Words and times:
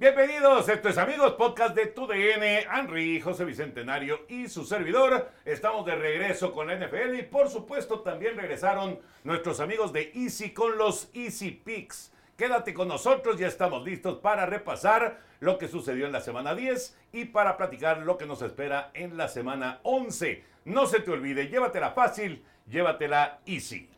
Bienvenidos, 0.00 0.66
esto 0.70 0.88
es 0.88 0.96
Amigos 0.96 1.34
Podcast 1.34 1.76
de 1.76 1.84
Tu 1.84 2.06
DN, 2.06 2.60
Henry, 2.74 3.20
José 3.20 3.44
Bicentenario 3.44 4.24
y 4.30 4.48
su 4.48 4.64
servidor. 4.64 5.30
Estamos 5.44 5.84
de 5.84 5.94
regreso 5.94 6.52
con 6.52 6.68
la 6.68 6.76
NFL 6.76 7.16
y 7.18 7.22
por 7.24 7.50
supuesto 7.50 8.00
también 8.00 8.34
regresaron 8.34 8.98
nuestros 9.24 9.60
amigos 9.60 9.92
de 9.92 10.10
Easy 10.14 10.54
con 10.54 10.78
los 10.78 11.10
Easy 11.12 11.50
Picks. 11.50 12.14
Quédate 12.38 12.72
con 12.72 12.88
nosotros, 12.88 13.38
ya 13.38 13.46
estamos 13.46 13.84
listos 13.84 14.20
para 14.20 14.46
repasar 14.46 15.18
lo 15.38 15.58
que 15.58 15.68
sucedió 15.68 16.06
en 16.06 16.12
la 16.12 16.22
semana 16.22 16.54
10 16.54 16.96
y 17.12 17.26
para 17.26 17.58
platicar 17.58 17.98
lo 17.98 18.16
que 18.16 18.24
nos 18.24 18.40
espera 18.40 18.92
en 18.94 19.18
la 19.18 19.28
semana 19.28 19.80
11. 19.82 20.42
No 20.64 20.86
se 20.86 21.00
te 21.00 21.10
olvide, 21.10 21.48
llévatela 21.48 21.90
fácil, 21.90 22.42
llévatela 22.66 23.40
easy. 23.44 23.89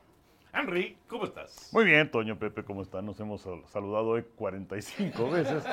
Henry, 0.54 0.98
¿cómo 1.08 1.24
estás? 1.24 1.70
Muy 1.72 1.86
bien, 1.86 2.10
Toño, 2.10 2.38
Pepe, 2.38 2.62
¿cómo 2.62 2.82
están? 2.82 3.06
Nos 3.06 3.18
hemos 3.20 3.48
saludado 3.68 4.08
hoy 4.08 4.24
45 4.36 5.30
veces. 5.30 5.64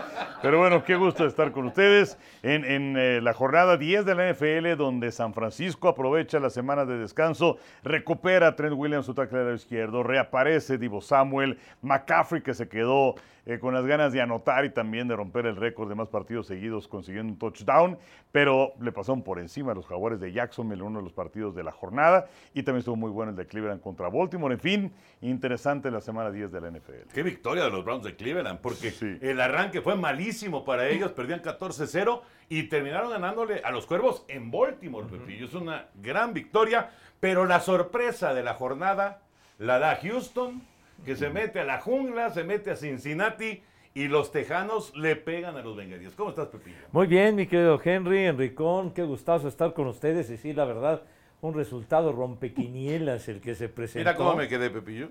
Pero 0.41 0.59
bueno, 0.59 0.85
qué 0.85 0.95
gusto 0.95 1.25
estar 1.25 1.51
con 1.51 1.65
ustedes 1.65 2.17
en, 2.43 2.95
eh, 2.97 3.19
la 3.21 3.33
jornada 3.33 3.75
10 3.75 4.05
de 4.05 4.15
la 4.15 4.29
NFL, 4.29 4.77
donde 4.77 5.11
San 5.11 5.33
Francisco 5.33 5.89
aprovecha 5.89 6.39
la 6.39 6.49
semana 6.49 6.85
de 6.85 6.97
descanso, 6.97 7.57
recupera 7.83 8.47
a 8.47 8.55
Trent 8.55 8.73
Williams, 8.73 9.05
su 9.05 9.13
taclero 9.13 9.53
izquierdo, 9.53 10.01
reaparece 10.01 10.77
Divo 10.77 11.01
Samuel, 11.01 11.59
McCaffrey, 11.81 12.41
que 12.41 12.53
se 12.53 12.69
quedó 12.69 13.15
eh, 13.51 13.57
con 13.59 13.73
las 13.73 13.83
ganas 13.85 14.13
de 14.13 14.21
anotar 14.21 14.63
y 14.65 14.69
también 14.69 15.07
de 15.07 15.15
romper 15.15 15.47
el 15.47 15.55
récord 15.55 15.89
de 15.89 15.95
más 15.95 16.07
partidos 16.07 16.45
seguidos 16.45 16.87
consiguiendo 16.87 17.33
un 17.33 17.39
touchdown, 17.39 17.97
pero 18.31 18.73
le 18.79 18.91
pasaron 18.91 19.23
por 19.23 19.39
encima 19.39 19.71
a 19.71 19.75
los 19.75 19.87
jaguares 19.87 20.19
de 20.19 20.31
Jacksonville 20.31 20.81
en 20.81 20.85
uno 20.87 20.99
de 20.99 21.03
los 21.05 21.13
partidos 21.13 21.55
de 21.55 21.63
la 21.63 21.71
jornada 21.71 22.27
y 22.53 22.61
también 22.61 22.79
estuvo 22.79 22.95
muy 22.95 23.09
bueno 23.09 23.31
el 23.31 23.35
de 23.35 23.47
Cleveland 23.47 23.81
contra 23.81 24.07
Baltimore. 24.09 24.53
En 24.53 24.59
fin, 24.59 24.93
interesante 25.21 25.89
la 25.89 25.99
semana 26.01 26.29
10 26.29 26.51
de 26.51 26.61
la 26.61 26.67
NFL. 26.69 27.11
Qué 27.13 27.23
victoria 27.23 27.63
de 27.63 27.71
los 27.71 27.83
Browns 27.83 28.03
de 28.03 28.15
Cleveland, 28.15 28.59
porque 28.59 28.91
Sí. 28.91 29.17
el 29.21 29.41
arranque 29.41 29.81
fue 29.81 29.95
malísimo 29.95 30.63
para 30.63 30.87
ellos, 30.87 31.11
perdían 31.13 31.41
14-0 31.41 32.21
y 32.49 32.63
terminaron 32.63 33.09
ganándole 33.09 33.61
a 33.63 33.71
los 33.71 33.85
Cuervos 33.87 34.25
en 34.27 34.51
Baltimore, 34.51 35.07
Pepillo. 35.07 35.45
Es 35.47 35.53
una 35.55 35.87
gran 35.95 36.33
victoria, 36.33 36.91
pero 37.19 37.45
la 37.45 37.59
sorpresa 37.61 38.33
de 38.33 38.43
la 38.43 38.53
jornada 38.53 39.21
la 39.57 39.79
da 39.79 39.97
Houston, 40.01 40.61
que 41.05 41.15
se 41.15 41.29
mete 41.29 41.59
a 41.59 41.63
la 41.63 41.79
jungla, 41.81 42.29
se 42.29 42.43
mete 42.43 42.71
a 42.71 42.75
Cincinnati 42.75 43.61
y 43.93 44.07
los 44.07 44.31
Tejanos 44.31 44.95
le 44.95 45.15
pegan 45.15 45.55
a 45.57 45.61
los 45.61 45.75
Bengalíes. 45.75 46.13
¿Cómo 46.15 46.29
estás, 46.29 46.47
Pepillo? 46.47 46.77
Muy 46.91 47.07
bien, 47.07 47.35
mi 47.35 47.47
querido 47.47 47.79
Henry, 47.83 48.25
Enricón, 48.25 48.91
qué 48.91 49.03
gustazo 49.03 49.47
estar 49.47 49.73
con 49.73 49.87
ustedes. 49.87 50.29
Y 50.29 50.37
sí, 50.37 50.53
la 50.53 50.65
verdad, 50.65 51.01
un 51.41 51.53
resultado 51.53 52.11
rompequinielas 52.11 53.27
el 53.29 53.41
que 53.41 53.55
se 53.55 53.69
presentó. 53.69 53.99
Mira 54.09 54.15
cómo 54.15 54.35
me 54.35 54.47
quedé, 54.47 54.69
Pepillo. 54.69 55.09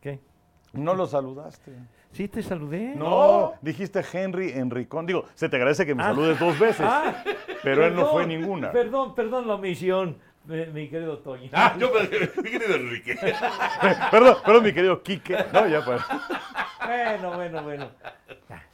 ¿Qué? 0.00 0.20
No 0.72 0.94
lo 0.94 1.06
saludaste. 1.06 1.72
Sí, 2.12 2.28
te 2.28 2.42
saludé. 2.42 2.94
No, 2.96 3.54
dijiste 3.60 4.02
Henry 4.12 4.50
Enricón. 4.52 5.06
Digo, 5.06 5.24
se 5.34 5.48
te 5.48 5.56
agradece 5.56 5.84
que 5.86 5.94
me 5.94 6.02
saludes 6.02 6.38
dos 6.38 6.58
veces, 6.58 6.86
Ah, 6.88 7.24
pero 7.62 7.84
él 7.84 7.94
no 7.94 8.06
fue 8.06 8.26
ninguna. 8.26 8.72
Perdón, 8.72 9.14
perdón 9.14 9.46
la 9.48 9.54
omisión, 9.54 10.18
mi, 10.44 10.66
mi 10.66 10.88
querido 10.88 11.18
Toño. 11.18 11.48
Ah, 11.52 11.76
yo 11.78 11.90
me 11.92 12.00
mi 12.42 12.50
querido 12.50 12.74
Enrique. 12.76 13.16
perdón, 14.10 14.36
perdón, 14.44 14.64
mi 14.64 14.72
querido 14.72 15.02
Quique. 15.02 15.36
No, 15.52 15.66
ya 15.68 15.84
para. 15.84 16.04
Bueno, 16.86 17.34
bueno, 17.34 17.62
bueno. 17.62 17.90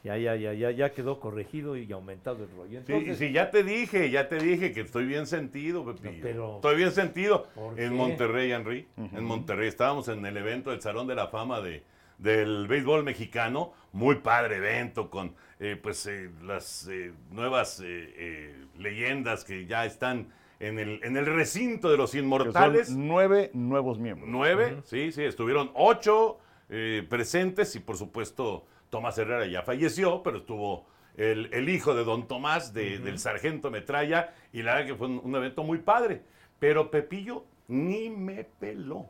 Ya, 0.05 0.17
ya, 0.17 0.37
ya, 0.37 0.53
ya, 0.55 0.71
ya 0.71 0.93
quedó 0.93 1.19
corregido 1.19 1.77
y 1.77 1.91
aumentado 1.93 2.45
el 2.45 2.51
rollo. 2.57 2.81
Sí, 2.87 2.93
Entonces, 2.93 3.19
sí, 3.19 3.33
ya 3.33 3.51
te 3.51 3.65
dije, 3.65 4.09
ya 4.11 4.29
te 4.29 4.37
dije 4.39 4.73
que 4.73 4.83
estoy 4.83 5.05
bien 5.07 5.27
sentido, 5.27 5.85
Pepillo. 5.85 6.23
pero- 6.23 6.55
estoy 6.57 6.77
bien 6.77 6.93
sentido. 6.93 7.49
¿Por 7.55 7.79
En? 7.79 7.95
Monterrey, 7.95 8.53
Henry. 8.53 8.87
En 8.97 9.25
Monterrey. 9.25 9.69
Estábamos 9.69 10.09
en 10.09 10.25
el 10.25 10.37
evento 10.37 10.71
del 10.71 10.81
Salón 10.81 11.09
de 11.09 11.17
la 11.17 11.27
Fama 11.27 11.61
de, 11.61 11.83
del 12.19 12.69
béisbol 12.69 13.03
mexicano. 13.03 13.73
Muy 13.93 14.17
padre 14.17 14.57
evento 14.59 15.11
con 15.11 15.35
eh, 15.59 15.77
pues 15.83 16.07
eh, 16.07 16.31
las 16.45 16.87
eh, 16.89 17.13
nuevas 17.31 17.81
eh, 17.81 17.85
eh, 18.17 18.65
leyendas 18.79 19.43
que 19.45 19.67
ya 19.67 19.85
están 19.87 20.29
en 20.61 20.79
el, 20.79 21.01
en 21.05 21.17
el 21.17 21.27
recinto 21.27 21.91
de 21.91 21.97
los 21.97 22.13
que 22.13 22.19
inmortales. 22.19 22.89
son 22.89 23.07
nueve 23.07 23.51
nuevos 23.53 23.99
miembros. 23.99 24.29
Nueve, 24.31 24.79
sí, 24.85 25.13
sí, 25.13 25.23
estuvieron 25.25 25.71
ocho 25.75 26.39
eh, 26.71 27.07
presentes 27.09 27.75
y 27.77 27.81
por 27.81 27.97
supuesto 27.97 28.65
Tomás 28.91 29.19
Herrera 29.19 29.47
ya 29.47 29.63
falleció, 29.63 30.23
pero 30.23 30.39
estuvo 30.39 30.87
el, 31.17 31.49
el 31.53 31.69
hijo 31.69 31.95
de 31.95 32.05
don 32.05 32.27
Tomás, 32.29 32.73
de- 32.75 32.99
del 32.99 33.19
sargento 33.19 33.71
Metralla, 33.71 34.35
y 34.53 34.63
la 34.63 34.75
verdad 34.75 34.87
que 34.89 34.95
fue 34.95 35.07
un, 35.09 35.21
un 35.23 35.35
evento 35.35 35.63
muy 35.65 35.79
padre. 35.79 36.23
Pero 36.59 36.91
Pepillo 36.91 37.45
ni 37.69 38.09
me 38.11 38.45
peló. 38.45 39.07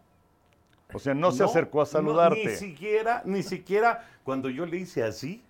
O 0.93 0.99
sea, 0.99 1.15
no 1.15 1.33
se 1.33 1.43
acercó 1.45 1.81
a 1.81 1.85
no, 1.85 1.87
saludarte. 1.87 2.45
ni 2.45 2.51
siquiera, 2.55 3.23
ni 3.25 3.43
siquiera 3.43 4.09
cuando 4.25 4.49
yo 4.51 4.67
le 4.67 4.79
hice 4.79 5.03
así, 5.03 5.43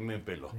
me 0.00 0.18
peló. 0.18 0.50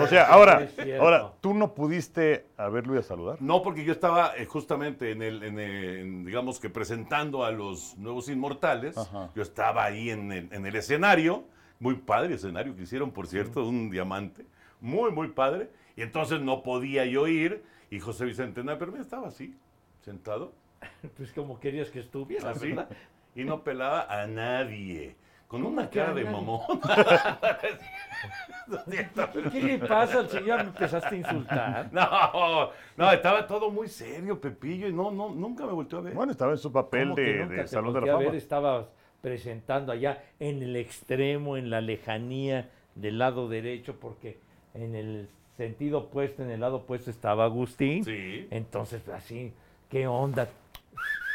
O 0.00 0.06
sea, 0.06 0.26
ahora, 0.26 0.66
cierto. 0.68 1.02
ahora, 1.02 1.32
¿tú 1.40 1.54
no 1.54 1.74
pudiste 1.74 2.46
haberlo 2.56 2.92
ido 2.94 3.00
a 3.00 3.04
saludar? 3.04 3.36
No, 3.40 3.62
porque 3.62 3.84
yo 3.84 3.92
estaba 3.92 4.36
eh, 4.36 4.44
justamente 4.46 5.12
en 5.12 5.22
el, 5.22 5.42
en 5.42 5.58
el- 5.58 5.98
en, 5.98 6.24
digamos 6.26 6.60
que 6.60 6.68
presentando 6.68 7.44
a 7.44 7.50
los 7.52 7.96
nuevos 7.96 8.28
inmortales. 8.28 8.96
Ajá. 8.98 9.30
Yo 9.34 9.42
estaba 9.42 9.84
ahí 9.84 10.10
en 10.10 10.32
el, 10.32 10.48
en 10.52 10.66
el 10.66 10.76
escenario, 10.76 11.44
muy 11.78 11.94
padre 11.94 12.34
escenario 12.34 12.76
que 12.76 12.82
hicieron, 12.82 13.10
por 13.10 13.26
cierto, 13.26 13.66
un 13.66 13.90
diamante, 13.90 14.44
muy, 14.80 15.10
muy 15.10 15.28
padre. 15.28 15.70
Y 15.96 16.02
entonces 16.02 16.40
no 16.40 16.62
podía 16.62 17.04
yo 17.06 17.26
ir, 17.26 17.62
y 17.90 18.00
José 18.00 18.24
Bicentenario, 18.24 18.78
pero 18.78 18.92
me 18.92 19.00
estaba 19.00 19.28
así, 19.28 19.54
sentado, 20.02 20.52
pues 21.16 21.32
como 21.32 21.58
querías 21.60 21.90
que 21.90 22.00
estuviera, 22.00 22.50
así, 22.50 22.68
¿verdad? 22.68 22.88
y 23.34 23.44
no 23.44 23.62
pelaba 23.64 24.02
a 24.08 24.26
nadie, 24.26 25.14
con 25.50 25.62
¿Cómo 25.62 25.72
una 25.72 25.90
cara 25.90 26.14
de 26.14 26.22
mamón. 26.22 26.60
¿Qué 29.50 29.60
le 29.60 29.78
pasa 29.80 30.20
al 30.20 30.28
señor? 30.28 30.62
¿Me 30.62 30.68
empezaste 30.68 31.16
a 31.16 31.18
insultar? 31.18 31.92
No, 31.92 32.70
no, 32.96 33.10
estaba 33.10 33.44
todo 33.48 33.68
muy 33.68 33.88
serio, 33.88 34.40
Pepillo, 34.40 34.86
y 34.86 34.92
no, 34.92 35.10
no, 35.10 35.30
nunca 35.30 35.66
me 35.66 35.72
volteó 35.72 35.98
a 35.98 36.02
ver. 36.02 36.14
Bueno, 36.14 36.30
estaba 36.30 36.52
en 36.52 36.58
su 36.58 36.70
papel 36.70 37.08
¿Cómo 37.08 37.16
que 37.16 37.22
de, 37.22 37.46
de 37.46 37.66
Salón 37.66 37.94
de 37.94 38.00
la 38.00 38.12
a 38.12 38.16
ver? 38.18 38.26
Fama. 38.26 38.38
Estabas 38.38 38.86
presentando 39.20 39.90
allá 39.90 40.22
en 40.38 40.62
el 40.62 40.76
extremo, 40.76 41.56
en 41.56 41.68
la 41.68 41.80
lejanía 41.80 42.70
del 42.94 43.18
lado 43.18 43.48
derecho, 43.48 43.96
porque 43.98 44.38
en 44.74 44.94
el 44.94 45.28
sentido 45.56 45.98
opuesto, 45.98 46.44
en 46.44 46.52
el 46.52 46.60
lado 46.60 46.76
opuesto 46.76 47.10
estaba 47.10 47.46
Agustín. 47.46 48.04
Sí. 48.04 48.46
Entonces, 48.52 49.08
así, 49.08 49.52
¿qué 49.88 50.06
onda? 50.06 50.46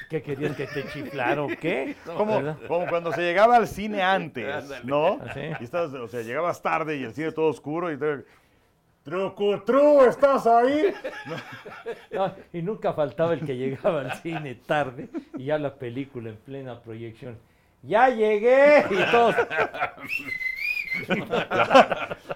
¿Qué 0.09 0.21
querías 0.21 0.55
que 0.55 0.67
te 0.67 0.87
chiflara 0.89 1.41
o 1.43 1.47
qué? 1.47 1.95
Como, 2.05 2.41
cuando 2.89 3.11
se 3.11 3.21
llegaba 3.21 3.55
al 3.57 3.67
cine 3.67 4.01
antes. 4.03 4.83
¿no? 4.83 5.19
Ah, 5.25 5.33
sí. 5.33 5.41
Y 5.59 5.63
estabas, 5.63 5.93
o 5.93 6.07
sea, 6.07 6.21
llegabas 6.21 6.61
tarde 6.61 6.97
y 6.97 7.03
el 7.03 7.13
cine 7.13 7.31
todo 7.31 7.47
oscuro 7.47 7.91
y 7.91 7.97
te... 7.97 8.25
Trucutru, 9.03 10.03
¿estás 10.05 10.47
ahí? 10.47 10.91
No, 12.11 12.33
y 12.51 12.61
nunca 12.63 12.91
faltaba 12.93 13.33
el 13.35 13.45
que 13.45 13.55
llegaba 13.55 14.01
al 14.01 14.13
cine 14.15 14.55
tarde 14.55 15.09
y 15.37 15.45
ya 15.45 15.59
la 15.59 15.75
película 15.75 16.29
en 16.29 16.37
plena 16.37 16.81
proyección. 16.81 17.37
¡Ya 17.83 18.09
llegué! 18.09 18.83
Y 18.89 19.11
todos, 19.11 19.35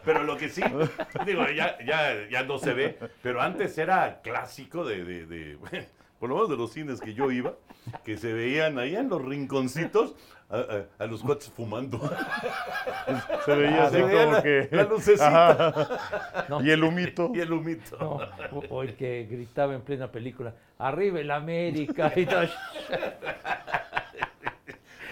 Pero 0.05 0.23
lo 0.23 0.37
que 0.37 0.49
sí, 0.49 0.61
digo, 1.25 1.45
ya, 1.55 1.77
ya, 1.83 2.27
ya 2.29 2.43
no 2.43 2.57
se 2.59 2.73
ve, 2.73 2.97
pero 3.21 3.41
antes 3.41 3.77
era 3.77 4.19
clásico 4.21 4.83
de, 4.85 5.03
de- 5.03 5.25
de, 5.25 5.55
bueno, 5.55 5.85
por 6.19 6.29
lo 6.29 6.35
menos 6.35 6.49
de 6.49 6.57
los 6.57 6.71
cines 6.73 6.99
que 6.99 7.13
yo 7.13 7.31
iba, 7.31 7.53
que 8.03 8.17
se 8.17 8.33
veían 8.33 8.77
ahí 8.79 8.95
en 8.95 9.09
los 9.09 9.23
rinconcitos 9.23 10.15
a, 10.49 10.57
a- 10.57 11.03
a 11.03 11.05
los 11.07 11.21
cuates 11.21 11.49
fumando. 11.49 11.99
Se 13.45 13.55
veía 13.55 13.85
así 13.85 13.95
Se 13.97 14.03
veía 14.03 14.23
como 14.23 14.33
la- 14.33 14.43
que... 14.43 14.69
la 14.71 14.83
lucecita. 14.83 16.45
No. 16.49 16.63
Y 16.63 16.71
el 16.71 16.83
humito. 16.83 17.31
Y 17.33 17.39
el 17.39 17.53
humito. 17.53 17.97
no, 17.99 18.59
o, 18.69 18.83
el 18.83 18.95
que 18.95 19.27
gritaba 19.29 19.73
en 19.75 19.81
plena 19.81 20.11
película, 20.11 20.53
¡Arriba 20.79 21.19
el 21.19 21.29
América! 21.31 22.11
Y 22.15 22.25
todo. 22.25 22.41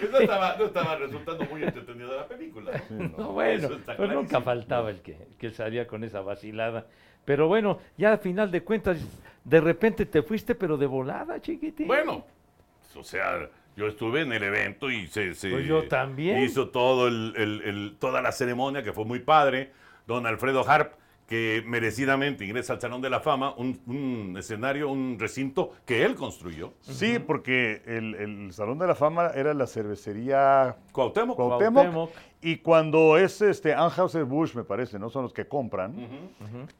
Pues 0.00 0.12
no, 0.12 0.18
estaba, 0.18 0.56
no 0.56 0.64
estaba 0.66 0.96
resultando 0.96 1.44
muy 1.46 1.62
entretenida 1.64 2.14
la 2.16 2.26
película. 2.28 2.70
¿no? 2.90 3.08
No, 3.18 3.32
bueno, 3.32 3.68
pues 3.96 4.10
nunca 4.12 4.40
faltaba 4.40 4.90
el 4.90 5.00
que, 5.02 5.16
que 5.38 5.50
salía 5.50 5.88
con 5.88 6.04
esa 6.04 6.20
vacilada. 6.20 6.86
Pero 7.24 7.48
bueno, 7.48 7.78
ya 7.96 8.12
a 8.12 8.18
final 8.18 8.50
de 8.52 8.62
cuentas, 8.62 8.98
de 9.48 9.60
repente 9.60 10.06
te 10.06 10.22
fuiste, 10.22 10.54
pero 10.54 10.76
de 10.76 10.86
volada, 10.86 11.40
chiquitín. 11.40 11.86
Bueno, 11.86 12.24
o 12.96 13.02
sea, 13.04 13.48
yo 13.76 13.86
estuve 13.86 14.22
en 14.22 14.32
el 14.32 14.42
evento 14.42 14.90
y 14.90 15.06
se, 15.06 15.34
se 15.34 15.50
Pues 15.50 15.66
yo 15.66 15.84
también. 15.88 16.42
hizo 16.42 16.68
todo 16.68 17.08
el, 17.08 17.32
el- 17.36 17.62
el- 17.62 17.96
toda 17.98 18.20
la 18.20 18.32
ceremonia 18.32 18.82
que 18.82 18.92
fue 18.92 19.04
muy 19.04 19.20
padre. 19.20 19.72
Don 20.06 20.26
Alfredo 20.26 20.68
Harp, 20.68 20.94
que 21.28 21.62
merecidamente 21.66 22.44
ingresa 22.46 22.72
al 22.72 22.80
Salón 22.80 23.02
de 23.02 23.10
la 23.10 23.20
Fama, 23.20 23.54
un, 23.56 23.78
un 23.86 24.34
escenario, 24.38 24.88
un 24.88 25.18
recinto 25.18 25.72
que 25.84 26.02
él 26.04 26.14
construyó. 26.14 26.72
Sí, 26.80 27.18
porque 27.18 27.82
el, 27.84 28.14
el 28.14 28.52
Salón 28.54 28.78
de 28.78 28.86
la 28.86 28.94
Fama 28.94 29.32
era 29.34 29.52
la 29.52 29.66
cervecería 29.66 30.76
Cuauhtémoc. 30.92 31.36
Cuauhtémoc, 31.36 31.74
Cuauhtémoc. 31.74 32.10
Y 32.40 32.58
cuando 32.58 33.16
es 33.18 33.40
este 33.42 33.74
Anheuser-Busch, 33.74 34.54
me 34.54 34.64
parece, 34.64 34.98
no 34.98 35.10
son 35.10 35.22
los 35.24 35.32
que 35.32 35.46
compran, 35.48 35.94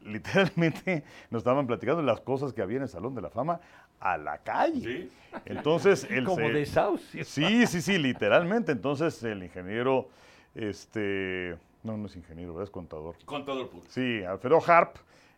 literalmente 0.03 1.03
nos 1.29 1.41
estaban 1.41 1.67
platicando 1.67 2.01
las 2.01 2.21
cosas 2.21 2.53
que 2.53 2.61
había 2.61 2.77
en 2.77 2.83
el 2.83 2.89
Salón 2.89 3.15
de 3.15 3.21
la 3.21 3.29
Fama 3.29 3.59
a 3.99 4.17
la 4.17 4.37
calle. 4.39 4.81
Sí. 4.81 5.11
Entonces, 5.45 6.05
el 6.09 6.23
Como 6.25 6.37
se- 6.47 6.53
desahucio. 6.53 7.25
Sí, 7.25 7.67
sí, 7.67 7.81
sí, 7.81 7.97
literalmente. 7.97 8.71
Entonces, 8.71 9.21
el 9.23 9.43
ingeniero, 9.43 10.07
este, 10.55 11.57
no, 11.83 11.97
no 11.97 12.05
es 12.07 12.15
ingeniero, 12.15 12.53
¿verdad? 12.53 12.63
es 12.65 12.69
contador. 12.71 13.15
Contador 13.25 13.69
público. 13.69 13.87
Sí, 13.91 14.23
Alfredo 14.23 14.59
Harp, 14.65 14.95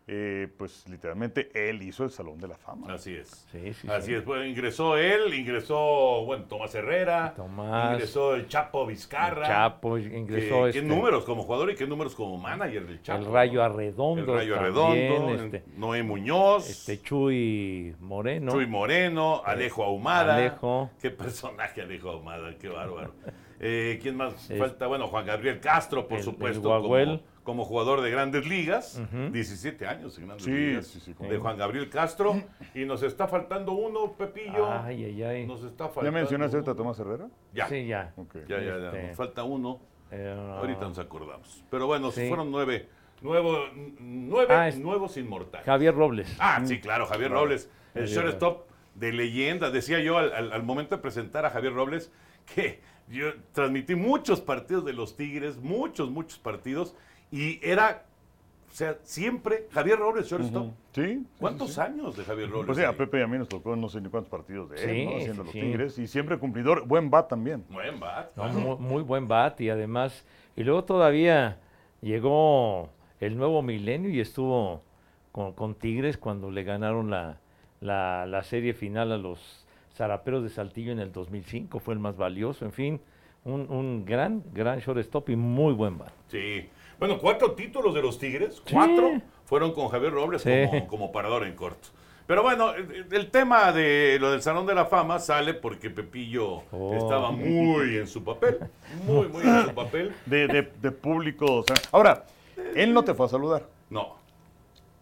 eh, 0.07 0.47
pues 0.57 0.87
literalmente 0.89 1.49
él 1.53 1.81
hizo 1.83 2.03
el 2.03 2.11
Salón 2.11 2.37
de 2.39 2.47
la 2.47 2.57
Fama. 2.57 2.93
Así 2.93 3.13
es. 3.15 3.47
Sí, 3.51 3.73
sí, 3.73 3.87
Así 3.89 4.07
sí. 4.07 4.13
es, 4.15 4.23
pues, 4.23 4.47
ingresó 4.49 4.97
él, 4.97 5.33
ingresó, 5.33 6.23
bueno, 6.25 6.45
Tomás 6.45 6.73
Herrera, 6.75 7.33
Tomás. 7.35 7.93
ingresó 7.93 8.35
el 8.35 8.47
Chapo 8.47 8.85
Vizcarra. 8.85 9.47
Chapo 9.47 9.95
que- 9.95 10.01
ingresó 10.17 10.63
¿Qué 10.63 10.69
este, 10.69 10.81
números 10.81 11.23
como 11.23 11.43
jugador 11.43 11.71
y 11.71 11.75
qué 11.75 11.85
números 11.87 12.15
como 12.15 12.37
manager 12.37 12.85
del 12.87 13.01
Chapo? 13.01 13.19
el 13.25 13.31
Rayo 13.31 13.59
¿no? 13.59 13.65
Arredondo. 13.65 14.21
El 14.33 14.37
Rayo 14.39 14.55
también, 14.55 15.11
Arredondo, 15.13 15.43
este, 15.45 15.63
Noé 15.77 16.03
Muñoz, 16.03 16.69
este 16.69 17.01
Chuy 17.01 17.95
Moreno. 17.99 18.51
Chuy 18.51 18.65
Moreno, 18.67 19.41
Alejo 19.45 19.83
Ahumada. 19.83 20.35
Alejo. 20.35 20.89
Qué 21.01 21.11
personaje 21.11 21.81
Alejo 21.81 22.09
Ahumada, 22.09 22.53
qué 22.59 22.67
bárbaro. 22.67 23.13
Eh, 23.59 23.99
¿Quién 24.01 24.17
más 24.17 24.33
Es- 24.49 24.57
falta? 24.57 24.87
Bueno, 24.87 25.07
Juan 25.07 25.25
Gabriel 25.25 25.59
Castro, 25.59 26.03
por 26.07 26.13
El- 26.13 26.17
el 26.19 26.23
supuesto, 26.25 26.67
Guaguel. 26.81 27.19
como, 27.19 27.30
como 27.43 27.65
jugador 27.65 28.01
de 28.01 28.11
grandes 28.11 28.45
ligas. 28.47 28.99
Ujú. 29.01 29.31
17 29.31 29.87
años 29.87 30.17
en 30.17 30.25
grandes 30.27 30.45
Sí, 30.45 30.51
ligas. 30.51 30.87
sí, 30.87 30.99
sí, 30.99 31.13
de 31.19 31.37
Juan 31.37 31.57
Gabriel 31.57 31.89
Castro. 31.89 32.41
Y 32.75 32.85
nos 32.85 33.03
está 33.03 33.27
faltando 33.27 33.71
uno, 33.73 34.13
Pepillo. 34.13 34.71
Ay, 34.71 35.03
ay, 35.05 35.23
ay. 35.23 35.45
Nos 35.47 35.63
está 35.63 35.85
faltando. 35.85 36.05
¿Ya 36.05 36.11
mencionaste 36.11 36.57
a. 36.57 36.75
Tomás 36.75 36.99
Herrera? 36.99 37.27
Ya. 37.53 37.67
Sí, 37.67 37.85
ya. 37.87 38.13
Ya, 38.47 38.59
ya, 38.59 38.77
ya. 38.77 38.87
Este, 38.87 39.07
Nos 39.07 39.17
falta 39.17 39.43
uno. 39.43 39.79
eh, 40.11 40.35
Ahorita 40.57 40.81
nos 40.81 40.99
acordamos. 40.99 41.63
Pero 41.69 41.87
bueno, 41.87 42.11
Sí. 42.11 42.27
fueron 42.27 42.51
nueve. 42.51 42.87
Nuevo, 43.21 43.57
nueve 43.99 44.53
Ah, 44.53 44.67
es- 44.67 44.79
nuevos 44.79 45.15
inmortales. 45.17 45.65
Javier 45.65 45.93
Robles. 45.95 46.35
Ah, 46.39 46.59
sí, 46.65 46.79
claro, 46.79 47.05
Javier 47.05 47.29
Robles, 47.31 47.69
el 47.93 48.05
Javier 48.07 48.23
shortstop 48.25 48.65
de 48.95 49.13
leyenda. 49.13 49.69
Decía 49.69 49.99
yo 49.99 50.17
al, 50.17 50.33
al- 50.33 50.51
al 50.53 50.63
momento 50.63 50.95
de 50.95 51.01
presentar 51.03 51.45
a 51.45 51.49
Javier 51.51 51.73
Robles 51.73 52.11
que 52.55 52.81
yo 53.09 53.27
transmití 53.51 53.93
muchos 53.95 54.41
partidos 54.41 54.85
de 54.85 54.93
los 54.93 55.15
Tigres, 55.17 55.57
muchos, 55.57 56.09
muchos 56.09 56.39
partidos, 56.39 56.95
y 57.31 57.59
era, 57.61 58.03
o 58.69 58.73
sea, 58.73 58.97
siempre 59.03 59.67
Javier 59.71 59.97
Robles, 59.99 60.27
shortstop. 60.27 60.63
Ujú. 60.63 60.73
Sí. 60.93 61.25
¿Cuántos 61.39 61.77
años 61.77 62.17
de 62.17 62.23
Javier 62.25 62.49
Robles? 62.49 62.65
Pues 62.67 62.77
sí, 62.77 62.83
a? 62.83 62.93
Pepe 62.95 63.19
y 63.19 63.21
a 63.23 63.27
mí 63.27 63.37
nos 63.37 63.47
tocó 63.47 63.75
no 63.75 63.87
sé 63.89 64.01
ni 64.01 64.09
cuántos 64.09 64.29
partidos 64.29 64.69
de 64.69 64.83
él, 64.83 64.89
Sí, 64.89 65.05
¿no? 65.05 65.17
Haciendo 65.17 65.33
sí, 65.33 65.37
los 65.43 65.51
sí. 65.51 65.61
Tigres. 65.61 65.99
Y 65.99 66.07
siempre 66.07 66.37
cumplidor, 66.37 66.85
buen 66.85 67.09
bat 67.09 67.29
también. 67.29 67.63
Buen 67.69 67.99
bat. 67.99 68.35
No, 68.35 68.49
muy, 68.49 68.77
muy 68.77 69.03
buen 69.03 69.27
bat 69.27 69.59
y 69.61 69.69
además, 69.69 70.25
y 70.55 70.63
luego 70.63 70.83
todavía 70.83 71.57
llegó 72.01 72.89
el 73.19 73.37
nuevo 73.37 73.61
milenio 73.61 74.09
y 74.09 74.19
estuvo 74.19 74.81
con, 75.31 75.53
con 75.53 75.75
Tigres 75.75 76.17
cuando 76.17 76.51
le 76.51 76.63
ganaron 76.63 77.09
la, 77.09 77.37
la, 77.79 78.25
la 78.25 78.43
serie 78.43 78.73
final 78.73 79.11
a 79.11 79.17
los 79.17 79.65
Zaraperos 79.95 80.43
de 80.43 80.49
Saltillo 80.49 80.91
en 80.91 80.99
el 80.99 81.11
2005, 81.11 81.79
fue 81.79 81.93
el 81.93 81.99
más 81.99 82.17
valioso, 82.17 82.65
en 82.65 82.71
fin, 82.71 83.01
un, 83.45 83.69
un 83.69 84.03
gran, 84.05 84.43
gran 84.53 84.79
shortstop 84.79 85.29
y 85.29 85.35
muy 85.35 85.73
buen 85.73 85.97
bat. 85.97 86.11
Sí. 86.27 86.67
Bueno, 87.01 87.17
cuatro 87.17 87.53
títulos 87.53 87.95
de 87.95 88.01
los 88.03 88.19
Tigres, 88.19 88.61
Sí. 88.63 88.73
cuatro 88.75 89.13
fueron 89.45 89.71
con 89.73 89.89
Javier 89.89 90.13
Robles 90.13 90.43
Sí. 90.43 90.51
como, 90.69 90.87
como 90.87 91.11
parador 91.11 91.47
en 91.47 91.55
corto. 91.55 91.87
Pero 92.27 92.43
bueno, 92.43 92.75
el, 92.75 93.07
el 93.11 93.31
tema 93.31 93.71
de 93.71 94.19
lo 94.21 94.29
del 94.29 94.43
Salón 94.43 94.67
de 94.67 94.75
la 94.75 94.85
Fama 94.85 95.17
sale 95.17 95.55
porque 95.55 95.89
Pepillo 95.89 96.61
Oh. 96.71 96.93
estaba 96.93 97.31
muy 97.31 97.97
en 97.97 98.05
su 98.07 98.23
papel, 98.23 98.59
muy, 99.07 99.27
muy 99.29 99.41
en 99.41 99.65
su 99.65 99.73
papel. 99.73 100.13
De, 100.27 100.45
de- 100.45 100.71
de 100.79 100.91
público. 100.91 101.45
o 101.47 101.63
sea, 101.63 101.75
ahora, 101.91 102.23
él 102.75 102.93
no 102.93 103.03
te 103.03 103.15
fue 103.15 103.25
a 103.25 103.29
saludar. 103.29 103.65
No. 103.89 104.21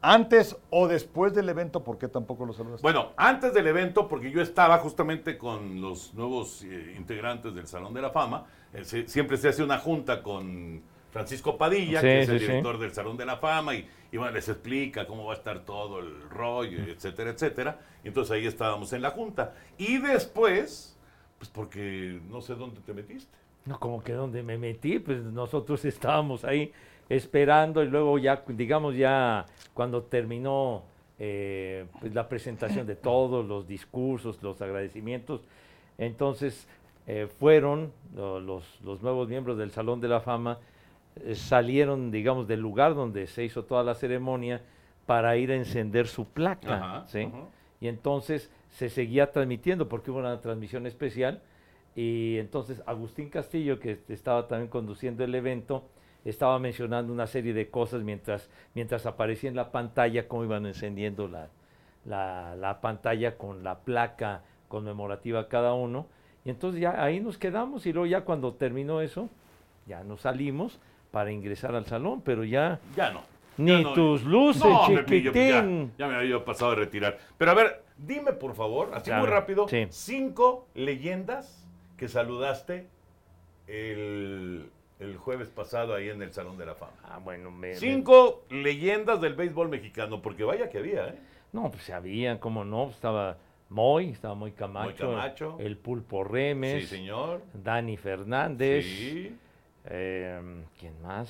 Antes 0.01 0.55
o 0.69 0.87
después 0.87 1.33
del 1.33 1.49
evento, 1.49 1.83
¿por 1.83 1.97
qué 1.97 2.07
tampoco 2.07 2.45
lo 2.45 2.53
saludaste? 2.53 2.81
Bueno, 2.81 3.09
antes 3.17 3.53
del 3.53 3.67
evento, 3.67 4.07
porque 4.07 4.31
yo 4.31 4.41
estaba 4.41 4.77
justamente 4.77 5.37
con 5.37 5.81
los 5.81 6.13
nuevos 6.13 6.63
eh, 6.63 6.95
integrantes 6.97 7.53
del 7.53 7.67
Salón 7.67 7.93
de 7.93 8.01
la 8.01 8.09
Fama, 8.11 8.45
eh, 8.73 8.85
se- 8.85 9.09
siempre 9.09 9.35
se 9.35 9.49
hace 9.49 9.61
una 9.61 9.77
junta 9.79 10.23
con 10.23 10.81
Francisco 11.11 11.57
Padilla, 11.57 12.01
Sí, 12.01 12.07
que 12.07 12.21
es 12.21 12.29
el 12.29 12.39
sí, 12.39 12.45
sí. 12.45 12.51
director 12.51 12.77
del 12.79 12.93
Salón 12.93 13.17
de 13.17 13.25
la 13.25 13.37
Fama, 13.37 13.75
y, 13.75 13.87
y 14.11 14.17
bueno, 14.17 14.33
les 14.33 14.47
explica 14.49 15.07
cómo 15.07 15.25
va 15.25 15.33
a 15.33 15.37
estar 15.37 15.65
todo 15.65 15.99
el 15.99 16.21
rollo, 16.29 16.79
etcétera, 16.83 17.31
etcétera. 17.31 17.79
Y 18.03 18.09
entonces 18.09 18.31
ahí 18.31 18.45
estábamos 18.45 18.93
en 18.93 19.01
la 19.01 19.11
junta. 19.11 19.55
Y 19.77 19.97
después, 19.97 20.97
pues 21.37 21.49
porque 21.49 22.19
no 22.29 22.41
sé 22.41 22.55
dónde 22.55 22.79
te 22.81 22.93
metiste. 22.93 23.35
No, 23.65 23.79
como 23.79 24.01
que 24.03 24.13
donde 24.13 24.41
me 24.43 24.57
metí, 24.57 24.99
pues 24.99 25.21
nosotros 25.21 25.83
estábamos 25.85 26.43
ahí 26.45 26.71
esperando 27.09 27.83
y 27.83 27.87
luego 27.87 28.17
ya, 28.19 28.43
digamos 28.47 28.95
ya 28.95 29.45
cuando 29.73 30.03
terminó 30.03 30.83
eh, 31.17 31.85
pues, 31.99 32.13
la 32.13 32.29
presentación 32.29 32.85
de 32.87 32.95
todos 32.95 33.45
los 33.45 33.67
discursos, 33.67 34.41
los 34.43 34.61
agradecimientos, 34.61 35.41
entonces 35.97 36.67
eh, 37.07 37.27
fueron 37.39 37.91
lo- 38.15 38.39
los, 38.39 38.79
los 38.83 39.01
nuevos 39.01 39.27
miembros 39.27 39.57
del 39.57 39.71
Salón 39.71 39.99
de 40.01 40.07
la 40.07 40.21
Fama, 40.21 40.59
salieron, 41.33 42.11
digamos, 42.11 42.47
del 42.47 42.59
lugar 42.59 42.95
donde 42.95 43.27
se 43.27 43.43
hizo 43.43 43.65
toda 43.65 43.83
la 43.83 43.95
ceremonia 43.95 44.61
para 45.05 45.37
ir 45.37 45.51
a 45.51 45.55
encender 45.55 46.07
su 46.07 46.25
placa, 46.25 46.75
Ajá, 46.75 47.07
¿sí? 47.07 47.31
Y 47.81 47.87
entonces 47.87 48.51
se 48.69 48.89
seguía 48.89 49.31
transmitiendo 49.31 49.89
porque 49.89 50.11
hubo 50.11 50.19
una 50.19 50.39
transmisión 50.39 50.85
especial 50.85 51.41
y 51.95 52.37
entonces 52.37 52.81
Agustín 52.85 53.29
Castillo, 53.29 53.79
que 53.79 53.99
estaba 54.09 54.47
también 54.47 54.69
conduciendo 54.69 55.23
el 55.23 55.33
evento, 55.33 55.83
estaba 56.25 56.59
mencionando 56.59 57.11
una 57.11 57.27
serie 57.27 57.53
de 57.53 57.69
cosas 57.69 58.03
mientras, 58.03 58.49
mientras 58.75 59.05
aparecía 59.05 59.49
en 59.49 59.55
la 59.55 59.71
pantalla, 59.71 60.27
cómo 60.27 60.43
iban 60.43 60.65
encendiendo 60.65 61.27
la, 61.27 61.49
la, 62.05 62.55
la 62.55 62.81
pantalla 62.81 63.37
con 63.37 63.63
la 63.63 63.79
placa 63.79 64.43
conmemorativa 64.67 65.47
cada 65.47 65.73
uno. 65.73 66.07
Y 66.45 66.49
entonces 66.51 66.81
ya 66.81 67.03
ahí 67.03 67.19
nos 67.19 67.37
quedamos 67.37 67.85
y 67.85 67.93
luego 67.93 68.05
ya 68.05 68.21
cuando 68.21 68.53
terminó 68.53 69.01
eso, 69.01 69.29
ya 69.87 70.03
nos 70.03 70.21
salimos 70.21 70.79
para 71.11 71.31
ingresar 71.31 71.75
al 71.75 71.85
salón, 71.85 72.21
pero 72.21 72.43
ya 72.43 72.79
Ya 72.95 73.11
no. 73.11 73.21
Ni 73.57 73.71
Ya 73.71 73.81
no. 73.81 73.93
tus 73.93 74.23
luces, 74.23 74.63
No, 74.63 74.83
pues 74.85 74.97
ya, 74.99 75.05
chiquitín. 75.05 75.91
ya 75.97 76.07
me 76.07 76.15
había 76.15 76.43
pasado 76.45 76.71
de 76.71 76.77
retirar. 76.77 77.17
Pero 77.37 77.51
a 77.51 77.53
ver, 77.55 77.83
dime 77.97 78.31
por 78.33 78.55
favor, 78.55 78.91
así 78.93 79.05
Claro, 79.05 79.23
muy 79.23 79.29
rápido, 79.31 79.67
sí. 79.67 79.85
cinco 79.89 80.67
leyendas 80.75 81.67
que 81.97 82.07
saludaste 82.07 82.87
el, 83.67 84.69
el 84.99 85.17
jueves 85.17 85.49
pasado 85.49 85.93
ahí 85.93 86.09
en 86.09 86.21
el 86.21 86.31
Salón 86.31 86.57
de 86.57 86.65
la 86.65 86.75
Fama. 86.75 86.93
Ah, 87.03 87.19
bueno, 87.23 87.51
me, 87.51 87.69
me- 87.69 87.75
Cinco 87.75 88.45
leyendas 88.49 89.19
del 89.21 89.33
béisbol 89.35 89.69
mexicano, 89.69 90.21
porque 90.21 90.43
vaya 90.43 90.69
que 90.69 90.77
había, 90.79 91.07
¿eh? 91.09 91.19
No, 91.51 91.69
pues 91.71 91.89
había, 91.89 92.39
cómo 92.39 92.63
no, 92.63 92.89
estaba 92.89 93.37
Moy, 93.69 94.11
estaba 94.11 94.35
Moy 94.35 94.51
Camacho, 94.51 95.05
Moy 95.07 95.15
Camacho. 95.15 95.57
el 95.59 95.77
Pulpo 95.77 96.23
Remes, 96.23 96.83
Sí, 96.83 96.95
señor. 96.97 97.41
Dani 97.53 97.97
Fernández, 97.97 98.85
Sí. 98.85 99.35
¿Quién 99.83 101.01
más? 101.01 101.29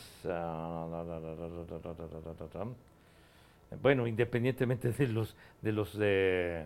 Bueno, 3.81 4.07
independientemente 4.07 4.91
de 4.91 5.07
los 5.07 5.35
de 5.61 5.71
los 5.71 5.97
eh, 6.01 6.65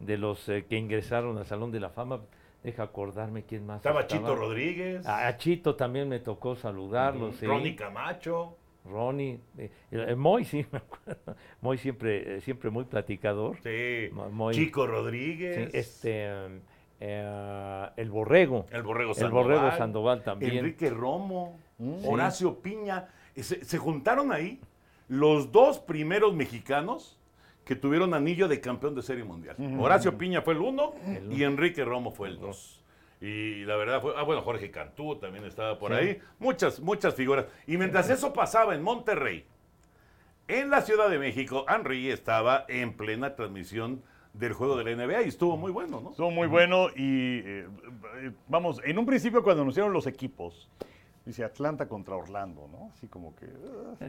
de 0.00 0.18
los 0.18 0.44
que 0.44 0.76
ingresaron 0.76 1.38
al 1.38 1.46
Salón 1.46 1.70
de 1.70 1.80
la 1.80 1.90
Fama, 1.90 2.20
deja 2.62 2.82
acordarme 2.82 3.44
quién 3.44 3.66
más. 3.66 3.78
Estaba. 3.78 4.06
Chito 4.06 4.34
Rodríguez. 4.34 5.06
A, 5.06 5.36
Chito 5.36 5.76
también 5.76 6.08
me 6.08 6.18
tocó 6.18 6.56
saludarlo. 6.56 7.32
Ronnie 7.40 7.76
Camacho. 7.76 8.56
Ronnie, 8.84 9.40
Moy 10.16 10.44
sí 10.44 10.64
me 10.72 10.78
acuerdo. 10.78 11.36
Moy 11.60 11.78
siempre, 11.78 12.40
siempre 12.40 12.70
muy 12.70 12.84
platicador. 12.84 13.58
Sí. 13.62 14.10
Chico 14.52 14.86
Rodríguez. 14.86 15.70
Sí, 15.70 15.76
este 15.76 16.30
eh, 17.00 17.88
el 17.96 18.10
Borrego. 18.10 18.66
El 18.70 18.82
Borrego 18.82 19.10
El 19.12 19.16
Sandoval. 19.16 19.44
Borrego 19.44 19.76
Sandoval 19.76 20.22
también. 20.22 20.56
Enrique 20.58 20.90
Romo, 20.90 21.58
Mm. 21.80 22.04
Horacio 22.08 22.58
Piña. 22.60 23.06
Y 23.36 23.44
Se, 23.44 23.64
se 23.64 23.78
juntaron 23.78 24.32
ahí 24.32 24.60
los 25.06 25.52
dos 25.52 25.78
primeros 25.78 26.34
mexicanos 26.34 27.16
que 27.64 27.76
tuvieron 27.76 28.14
anillo 28.14 28.48
de 28.48 28.60
campeón 28.60 28.94
de 28.96 29.02
serie 29.02 29.22
mundial. 29.22 29.54
Horacio 29.78 30.18
Piña 30.18 30.42
fue 30.42 30.54
el 30.54 30.60
uno 30.60 30.94
El 31.06 31.32
y 31.32 31.44
Enrique 31.44 31.84
Romo 31.84 32.10
fue 32.10 32.28
el 32.28 32.40
dos. 32.40 32.82
Y 33.20 33.64
la 33.64 33.76
verdad 33.76 34.00
fue, 34.00 34.12
ah, 34.16 34.22
bueno, 34.22 34.42
Jorge 34.42 34.70
Cantú 34.72 35.16
también 35.16 35.44
estaba 35.44 35.78
por 35.78 35.92
Sí. 35.92 35.98
ahí. 35.98 36.18
Muchas, 36.40 36.80
muchas 36.80 37.14
figuras. 37.14 37.46
Y 37.66 37.76
mientras 37.76 38.10
eso 38.10 38.32
pasaba 38.32 38.74
en 38.74 38.82
Monterrey, 38.82 39.44
en 40.48 40.70
la 40.70 40.80
Ciudad 40.82 41.10
de 41.10 41.18
México, 41.18 41.64
Henry 41.68 42.10
estaba 42.10 42.64
en 42.68 42.94
plena 42.96 43.36
transmisión 43.36 44.02
del 44.38 44.52
juego 44.52 44.76
de 44.76 44.84
la 44.84 45.04
NBA 45.04 45.22
y 45.22 45.28
estuvo 45.28 45.56
muy 45.56 45.72
bueno, 45.72 46.00
¿no? 46.00 46.10
Estuvo 46.10 46.30
muy 46.30 46.46
bueno 46.46 46.88
y 46.94 47.38
eh, 47.38 47.66
eh, 48.16 48.30
vamos, 48.46 48.80
en 48.84 48.98
un 48.98 49.06
principio 49.06 49.42
cuando 49.42 49.62
anunciaron 49.62 49.92
los 49.92 50.06
equipos, 50.06 50.68
Dice 51.28 51.44
Atlanta 51.44 51.86
contra 51.86 52.16
Orlando, 52.16 52.66
¿no? 52.72 52.90
Así 52.94 53.06
como 53.06 53.36
que... 53.36 53.48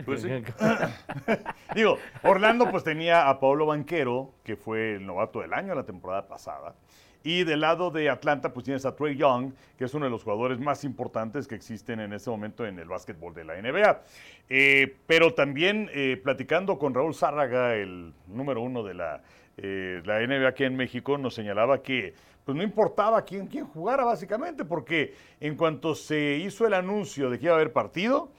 Pues 0.05 0.21
sí. 0.21 0.29
Digo, 1.75 1.97
Orlando 2.23 2.71
pues 2.71 2.85
tenía 2.85 3.27
a 3.27 3.41
Paulo 3.41 3.65
Banquero, 3.65 4.35
que 4.41 4.55
fue 4.55 4.95
el 4.95 5.05
novato 5.05 5.41
del 5.41 5.53
año 5.53 5.75
la 5.75 5.83
temporada 5.83 6.29
pasada. 6.29 6.75
Y 7.21 7.43
del 7.43 7.59
lado 7.59 7.91
de 7.91 8.09
Atlanta 8.09 8.53
pues 8.53 8.63
tienes 8.63 8.85
a 8.85 8.95
Trey 8.95 9.17
Young, 9.17 9.51
que 9.77 9.83
es 9.83 9.93
uno 9.93 10.05
de 10.05 10.11
los 10.11 10.23
jugadores 10.23 10.61
más 10.61 10.85
importantes 10.85 11.45
que 11.45 11.55
existen 11.55 11.99
en 11.99 12.13
este 12.13 12.29
momento 12.29 12.65
en 12.65 12.79
el 12.79 12.87
básquetbol 12.87 13.33
de 13.33 13.43
la 13.43 13.61
NBA. 13.61 14.01
Eh, 14.47 14.95
pero 15.05 15.33
también 15.33 15.89
eh, 15.93 16.21
platicando 16.23 16.79
con 16.79 16.93
Raúl 16.93 17.13
Zárraga, 17.13 17.75
el 17.75 18.13
número 18.27 18.61
uno 18.61 18.81
de 18.81 18.93
la, 18.93 19.23
eh, 19.61 20.01
la 20.05 20.19
NBA 20.19 20.47
aquí 20.47 20.63
en 20.63 20.75
México, 20.75 21.17
nos 21.17 21.33
señalaba 21.33 21.81
que 21.81 22.13
pues 22.45 22.55
no 22.55 22.63
importaba 22.63 23.23
quién, 23.23 23.47
quién 23.47 23.65
jugara 23.65 24.03
básicamente, 24.03 24.65
porque 24.65 25.13
en 25.39 25.55
cuanto 25.55 25.93
se 25.93 26.37
hizo 26.37 26.65
el 26.65 26.73
anuncio 26.73 27.29
de 27.29 27.37
que 27.37 27.45
iba 27.45 27.53
a 27.53 27.57
haber 27.57 27.73
partido, 27.73 28.31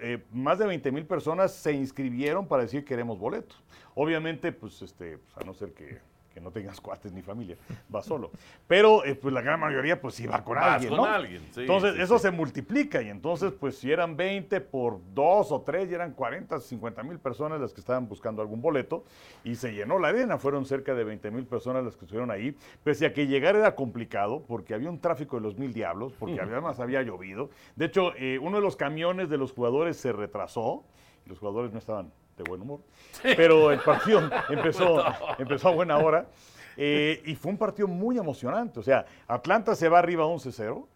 eh, 0.00 0.24
más 0.32 0.58
de 0.58 0.66
20 0.66 0.90
mil 0.90 1.06
personas 1.06 1.52
se 1.52 1.72
inscribieron 1.72 2.48
para 2.48 2.62
decir 2.62 2.84
queremos 2.84 3.18
boletos. 3.18 3.62
Obviamente, 3.94 4.52
pues, 4.52 4.80
este, 4.82 5.18
pues, 5.18 5.36
a 5.36 5.44
no 5.44 5.54
ser 5.54 5.74
que, 5.74 6.00
que 6.32 6.40
no 6.40 6.50
tengas 6.50 6.80
cuates 6.80 7.12
ni 7.12 7.22
familia, 7.22 7.56
va 7.94 8.02
solo. 8.02 8.30
Pero 8.66 9.04
eh, 9.04 9.14
pues 9.14 9.32
la 9.32 9.42
gran 9.42 9.60
mayoría 9.60 10.00
pues 10.00 10.20
con 10.44 10.56
Vas 10.56 10.74
alguien, 10.74 10.90
con 10.90 10.98
¿no? 10.98 11.04
alguien, 11.04 11.42
sí, 11.52 11.60
entonces 11.62 11.94
sí, 11.94 12.02
eso 12.02 12.18
sí. 12.18 12.22
se 12.22 12.30
multiplica 12.30 13.02
y 13.02 13.08
entonces 13.08 13.52
pues 13.52 13.76
si 13.76 13.90
eran 13.90 14.16
20 14.16 14.60
por 14.62 15.00
2 15.14 15.52
o 15.52 15.60
3 15.62 15.88
ya 15.90 15.96
eran 15.96 16.12
40, 16.12 16.60
50 16.60 17.02
mil 17.02 17.18
personas 17.18 17.60
las 17.60 17.72
que 17.72 17.80
estaban 17.80 18.08
buscando 18.08 18.42
algún 18.42 18.60
boleto 18.60 19.04
y 19.44 19.54
se 19.54 19.72
llenó 19.72 19.98
la 19.98 20.08
arena, 20.08 20.38
fueron 20.38 20.64
cerca 20.64 20.94
de 20.94 21.04
20 21.04 21.30
mil 21.30 21.46
personas 21.46 21.84
las 21.84 21.96
que 21.96 22.04
estuvieron 22.04 22.30
ahí, 22.30 22.56
pese 22.82 23.06
a 23.06 23.12
que 23.12 23.26
llegar 23.26 23.56
era 23.56 23.74
complicado 23.74 24.42
porque 24.46 24.74
había 24.74 24.90
un 24.90 25.00
tráfico 25.00 25.36
de 25.36 25.42
los 25.42 25.56
mil 25.58 25.72
diablos, 25.72 26.12
porque 26.18 26.40
además 26.40 26.80
había 26.80 27.02
llovido. 27.02 27.50
De 27.76 27.86
hecho, 27.86 28.14
eh, 28.16 28.38
uno 28.38 28.56
de 28.58 28.62
los 28.62 28.76
camiones 28.76 29.28
de 29.28 29.38
los 29.38 29.52
jugadores 29.52 29.96
se 29.96 30.12
retrasó 30.12 30.84
y 31.24 31.28
los 31.28 31.38
jugadores 31.38 31.72
no 31.72 31.78
estaban 31.78 32.12
de 32.36 32.44
buen 32.44 32.60
humor, 32.62 32.80
pero 33.36 33.70
el 33.70 33.80
partido 33.80 34.20
empezó, 34.48 35.04
empezó 35.38 35.68
a 35.68 35.72
buena 35.72 35.98
hora. 35.98 36.26
eh, 36.76 37.20
y 37.26 37.34
fue 37.34 37.52
un 37.52 37.58
partido 37.58 37.86
muy 37.88 38.16
emocionante. 38.18 38.80
O 38.80 38.82
sea, 38.82 39.04
Atlanta 39.28 39.74
se 39.74 39.88
va 39.88 39.98
arriba 39.98 40.24
11-0. 40.24 40.86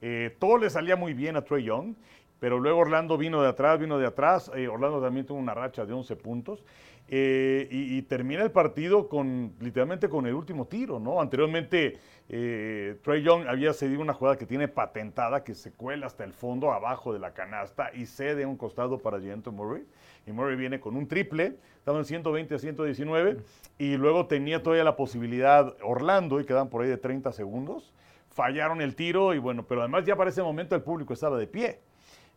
eh, 0.00 0.36
todo 0.38 0.58
le 0.58 0.70
salía 0.70 0.96
muy 0.96 1.12
bien 1.14 1.36
a 1.36 1.42
Trey 1.42 1.64
Young, 1.64 1.94
pero 2.40 2.58
luego 2.58 2.80
Orlando 2.80 3.18
vino 3.18 3.42
de 3.42 3.48
atrás, 3.48 3.78
vino 3.78 3.98
de 3.98 4.06
atrás. 4.06 4.50
eh, 4.54 4.68
Orlando 4.68 5.00
también 5.02 5.26
tuvo 5.26 5.38
una 5.38 5.54
racha 5.54 5.84
de 5.84 5.92
11 5.92 6.16
puntos. 6.16 6.64
Eh, 7.10 7.66
y, 7.70 8.02
termina 8.02 8.42
el 8.42 8.50
partido 8.50 9.08
con 9.08 9.54
literalmente 9.60 10.10
con 10.10 10.26
el 10.26 10.34
último 10.34 10.66
tiro, 10.66 11.00
¿no? 11.00 11.22
Anteriormente 11.22 11.98
eh, 12.28 12.98
Trey 13.02 13.22
Young 13.22 13.48
había 13.48 13.72
cedido 13.72 14.02
una 14.02 14.12
jugada 14.12 14.36
que 14.36 14.44
tiene 14.44 14.68
patentada, 14.68 15.42
que 15.42 15.54
se 15.54 15.72
cuela 15.72 16.06
hasta 16.06 16.24
el 16.24 16.34
fondo, 16.34 16.70
abajo 16.70 17.14
de 17.14 17.18
la 17.18 17.32
canasta, 17.32 17.90
y 17.94 18.04
cede 18.04 18.44
un 18.44 18.58
costado 18.58 18.98
para 18.98 19.20
Gianto 19.20 19.52
Murray. 19.52 19.86
Y 20.26 20.32
Murray 20.32 20.56
viene 20.56 20.80
con 20.80 20.96
un 20.96 21.08
triple, 21.08 21.56
estaban 21.78 22.04
120 22.04 22.54
a 22.54 22.58
119, 22.58 23.38
y 23.78 23.96
luego 23.96 24.26
tenía 24.26 24.62
todavía 24.62 24.84
la 24.84 24.96
posibilidad 24.96 25.74
Orlando, 25.82 26.40
y 26.40 26.44
quedaban 26.44 26.68
por 26.68 26.82
ahí 26.82 26.90
de 26.90 26.98
30 26.98 27.32
segundos. 27.32 27.94
Fallaron 28.28 28.82
el 28.82 28.94
tiro, 28.94 29.32
y 29.32 29.38
bueno, 29.38 29.66
pero 29.66 29.80
además 29.80 30.04
ya 30.04 30.14
para 30.14 30.28
ese 30.28 30.42
momento 30.42 30.74
el 30.74 30.82
público 30.82 31.14
estaba 31.14 31.38
de 31.38 31.46
pie 31.46 31.80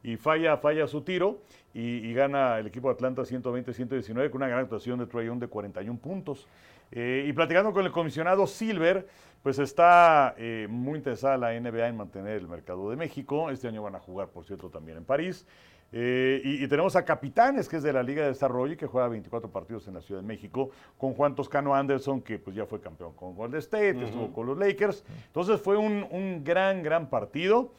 y 0.04 0.18
falla, 0.18 0.58
falla 0.58 0.88
su 0.88 1.02
tiro 1.02 1.40
y, 1.74 1.82
y 1.82 2.14
gana 2.14 2.60
el 2.60 2.68
equipo 2.68 2.88
de 2.88 2.96
Atlanta 2.96 3.22
120-119 3.24 4.30
con 4.30 4.40
una 4.40 4.48
gran 4.48 4.62
actuación 4.62 5.00
de 5.00 5.06
Trae 5.06 5.26
Young 5.26 5.40
de 5.40 5.48
41 5.48 6.00
puntos. 6.00 6.48
Eh, 6.92 7.26
y 7.28 7.34
platicando 7.34 7.72
con 7.72 7.86
el 7.86 7.92
comisionado 7.92 8.46
Silver, 8.46 9.08
pues 9.42 9.60
está 9.60 10.36
eh, 10.38 10.68
muy 10.70 10.98
interesada 10.98 11.38
la 11.38 11.60
NBA 11.60 11.88
en 11.88 11.98
mantener 11.98 12.38
el 12.38 12.48
mercado 12.48 12.90
de 12.90 12.98
México. 12.98 13.50
Este 13.50 13.68
año 13.68 13.82
van 13.82 13.96
a 13.96 14.00
jugar, 14.00 14.28
por 14.28 14.46
cierto, 14.46 14.70
también 14.70 14.98
en 14.98 15.06
París. 15.06 15.48
Eh, 15.94 16.42
y, 16.44 16.64
y 16.64 16.68
tenemos 16.68 16.96
a 16.96 17.04
Capitanes, 17.04 17.68
que 17.68 17.78
es 17.78 17.84
de 17.84 17.92
la 17.92 18.04
Liga 18.04 18.24
de 18.24 18.30
Desarrollo 18.30 18.74
y 18.74 18.78
que 18.78 18.88
juega 18.88 19.08
24 19.08 19.50
partidos 19.50 19.88
en 19.88 19.94
la 19.94 20.02
Ciudad 20.02 20.22
de 20.22 20.28
México, 20.28 20.70
con 20.98 21.14
Juan 21.14 21.36
Toscano 21.36 21.76
Anderson, 21.76 22.22
que 22.22 22.40
pues 22.40 22.56
ya 22.56 22.66
fue 22.66 22.80
campeón 22.80 23.14
con 23.14 23.36
Golden 23.36 23.60
State, 23.60 24.04
estuvo 24.04 24.32
con 24.32 24.48
los 24.48 24.58
Lakers. 24.58 25.04
Entonces 25.28 25.60
fue 25.62 25.78
un, 25.78 26.06
un 26.12 26.44
gran, 26.44 26.84
gran 26.84 27.10
partido 27.10 27.72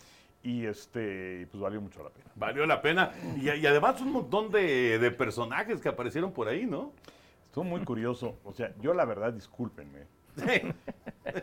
y 0.43 0.67
este 0.67 1.47
pues 1.51 1.61
valió 1.61 1.81
mucho 1.81 2.03
la 2.03 2.11
pena. 2.11 2.31
Valió 2.35 2.67
la 2.67 2.81
pena. 2.83 3.13
Y, 3.37 3.51
y 3.51 3.67
además 3.67 4.01
un 4.01 4.13
montón 4.13 4.51
de, 4.51 4.99
de 4.99 5.11
personajes 5.11 5.81
que 5.81 5.89
aparecieron 5.89 6.33
por 6.33 6.49
ahí, 6.49 6.67
¿no? 6.67 6.93
Estuvo 7.47 7.65
muy 7.65 7.85
curioso. 7.85 8.39
O 8.45 8.53
sea, 8.53 8.73
yo 8.81 8.95
la 8.95 9.05
verdad, 9.05 9.33
discúlpenme, 9.33 10.07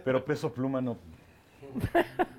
pero 0.03 0.25
Peso 0.25 0.51
Pluma 0.51 0.81
no. 0.81 0.97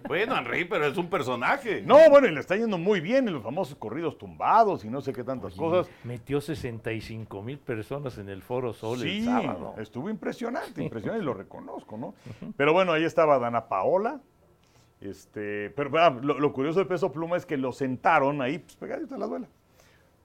Bueno, 0.09 0.37
Henry, 0.37 0.65
pero 0.65 0.87
es 0.87 0.97
un 0.97 1.09
personaje. 1.09 1.83
No, 1.83 2.11
bueno, 2.11 2.27
y 2.27 2.33
le 2.33 2.41
está 2.41 2.57
yendo 2.57 2.79
muy 2.79 3.01
bien 3.01 3.29
en 3.29 3.35
los 3.35 3.43
famosos 3.45 3.77
corridos 3.77 4.19
tumbados 4.19 4.85
y 4.85 4.89
no 4.91 5.01
sé 5.01 5.13
qué 5.13 5.23
tantas 5.23 5.55
cosas. 5.55 5.89
Metió 6.03 6.41
65 6.41 7.41
mil 7.43 7.59
personas 7.59 8.19
en 8.19 8.29
el 8.29 8.43
Foro 8.43 8.73
Sol 8.73 8.99
Sí, 8.99 9.19
el 9.19 9.25
sábado. 9.27 9.75
estuvo 9.79 10.11
impresionante, 10.11 10.83
impresionante, 10.83 11.23
y 11.23 11.27
lo 11.27 11.35
reconozco, 11.35 11.97
¿no? 11.97 12.15
Pero 12.57 12.73
bueno, 12.73 12.93
ahí 12.93 13.05
estaba 13.05 13.39
Dana 13.39 13.69
Paola. 13.69 14.21
Este, 15.01 15.71
pero 15.71 15.91
ah, 15.99 16.11
lo, 16.11 16.39
lo 16.39 16.53
curioso 16.53 16.79
de 16.79 16.85
Peso 16.85 17.11
Pluma 17.11 17.37
es 17.37 17.47
que 17.47 17.57
lo 17.57 17.73
sentaron 17.73 18.43
ahí, 18.43 18.59
pues 18.59 18.77
pegadito 18.77 19.15
a 19.15 19.19
la 19.19 19.27
duela, 19.27 19.49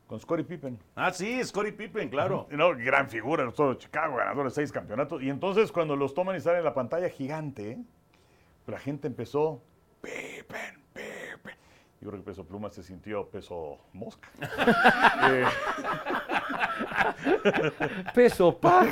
con 0.07 0.19
Scottie 0.19 0.43
Pippen. 0.43 0.77
Ah, 0.95 1.11
sí, 1.11 1.41
Scottie 1.43 1.71
Pippen, 1.71 2.09
claro. 2.09 2.47
No, 2.51 2.75
gran 2.75 3.09
figura, 3.09 3.45
de 3.45 3.77
Chicago, 3.77 4.17
ganador 4.17 4.45
de 4.45 4.51
seis 4.51 4.71
campeonatos. 4.71 5.23
Y 5.23 5.29
entonces 5.29 5.71
cuando 5.71 5.95
los 5.95 6.13
toman 6.13 6.35
y 6.35 6.41
salen 6.41 6.59
en 6.59 6.65
la 6.65 6.73
pantalla 6.73 7.07
gigante, 7.09 7.79
la 8.67 8.77
gente 8.77 9.07
empezó, 9.07 9.61
Pippen, 10.01 10.81
Pippen. 10.93 11.55
Yo 12.01 12.09
creo 12.09 12.21
que 12.21 12.25
Peso 12.25 12.45
Pluma 12.45 12.69
se 12.69 12.83
sintió 12.83 13.29
peso 13.29 13.79
mosca. 13.93 14.29
Eh, 15.27 15.45
Peso 18.13 18.57
pa. 18.57 18.85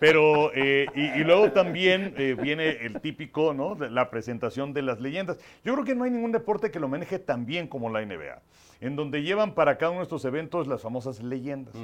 Pero, 0.00 0.52
eh, 0.54 0.86
y, 0.94 1.20
y 1.20 1.24
luego 1.24 1.52
también 1.52 2.14
eh, 2.16 2.36
viene 2.40 2.70
el 2.84 3.00
típico, 3.00 3.54
¿no? 3.54 3.74
La 3.74 4.10
presentación 4.10 4.72
de 4.72 4.82
las 4.82 5.00
leyendas. 5.00 5.38
Yo 5.64 5.74
creo 5.74 5.84
que 5.84 5.94
no 5.94 6.04
hay 6.04 6.10
ningún 6.10 6.32
deporte 6.32 6.70
que 6.70 6.80
lo 6.80 6.88
maneje 6.88 7.18
tan 7.18 7.46
bien 7.46 7.68
como 7.68 7.90
la 7.90 8.04
NBA, 8.04 8.42
en 8.80 8.96
donde 8.96 9.22
llevan 9.22 9.54
para 9.54 9.78
cada 9.78 9.90
uno 9.90 10.00
de 10.00 10.04
estos 10.04 10.24
eventos 10.24 10.66
las 10.66 10.82
famosas 10.82 11.22
leyendas. 11.22 11.74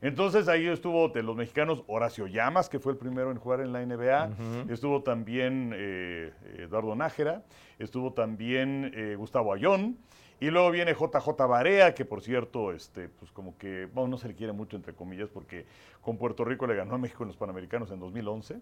Entonces 0.00 0.48
ahí 0.48 0.66
estuvo 0.66 1.08
de 1.08 1.22
los 1.22 1.36
mexicanos 1.36 1.84
Horacio 1.86 2.26
Llamas, 2.26 2.68
que 2.68 2.78
fue 2.78 2.92
el 2.92 2.98
primero 2.98 3.30
en 3.30 3.38
jugar 3.38 3.60
en 3.60 3.72
la 3.72 3.84
NBA, 3.84 4.30
estuvo 4.68 5.02
también 5.02 5.72
eh, 5.74 6.32
Eduardo 6.58 6.94
Nájera, 6.94 7.42
estuvo 7.78 8.12
también 8.12 8.92
eh, 8.94 9.14
Gustavo 9.16 9.52
Ayón. 9.52 9.98
Y 10.40 10.50
luego 10.50 10.70
viene 10.70 10.94
JJ 10.94 11.28
Barea, 11.46 11.94
que 11.94 12.06
por 12.06 12.22
cierto, 12.22 12.72
este, 12.72 13.10
pues 13.10 13.30
como 13.30 13.58
que, 13.58 13.86
bueno, 13.92 14.08
no 14.08 14.18
se 14.18 14.28
le 14.28 14.34
quiere 14.34 14.54
mucho 14.54 14.76
entre 14.76 14.94
comillas, 14.94 15.28
porque 15.28 15.66
con 16.00 16.16
Puerto 16.16 16.44
Rico 16.46 16.66
le 16.66 16.74
ganó 16.74 16.94
a 16.94 16.98
México 16.98 17.24
en 17.24 17.28
los 17.28 17.36
Panamericanos 17.36 17.90
en 17.90 18.00
2011, 18.00 18.58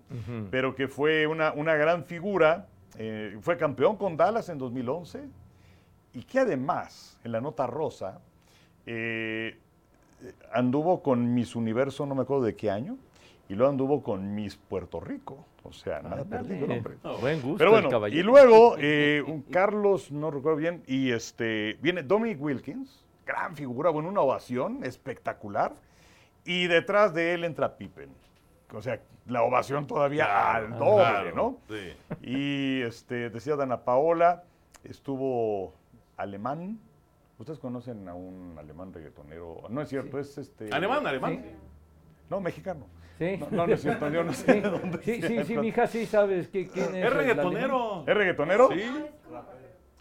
pero 0.51 0.75
que 0.75 0.89
fue 0.89 1.29
una, 1.29 1.53
una 1.53 1.77
gran 1.77 2.05
figura, 2.05 2.67
eh, 2.97 3.39
fue 3.41 3.57
campeón 3.57 3.97
con 3.97 4.17
Dallas 4.17 4.49
en 4.49 4.59
2011, 4.59 5.29
y 6.15 6.23
que 6.25 6.41
además, 6.41 7.17
en 7.23 7.31
la 7.31 7.41
nota 7.41 7.69
rosa, 7.69 8.21
eh, 8.85 9.57
anduvo 10.53 11.01
con 11.01 11.33
Miss 11.33 11.55
Universo, 11.55 12.07
no 12.07 12.17
me 12.17 12.23
acuerdo 12.23 12.45
de 12.45 12.57
qué 12.57 12.73
año, 12.73 12.99
y 13.49 13.55
luego 13.55 13.71
anduvo 13.71 14.03
con 14.03 14.35
Miss 14.35 14.57
Puerto 14.57 15.01
Rico. 15.01 15.45
O 15.63 15.73
sea, 15.73 16.01
nada 16.01 16.25
perdido, 16.25 16.67
el 16.67 16.73
hombre. 16.73 16.97
Buen 17.21 17.43
gusto 17.43 17.59
Pero 17.59 17.77
el 17.77 17.87
bueno, 17.87 18.09
y 18.09 18.23
luego 18.23 18.77
eh, 18.79 19.23
un 19.27 19.43
Carlos, 19.43 20.11
no 20.11 20.31
recuerdo 20.31 20.57
bien, 20.59 20.83
y 20.87 21.11
este 21.11 21.79
viene 21.83 22.03
Dominic 22.03 22.41
Wilkins, 22.41 23.05
gran 23.27 23.57
figura, 23.57 23.91
bueno, 23.91 24.09
una 24.09 24.21
ovación 24.21 24.85
espectacular, 24.85 25.75
y 26.45 26.67
detrás 26.67 27.13
de 27.13 27.35
él 27.35 27.45
entra 27.45 27.77
Pippen. 27.77 28.11
O 28.73 28.83
sea, 28.83 29.01
la 29.27 29.43
ovación 29.43 29.87
todavía 29.87 30.55
al 30.55 30.71
doble, 30.79 31.05
Claro, 31.05 31.35
¿no? 31.35 31.59
Sí. 31.69 31.93
Y 32.23 32.83
este, 32.83 33.31
decía 33.31 33.57
Dana 33.57 33.85
Paola, 33.85 34.45
estuvo 34.85 35.75
alemán. 36.17 36.79
¿Ustedes 37.39 37.59
conocen 37.59 38.09
a 38.09 38.15
un 38.15 38.57
alemán 38.59 38.93
reggaetonero? 38.93 39.63
No 39.69 39.81
es 39.81 39.89
cierto, 39.89 40.19
es 40.19 40.37
este. 40.39 40.73
Alemán, 40.73 41.07
alemán. 41.07 41.45
No, 42.29 42.41
mexicano. 42.41 42.87
Sí. 43.19 43.37
No, 43.37 43.49
no, 43.51 43.67
no 43.67 43.75
es 43.75 43.83
cierto, 43.83 44.09
yo 44.11 44.23
no 44.25 44.33
sé 44.35 44.53
Sí, 44.55 44.61
de 44.61 44.71
dónde 44.71 44.99
sí, 45.03 45.23
sí, 45.23 45.45
sí, 45.45 45.59
mi 45.59 45.69
hija 45.69 45.87
sí 45.87 46.07
sabes 46.07 46.49
que, 46.49 46.69
quién 46.69 46.95
es. 46.95 47.07
Es 47.07 47.13
reggaetonero. 47.13 48.05
¿Es 48.07 48.15
reggaetonero? 48.17 48.69
Sí. 48.71 48.83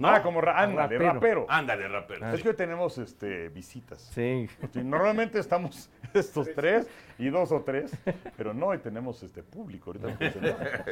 Ah, 0.03 0.21
como 0.21 0.41
ra 0.41 0.59
ándale, 0.61 0.97
Rapero. 0.99 1.13
rapero. 1.13 1.45
Ándale, 1.49 1.87
rapero. 1.87 2.31
Es 2.31 2.43
que 2.43 2.49
hoy 2.49 2.55
tenemos 2.55 2.99
este, 2.99 3.49
visitas. 3.49 3.99
Sí. 4.13 4.47
Normalmente 4.75 5.39
estamos 5.39 5.89
estos 6.13 6.47
tres 6.53 6.87
y 7.17 7.29
dos 7.29 7.51
o 7.51 7.61
tres, 7.61 7.97
pero 8.37 8.53
no, 8.53 8.67
hoy 8.67 8.77
tenemos 8.77 9.23
este 9.23 9.41
público. 9.41 9.91
ahorita. 9.91 10.85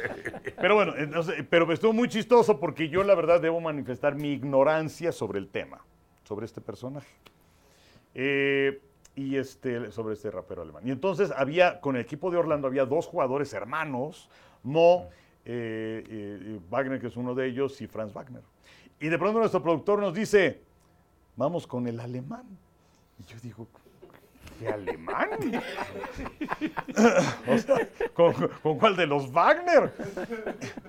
Pero 0.60 0.74
bueno, 0.74 0.94
entonces, 0.96 1.44
pero 1.48 1.72
estuvo 1.72 1.92
muy 1.92 2.08
chistoso 2.08 2.58
porque 2.58 2.88
yo 2.88 3.04
la 3.04 3.14
verdad 3.14 3.40
debo 3.40 3.60
manifestar 3.60 4.16
mi 4.16 4.32
ignorancia 4.32 5.12
sobre 5.12 5.38
el 5.38 5.48
tema, 5.48 5.84
sobre 6.24 6.46
este 6.46 6.60
personaje. 6.60 7.06
Eh, 8.14 8.80
y 9.16 9.36
este, 9.36 9.90
sobre 9.90 10.14
este 10.14 10.30
rapero 10.30 10.62
alemán. 10.62 10.86
Y 10.86 10.92
entonces 10.92 11.32
había, 11.34 11.80
con 11.80 11.96
el 11.96 12.02
equipo 12.02 12.30
de 12.30 12.36
Orlando, 12.36 12.68
había 12.68 12.84
dos 12.84 13.06
jugadores 13.06 13.52
hermanos, 13.54 14.28
Mo 14.62 15.08
eh, 15.44 16.04
eh, 16.08 16.60
Wagner, 16.70 17.00
que 17.00 17.06
es 17.06 17.16
uno 17.16 17.34
de 17.34 17.46
ellos, 17.46 17.80
y 17.80 17.86
Franz 17.86 18.12
Wagner. 18.12 18.42
Y 19.00 19.08
de 19.08 19.18
pronto 19.18 19.38
nuestro 19.38 19.62
productor 19.62 20.00
nos 20.00 20.14
dice, 20.14 20.60
vamos 21.34 21.66
con 21.66 21.88
el 21.88 21.98
alemán. 21.98 22.44
Y 23.18 23.24
yo 23.24 23.38
digo, 23.42 23.66
¿qué 24.58 24.68
alemán? 24.68 25.30
¿con, 28.14 28.34
cuál 28.78 28.96
de 28.96 29.06
los 29.06 29.32
Wagner? 29.32 29.92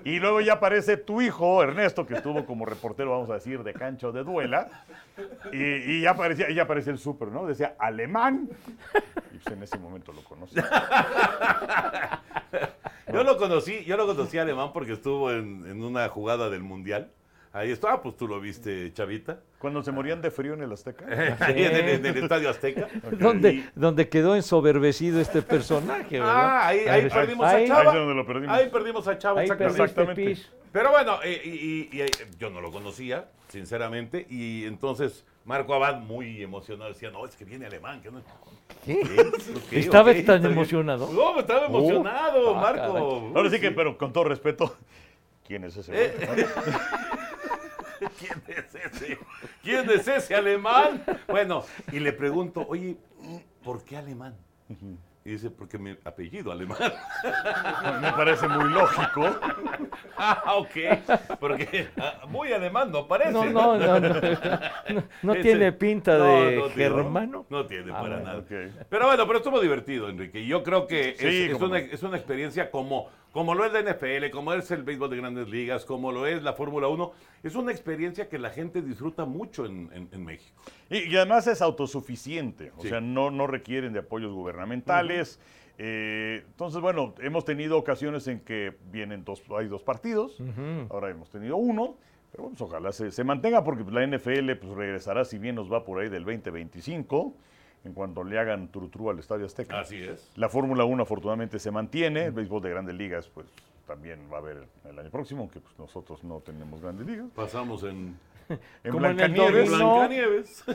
Y 0.04 0.18
luego 0.18 0.40
ya 0.40 0.54
aparece 0.54 0.96
tu 0.96 1.20
hijo, 1.20 1.62
Ernesto, 1.62 2.06
que 2.06 2.14
estuvo 2.14 2.44
como 2.46 2.64
reportero, 2.64 3.10
vamos 3.10 3.30
a 3.30 3.34
decir, 3.34 3.62
de 3.62 3.74
cancho 3.74 4.12
de 4.12 4.24
duela. 4.24 4.84
Y, 5.52 6.00
ya, 6.02 6.10
aparecía, 6.10 6.50
ya 6.50 6.62
aparece 6.62 6.90
el 6.90 6.98
súper, 6.98 7.28
¿no? 7.28 7.46
Decía 7.46 7.74
alemán. 7.78 8.48
Y 9.32 9.38
pues 9.38 9.56
en 9.56 9.62
ese 9.62 9.78
momento 9.78 10.12
lo 10.12 10.22
conocí. 10.22 10.56
Yo 13.12 13.24
lo 13.24 13.38
conocí, 13.38 13.84
yo 13.86 13.96
lo 13.96 14.06
conocí 14.06 14.36
Alemán 14.36 14.70
porque 14.74 14.92
estuvo 14.92 15.32
en 15.32 15.82
una 15.82 16.06
jugada 16.10 16.50
del 16.50 16.62
Mundial. 16.62 17.10
Ahí 17.52 17.70
estaba, 17.70 18.02
pues 18.02 18.16
tú 18.16 18.28
lo 18.28 18.40
viste, 18.40 18.92
Chavita. 18.92 19.40
Cuando 19.58 19.82
se 19.82 19.90
morían 19.90 20.20
de 20.20 20.30
frío 20.30 20.54
en 20.54 20.62
el 20.62 20.72
Azteca. 20.72 21.04
Ahí 21.40 21.64
en 21.64 21.74
el, 21.76 21.88
en 21.88 22.06
el 22.06 22.16
Estadio 22.22 22.50
Azteca. 22.50 22.88
donde, 23.18 23.52
Y- 23.54 23.68
donde 23.74 24.08
quedó 24.08 24.36
ensoberbecido 24.36 25.20
este 25.20 25.42
personaje, 25.42 26.18
¿verdad? 26.20 26.34
Ah, 26.36 26.66
ahí, 26.68 27.08
perdimos 27.08 27.46
a 27.46 27.64
Chava. 27.66 27.80
Ahí 27.80 27.86
es 27.88 27.94
donde 27.94 28.14
lo 28.14 28.26
perdimos. 28.26 28.56
Ahí 28.56 28.68
perdimos 28.68 29.08
a 29.08 29.18
Chava, 29.18 29.40
Ahí 29.40 29.48
exactamente. 29.50 30.36
Pero 30.70 30.90
bueno, 30.90 31.18
eh, 31.24 31.40
y, 31.44 31.48
y- 31.48 31.88
y, 31.92 32.00
eh, 32.02 32.06
yo 32.38 32.50
no 32.50 32.60
lo 32.60 32.70
conocía, 32.70 33.26
sinceramente, 33.48 34.26
y 34.28 34.64
entonces 34.66 35.24
Marco 35.46 35.72
Abad 35.74 36.00
muy 36.00 36.42
emocionado 36.42 36.92
decía, 36.92 37.10
no, 37.10 37.24
es 37.24 37.34
que 37.34 37.46
viene 37.46 37.64
alemán. 37.66 38.02
Que 38.02 38.10
no... 38.10 38.20
¿Qué? 38.84 39.00
Ok, 39.00 39.72
¿Estaba 39.72 40.10
tan 40.10 40.16
está 40.16 40.36
emocionado? 40.36 41.10
No, 41.10 41.40
estaba 41.40 41.66
emocionado, 41.66 42.54
ah, 42.54 42.60
Marco. 42.60 43.32
Ahora 43.34 43.48
sí 43.50 43.58
que, 43.58 43.70
pero 43.70 43.96
con 43.96 44.12
todo 44.12 44.24
respeto, 44.24 44.76
¿quién 45.46 45.64
es 45.64 45.76
ese? 45.78 45.90
Eh? 45.94 46.46
¿Quién 48.18 48.42
es 48.48 48.74
ese? 48.74 49.18
¿Quién 49.62 49.90
es 49.90 50.08
ese 50.08 50.34
alemán? 50.34 51.04
Bueno, 51.28 51.64
y 51.92 52.00
le 52.00 52.12
pregunto, 52.12 52.66
oye, 52.68 52.96
¿por 53.62 53.84
qué 53.84 53.96
alemán? 53.96 54.36
Y 55.28 55.32
dice, 55.32 55.50
porque 55.50 55.76
mi 55.76 55.90
apellido 56.04 56.50
alemán. 56.50 56.78
Me 58.00 58.10
parece 58.12 58.48
muy 58.48 58.70
lógico. 58.70 59.26
Ah, 60.20 60.54
ok. 60.56 61.38
Porque 61.38 61.88
ah, 61.96 62.22
muy 62.28 62.52
alemán 62.52 62.90
no 62.90 63.06
parece. 63.06 63.30
No, 63.30 63.44
no, 63.44 63.76
no. 63.78 64.00
No, 64.00 64.10
no, 64.10 65.02
no 65.22 65.32
Ese- 65.32 65.42
tiene 65.42 65.70
pinta 65.72 66.18
No, 66.18 66.24
de 66.24 66.70
germano. 66.74 67.46
No 67.48 67.66
tiene 67.66 67.92
Ah, 67.92 68.00
para 68.00 68.16
bueno, 68.16 68.24
nada. 68.24 68.38
ok. 68.38 68.86
Pero 68.88 69.06
bueno, 69.06 69.26
pero 69.28 69.38
estuvo 69.38 69.60
divertido, 69.60 70.08
Enrique. 70.08 70.40
Y 70.40 70.48
yo 70.48 70.64
creo 70.64 70.88
que 70.88 71.10
es, 71.10 71.18
Sí, 71.18 71.44
es 71.44 71.52
cómo 71.52 71.66
una, 71.66 71.78
no. 71.80 71.86
es 71.86 72.02
una 72.02 72.16
experiencia 72.16 72.68
como, 72.72 73.08
como 73.32 73.54
lo 73.54 73.64
es 73.64 73.72
la 73.72 73.80
NFL, 73.82 74.30
como 74.32 74.52
es 74.54 74.68
el 74.72 74.82
béisbol 74.82 75.10
de 75.10 75.16
grandes 75.18 75.48
ligas, 75.48 75.84
como 75.84 76.10
lo 76.10 76.26
es 76.26 76.42
la 76.42 76.52
Fórmula 76.54 76.88
1. 76.88 77.12
Es 77.44 77.54
una 77.54 77.70
experiencia 77.70 78.28
que 78.28 78.38
la 78.40 78.50
gente 78.50 78.82
disfruta 78.82 79.24
mucho 79.24 79.66
en, 79.66 79.88
en- 79.94 80.08
en 80.10 80.24
México. 80.24 80.60
Y, 80.90 81.12
y 81.12 81.16
además 81.16 81.46
es 81.46 81.60
autosuficiente, 81.62 82.72
o 82.76 82.82
Sí. 82.82 82.88
sea, 82.88 83.00
no, 83.00 83.30
no 83.30 83.46
requieren 83.46 83.92
de 83.92 83.98
apoyos 84.00 84.32
gubernamentales. 84.32 85.38
Eh, 85.80 86.42
entonces, 86.46 86.80
bueno, 86.80 87.14
hemos 87.20 87.44
tenido 87.44 87.78
ocasiones 87.78 88.26
en 88.26 88.40
que 88.40 88.74
vienen 88.90 89.24
dos, 89.24 89.42
hay 89.56 89.68
dos 89.68 89.82
partidos, 89.82 90.36
ahora 90.90 91.10
hemos 91.10 91.30
tenido 91.30 91.56
uno, 91.56 91.96
pero 92.32 92.44
bueno, 92.44 92.56
pues, 92.58 92.68
ojalá 92.68 92.90
se, 92.92 93.10
se 93.12 93.22
mantenga 93.22 93.62
porque 93.62 93.84
la 93.90 94.04
NFL 94.06 94.54
pues, 94.56 94.72
regresará, 94.74 95.24
si 95.24 95.38
bien 95.38 95.54
nos 95.54 95.72
va 95.72 95.84
por 95.84 96.00
ahí 96.00 96.08
del 96.08 96.24
2025, 96.24 97.34
en 97.84 97.92
cuanto 97.92 98.24
le 98.24 98.38
hagan 98.38 98.72
trutru 98.72 99.08
al 99.10 99.20
Estadio 99.20 99.46
Azteca. 99.46 99.78
Así 99.78 99.96
es. 100.02 100.32
La 100.36 100.48
Fórmula 100.48 100.84
1 100.84 101.02
afortunadamente 101.04 101.58
se 101.60 101.70
mantiene, 101.70 102.24
el 102.26 102.32
béisbol 102.32 102.60
de 102.62 102.70
grandes 102.70 102.96
ligas 102.96 103.28
pues 103.28 103.46
también 103.86 104.18
va 104.30 104.36
a 104.36 104.40
haber 104.40 104.66
el 104.84 104.98
año 104.98 105.10
próximo, 105.10 105.42
aunque 105.42 105.60
pues, 105.60 105.78
nosotros 105.78 106.22
no 106.24 106.40
tenemos 106.40 106.82
grandes 106.82 107.06
ligas. 107.06 107.26
Pasamos 107.36 107.84
en, 107.84 108.18
En 108.84 108.92
Como 108.92 109.06
en 109.06 109.20
el 109.20 109.34
dominó. 109.34 110.08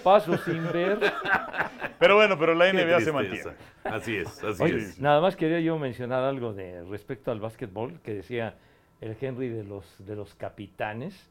Paso 0.03 0.37
sin 0.37 0.63
ver. 0.71 0.99
pero 1.99 2.15
bueno, 2.15 2.37
pero 2.37 2.53
la 2.53 2.71
NBA 2.71 3.01
se 3.01 3.11
mantiene. 3.11 3.51
Así 3.83 4.17
es, 4.17 4.43
así 4.43 4.63
Oye, 4.63 4.77
es. 4.77 4.99
nada 4.99 5.21
más 5.21 5.35
quería 5.35 5.59
yo 5.59 5.77
mencionar 5.77 6.23
algo 6.23 6.53
de 6.53 6.83
respecto 6.83 7.31
al 7.31 7.39
básquetbol, 7.39 7.99
que 8.01 8.13
decía 8.13 8.55
el 9.01 9.15
Henry 9.19 9.49
de 9.49 9.63
los, 9.63 9.95
de 10.05 10.15
los 10.15 10.35
capitanes 10.35 11.29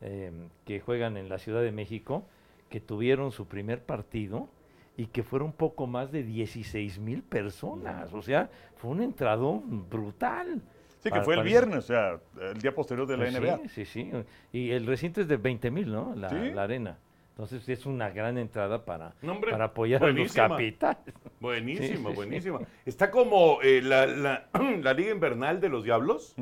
eh, 0.00 0.30
que 0.64 0.80
juegan 0.80 1.16
en 1.16 1.28
la 1.28 1.38
Ciudad 1.38 1.62
de 1.62 1.72
México, 1.72 2.24
que 2.70 2.80
tuvieron 2.80 3.32
su 3.32 3.46
primer 3.46 3.82
partido 3.82 4.48
y 4.96 5.06
que 5.06 5.22
fueron 5.22 5.52
poco 5.52 5.86
más 5.86 6.12
de 6.12 6.22
16 6.22 6.98
mil 6.98 7.22
personas. 7.22 8.12
O 8.12 8.22
sea, 8.22 8.50
fue 8.76 8.90
un 8.90 9.02
entrado 9.02 9.60
brutal. 9.64 10.60
Sí, 10.98 11.04
que 11.04 11.10
Para- 11.10 11.24
fue 11.24 11.34
el 11.34 11.40
para- 11.40 11.48
viernes, 11.48 11.78
o 11.78 11.82
sea, 11.82 12.18
el 12.40 12.58
día 12.60 12.74
posterior 12.74 13.06
de 13.06 13.16
la 13.16 13.24
Pues 13.24 13.34
NBA. 13.36 13.58
Sí, 13.68 13.84
sí, 13.84 13.84
sí. 13.84 14.12
Y 14.52 14.70
el 14.72 14.86
recinto 14.86 15.20
es 15.20 15.28
de 15.28 15.36
20 15.36 15.70
mil, 15.70 15.92
¿no? 15.92 16.12
La, 16.16 16.28
Sí. 16.28 16.50
la 16.52 16.62
arena. 16.64 16.98
Entonces 17.30 17.68
es 17.68 17.86
una 17.86 18.10
gran 18.10 18.36
entrada 18.36 18.84
para, 18.84 19.14
No, 19.22 19.32
hombre, 19.32 19.52
para 19.52 19.66
apoyar 19.66 20.02
a 20.02 20.06
los 20.06 20.14
buenísima. 20.14 20.48
capitanes. 20.48 21.14
Buenísima, 21.38 22.10
Sí, 22.10 22.16
buenísima. 22.16 22.58
Está 22.84 23.10
como 23.12 23.60
eh, 23.62 23.80
la, 23.80 24.06
la- 24.06 24.48
la 24.82 24.92
Liga 24.92 25.12
Invernal 25.12 25.60
de 25.60 25.68
los 25.68 25.84
Diablos. 25.84 26.34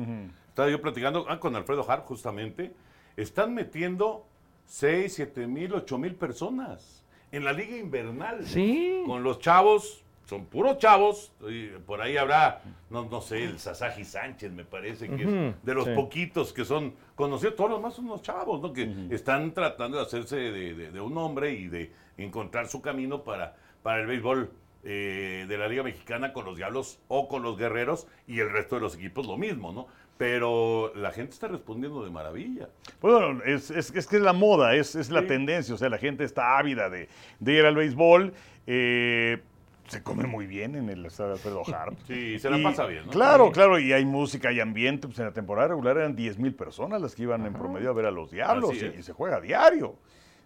Estaba 0.49 0.71
yo 0.71 0.81
platicando 0.81 1.25
ah, 1.29 1.39
con 1.39 1.55
Alfredo 1.55 1.85
Hart 1.89 2.05
justamente. 2.05 2.73
Están 3.15 3.53
metiendo 3.53 4.25
6, 4.65 5.13
7 5.13 5.45
mil, 5.45 5.71
8 5.75 5.99
mil 5.99 6.15
personas 6.15 7.05
en 7.31 7.45
la 7.45 7.53
Liga 7.53 7.77
Invernal. 7.77 8.43
Sí. 8.45 9.03
Con 9.05 9.21
los 9.21 9.37
chavos, 9.37 10.03
son 10.27 10.45
puros 10.45 10.77
chavos. 10.77 11.31
y 11.49 11.67
por 11.85 12.01
ahí 12.01 12.17
habrá, 12.17 12.61
no, 12.89 13.05
no 13.05 13.21
sé, 13.21 13.43
el 13.45 13.59
Sasaji 13.59 14.03
Sánchez, 14.03 14.51
me 14.51 14.65
parece 14.65 15.07
que 15.09 15.23
es 15.23 15.65
de 15.65 15.73
los 15.73 15.85
sí. 15.85 15.91
poquitos 15.95 16.51
que 16.53 16.65
son 16.65 16.93
conocidos. 17.15 17.55
Todos 17.55 17.69
los 17.71 17.79
demás 17.79 17.93
son 17.95 18.05
unos 18.05 18.21
chavos, 18.21 18.61
¿no? 18.61 18.73
Que 18.73 19.07
están 19.09 19.53
tratando 19.53 19.97
de 19.97 20.03
hacerse 20.03 20.35
de, 20.35 20.73
de- 20.75 20.91
de 20.91 20.99
un 21.01 21.17
hombre 21.17 21.53
y 21.53 21.67
de 21.69 21.91
encontrar 22.17 22.67
su 22.67 22.81
camino 22.81 23.23
para, 23.23 23.55
para 23.83 24.01
el 24.01 24.07
béisbol 24.07 24.51
eh, 24.83 25.45
de 25.47 25.57
la 25.57 25.67
Liga 25.69 25.83
Mexicana 25.83 26.33
con 26.33 26.43
los 26.45 26.57
Diablos 26.57 26.99
o 27.07 27.27
con 27.29 27.41
los 27.41 27.57
Guerreros 27.57 28.05
y 28.27 28.39
el 28.39 28.49
resto 28.51 28.75
de 28.75 28.81
los 28.81 28.95
equipos 28.95 29.25
lo 29.27 29.37
mismo, 29.37 29.71
¿no? 29.71 29.87
Pero 30.17 30.91
la 30.95 31.11
gente 31.11 31.31
está 31.33 31.47
respondiendo 31.47 32.03
de 32.03 32.09
maravilla. 32.09 32.67
Bueno, 33.01 33.41
es, 33.45 33.71
es- 33.71 33.91
es 33.95 34.07
que 34.07 34.17
es 34.17 34.21
la 34.21 34.33
moda, 34.33 34.75
es, 34.75 34.93
es 34.95 35.09
la 35.09 35.21
Sí. 35.21 35.27
tendencia, 35.27 35.73
o 35.73 35.77
sea, 35.77 35.87
la 35.89 35.97
gente 35.99 36.23
está 36.25 36.57
ávida 36.57 36.89
de, 36.89 37.07
de 37.39 37.53
ir 37.53 37.65
al 37.65 37.75
béisbol. 37.75 38.33
eh, 38.65 39.41
se 39.87 40.03
come 40.03 40.25
muy 40.27 40.45
bien 40.47 40.75
en 40.75 40.89
el 40.89 41.05
estadio 41.05 41.33
Alfredo 41.33 41.63
Hart. 41.73 41.97
Sí, 42.07 42.39
se 42.39 42.49
la 42.49 42.57
Y- 42.57 42.63
pasa 42.63 42.85
bien, 42.85 43.05
¿no? 43.05 43.11
Claro, 43.11 43.51
claro, 43.51 43.79
y 43.79 43.93
hay 43.93 44.05
música 44.05 44.51
y 44.51 44.59
ambiente. 44.59 45.07
Pues 45.07 45.19
en 45.19 45.25
la 45.25 45.33
temporada 45.33 45.69
regular 45.69 45.97
eran 45.97 46.15
10 46.15 46.37
mil 46.39 46.53
personas 46.53 47.01
las 47.01 47.15
que 47.15 47.23
iban 47.23 47.45
en 47.45 47.53
promedio 47.53 47.89
a 47.89 47.93
ver 47.93 48.05
a 48.05 48.11
los 48.11 48.31
Diablos 48.31 48.75
y, 48.75 49.01
se 49.03 49.13
juega 49.13 49.37
a 49.37 49.41
diario. 49.41 49.95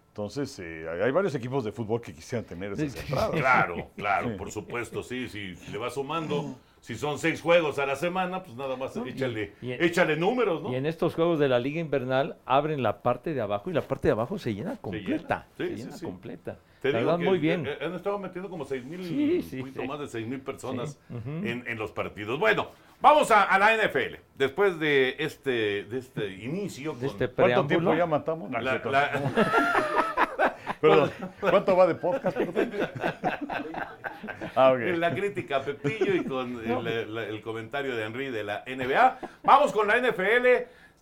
Entonces, 0.08 0.58
eh, 0.58 0.86
hay 1.02 1.10
varios 1.10 1.34
equipos 1.34 1.64
de 1.64 1.72
fútbol 1.72 2.00
que 2.02 2.12
quisieran 2.14 2.44
tener 2.44 2.72
esas 2.72 2.94
entradas. 2.96 3.30
Claro, 3.30 3.90
claro, 3.96 4.36
por 4.36 4.50
supuesto, 4.50 5.02
sí, 5.02 5.28
sí, 5.28 5.54
le 5.70 5.78
va 5.78 5.88
sumando. 5.90 6.54
Si 6.80 6.96
son 6.96 7.18
seis 7.18 7.40
juegos 7.40 7.78
a 7.78 7.86
la 7.86 7.94
semana, 7.96 8.42
pues 8.42 8.56
nada 8.56 8.76
más 8.76 8.94
échale, 9.06 9.52
y- 9.62 9.70
échale 9.72 10.16
números, 10.16 10.62
¿no? 10.62 10.72
Y 10.72 10.74
en 10.74 10.84
estos 10.84 11.14
juegos 11.14 11.38
de 11.38 11.48
la 11.48 11.58
Liga 11.60 11.80
Invernal 11.80 12.36
abren 12.44 12.82
la 12.82 13.02
parte 13.02 13.32
de 13.34 13.40
abajo 13.40 13.70
y 13.70 13.72
la 13.72 13.82
parte 13.82 14.08
de 14.08 14.12
abajo 14.12 14.36
se 14.36 14.52
llena 14.52 14.76
completa. 14.76 15.46
Sí, 15.56 15.64
Se 15.68 15.76
llena 15.76 15.92
sí. 15.92 16.04
completa. 16.04 16.58
Te 16.82 16.92
la 16.92 16.98
digo 16.98 17.10
verdad, 17.12 17.22
que 17.24 17.30
muy 17.30 17.38
bien. 17.38 17.66
eh, 17.66 17.78
Han 17.80 17.94
estado 17.94 18.18
metiendo 18.18 18.50
como 18.50 18.64
seis 18.64 18.84
mil, 18.84 19.04
Sí, 19.04 19.42
sí, 19.42 19.56
un 19.56 19.62
poquito 19.62 19.82
sí. 19.82 19.88
más 19.88 20.00
de 20.00 20.08
seis 20.08 20.26
mil 20.26 20.40
personas 20.40 20.98
en, 21.10 21.64
en 21.66 21.78
los 21.78 21.92
partidos. 21.92 22.38
Bueno, 22.40 22.70
vamos 23.00 23.30
a, 23.30 23.44
a 23.44 23.58
la 23.58 23.76
NFL. 23.76 24.16
Después 24.36 24.78
de 24.80 25.14
este, 25.18 25.84
de 25.84 25.98
este 25.98 26.28
inicio. 26.34 26.92
De 26.94 26.98
con 26.98 27.06
este 27.08 27.28
¿Cuánto 27.28 27.66
tiempo 27.66 27.94
ya 27.94 28.06
matamos? 28.06 28.50
La- 28.50 28.60
la- 28.60 29.22
Perdón, 30.80 31.10
¿Cuánto 31.40 31.76
va 31.76 31.86
de 31.86 31.94
podcast? 31.94 32.36
ah, 34.56 34.72
ok. 34.72 34.80
la 34.98 35.14
crítica 35.14 35.58
a 35.58 35.62
Pepillo 35.62 36.12
y 36.14 36.24
con 36.24 36.58
el, 36.66 37.40
comentario 37.42 37.94
de 37.94 38.04
Henry 38.04 38.30
de 38.30 38.42
la 38.42 38.64
NBA. 38.66 39.18
Vamos 39.44 39.72
con 39.72 39.86
la 39.86 39.98
NFL. 40.00 40.46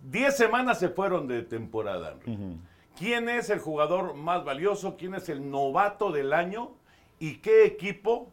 Diez 0.02 0.36
semanas 0.36 0.78
se 0.78 0.90
fueron 0.90 1.26
de 1.28 1.42
temporada. 1.42 2.16
Henry. 2.26 2.58
¿Quién 3.00 3.30
es 3.30 3.48
el 3.48 3.60
jugador 3.60 4.12
más 4.14 4.44
valioso? 4.44 4.94
¿Quién 4.98 5.14
es 5.14 5.30
el 5.30 5.50
novato 5.50 6.12
del 6.12 6.34
año? 6.34 6.72
¿Y 7.18 7.38
qué 7.38 7.64
equipo 7.64 8.28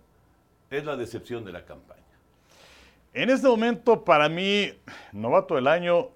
es 0.69 0.83
la 0.83 0.97
decepción 0.97 1.45
de 1.45 1.53
la 1.53 1.63
campaña? 1.63 2.03
En 3.13 3.29
este 3.29 3.47
momento, 3.47 4.03
para 4.03 4.27
mí, 4.27 4.73
novato 5.13 5.55
del 5.55 5.67
año 5.67 6.09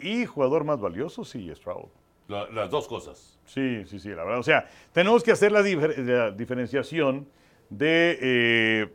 y 0.00 0.26
jugador 0.26 0.64
más 0.64 0.80
valioso, 0.80 1.24
sí, 1.24 1.48
Stroud. 1.54 1.86
La- 2.26 2.48
las 2.50 2.68
dos 2.70 2.88
cosas. 2.88 3.38
Sí, 3.46 3.84
sí, 3.86 4.00
sí, 4.00 4.08
la 4.08 4.24
verdad. 4.24 4.40
O 4.40 4.42
sea, 4.42 4.68
tenemos 4.92 5.22
que 5.22 5.30
hacer 5.30 5.52
la, 5.52 5.62
difer- 5.62 5.96
la 5.98 6.32
diferenciación 6.32 7.28
de 7.70 8.18
eh, 8.20 8.92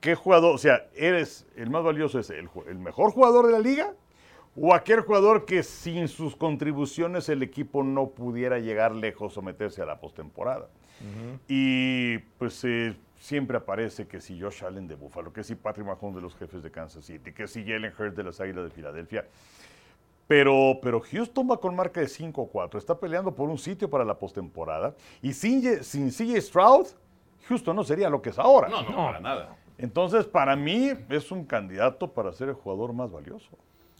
qué 0.00 0.14
jugador, 0.14 0.54
o 0.54 0.58
sea, 0.58 0.86
eres 0.94 1.44
el 1.56 1.70
más 1.70 1.82
valioso, 1.82 2.20
es 2.20 2.30
el 2.30 2.48
mejor 2.78 3.10
jugador 3.10 3.46
de 3.46 3.52
la 3.52 3.58
liga 3.58 3.94
o 4.60 4.74
aquel 4.74 5.00
jugador 5.00 5.44
que 5.44 5.62
sin 5.62 6.08
sus 6.08 6.34
contribuciones 6.34 7.28
el 7.28 7.42
equipo 7.42 7.82
no 7.82 8.10
pudiera 8.10 8.58
llegar 8.58 8.94
lejos 8.94 9.36
o 9.36 9.42
meterse 9.42 9.82
a 9.82 9.86
la 9.86 10.00
postemporada. 10.00 10.68
Y 11.46 12.18
pues 12.38 12.64
eh, 12.64 12.96
siempre 13.18 13.56
aparece 13.56 14.08
que 14.08 14.20
si 14.20 14.40
Josh 14.40 14.64
Allen 14.64 14.88
de 14.88 14.96
Buffalo, 14.96 15.32
que 15.32 15.44
si 15.44 15.54
Patrick 15.54 15.86
Mahomes 15.86 16.16
de 16.16 16.22
los 16.22 16.34
jefes 16.34 16.62
de 16.62 16.70
Kansas 16.70 17.04
City, 17.04 17.32
que 17.32 17.46
si 17.46 17.64
Jalen 17.64 17.92
Hurts 17.96 18.16
de 18.16 18.24
las 18.24 18.40
Águilas 18.40 18.64
de 18.64 18.70
Filadelfia. 18.70 19.26
Pero, 20.26 20.78
pero 20.82 21.00
Houston 21.00 21.48
va 21.50 21.58
con 21.58 21.74
marca 21.74 22.00
de 22.00 22.06
5-4. 22.06 22.76
Está 22.76 22.98
peleando 22.98 23.34
por 23.34 23.48
un 23.48 23.56
sitio 23.56 23.88
para 23.88 24.04
la 24.04 24.18
postemporada. 24.18 24.94
Y 25.22 25.32
sin, 25.32 25.82
sin 25.82 26.10
CJ 26.10 26.40
Stroud, 26.42 26.86
Houston 27.48 27.74
no 27.74 27.82
sería 27.82 28.10
lo 28.10 28.20
que 28.20 28.30
es 28.30 28.38
ahora. 28.38 28.68
No, 28.68 28.82
no, 28.82 28.96
para 28.96 29.20
nada. 29.20 29.56
Entonces, 29.78 30.26
para 30.26 30.54
mí, 30.54 30.90
es 31.08 31.30
un 31.30 31.44
candidato 31.44 32.12
para 32.12 32.32
ser 32.32 32.48
el 32.48 32.54
jugador 32.56 32.92
más 32.92 33.10
valioso. 33.10 33.56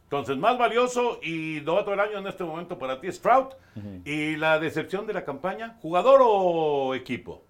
Entonces, 0.09 0.38
más 0.38 0.57
valioso 0.57 1.21
y 1.23 1.61
novato 1.66 1.90
del 1.90 2.01
año 2.01 2.16
en 2.16 2.27
este 2.27 2.42
momento 2.42 2.79
para 2.79 2.99
ti, 2.99 3.12
Stroud. 3.12 3.49
Y 4.07 4.37
la 4.37 4.59
decepción 4.59 5.07
de 5.07 5.12
la 5.12 5.23
campaña, 5.23 5.77
¿jugador 5.83 6.23
o 6.25 6.94
equipo? 6.94 7.42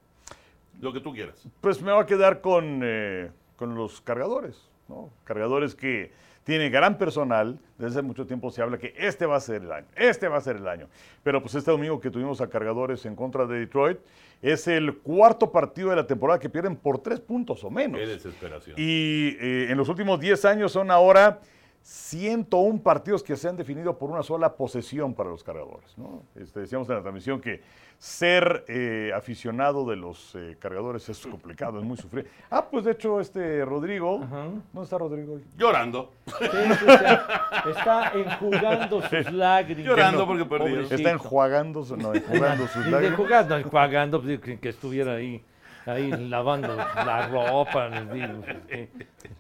Lo 0.81 0.93
que 0.93 0.99
tú 0.99 1.15
quieras. 1.15 1.47
Pues 1.61 1.81
me 1.81 1.93
va 1.93 2.03
a 2.03 2.07
quedar 2.07 2.41
con, 2.41 2.81
eh, 2.83 3.31
con 3.55 3.77
los 3.77 4.01
cargadores, 4.01 4.69
¿no? 4.89 5.09
Cargadores 5.23 5.77
que 5.77 6.11
tienen 6.43 6.73
gran 6.73 6.99
personal. 6.99 7.61
Desde 7.77 8.01
hace 8.01 8.03
mucho 8.03 8.27
tiempo 8.27 8.51
se 8.51 8.61
habla 8.61 8.77
que 8.77 8.93
este 8.99 9.25
va 9.25 9.37
a 9.37 9.41
ser 9.41 9.63
el 9.63 9.71
año, 9.71 9.87
este 9.95 10.27
va 10.27 10.39
a 10.39 10.41
ser 10.41 10.57
el 10.57 10.67
año. 10.67 10.89
Pero 11.23 11.41
pues 11.41 11.55
este 11.55 11.71
domingo 11.71 12.01
que 12.01 12.11
tuvimos 12.11 12.41
a 12.41 12.49
cargadores 12.49 13.07
en 13.07 13.15
contra 13.15 13.47
de 13.47 13.61
Detroit, 13.61 13.99
es 14.43 14.67
el 14.67 14.97
cuarto 14.97 15.53
partido 15.53 15.91
de 15.91 15.97
la 15.97 16.09
temporada 16.09 16.41
que 16.41 16.49
pierden 16.49 16.75
por 16.75 16.99
tres 16.99 17.21
puntos 17.21 17.63
o 17.63 17.71
menos. 17.71 18.01
Qué 18.01 18.07
desesperación. 18.07 18.75
Y 18.77 19.37
eh, 19.41 19.71
en 19.71 19.79
los 19.79 19.89
últimos 19.89 20.19
10 20.19 20.45
años 20.45 20.73
son 20.73 20.91
ahora 20.91 21.41
101 21.83 22.83
partidos 22.83 23.23
que 23.23 23.37
se 23.37 23.49
han 23.49 23.57
definido 23.57 23.97
por 23.99 24.11
una 24.11 24.23
sola 24.23 24.55
posesión 24.55 25.15
para 25.15 25.31
los 25.31 25.43
cargadores. 25.43 25.97
¿no? 25.97 26.23
Este, 26.35 26.61
decíamos 26.61 26.89
en 26.91 26.97
la 26.97 27.03
transmisión 27.03 27.41
que 27.41 27.63
ser 27.99 28.65
eh, 28.69 29.11
aficionado 29.17 29.85
de 29.89 29.97
los 29.97 30.35
eh, 30.37 30.57
cargadores 30.61 31.09
es 31.09 31.27
complicado, 31.27 31.79
es 31.81 31.85
muy 31.85 31.97
sufrido. 31.97 32.29
Ah, 32.51 32.65
pues 32.71 32.85
de 32.85 32.93
hecho, 32.93 33.21
este 33.21 33.65
Rodrigo, 33.65 34.19
¿dónde 34.19 34.83
está 34.85 34.99
Rodrigo 34.99 35.35
hoy? 35.35 35.45
Llorando. 35.57 36.13
Sí, 36.27 36.45
sí, 36.45 36.87
sí. 36.87 37.71
está 37.71 38.13
enjugando 38.15 39.03
sus 39.03 39.33
lágrimas. 39.33 39.85
Llorando 39.87 40.27
porque 40.27 40.45
perdió. 40.45 40.81
Está 40.83 41.11
enjuagando, 41.11 41.85
su- 41.85 41.97
no, 41.97 42.15
enjugando 42.15 42.69
sus 42.69 42.87
lágrimas. 42.87 43.17
jugando, 43.17 43.57
enjuagando, 43.57 44.23
pues, 44.23 44.41
que 44.41 44.69
estuviera 44.69 45.15
ahí, 45.15 45.43
ahí 45.89 46.11
lavando 46.11 46.75
la 46.77 47.29
ropa. 47.29 47.89
les 47.89 48.13
digo, 48.13 48.43
sí. 48.69 48.89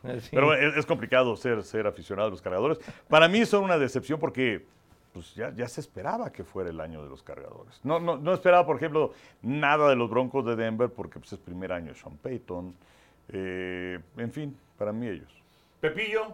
Así. 0.03 0.31
Pero 0.33 0.55
es, 0.55 0.77
es 0.77 0.87
complicado 0.87 1.37
ser, 1.37 1.63
ser 1.63 1.87
aficionado 1.87 2.29
a 2.29 2.31
los 2.31 2.43
cargadores. 2.43 2.79
Para 3.09 3.29
mí 3.29 3.45
son 3.45 3.65
una 3.65 3.79
decepción 3.79 4.19
porque 4.19 4.65
pues 5.13 5.35
ya, 5.35 5.53
ya 5.55 5.67
se 5.67 5.81
esperaba 5.81 6.31
que 6.31 6.45
fuera 6.45 6.71
el 6.71 6.81
año 6.81 7.03
de 7.03 7.09
los 7.09 7.23
cargadores. 7.23 7.81
No, 7.83 7.99
no, 7.99 8.17
no 8.19 8.33
esperaba, 8.35 8.65
por 8.67 8.77
ejemplo, 8.77 9.13
nada 9.43 9.89
de 9.89 9.97
los 9.97 10.09
Broncos 10.11 10.45
de 10.45 10.55
Denver 10.55 10.91
porque 10.91 11.19
pues, 11.19 11.33
es 11.33 11.39
primer 11.39 11.73
año 11.73 11.93
de 11.93 11.95
Sean 11.95 12.17
Payton. 12.17 12.75
Eh, 13.31 13.99
en 14.17 14.33
fin, 14.33 14.57
para 14.79 14.93
mí 14.93 15.09
ellos. 15.09 15.31
Pepillo, 15.81 16.33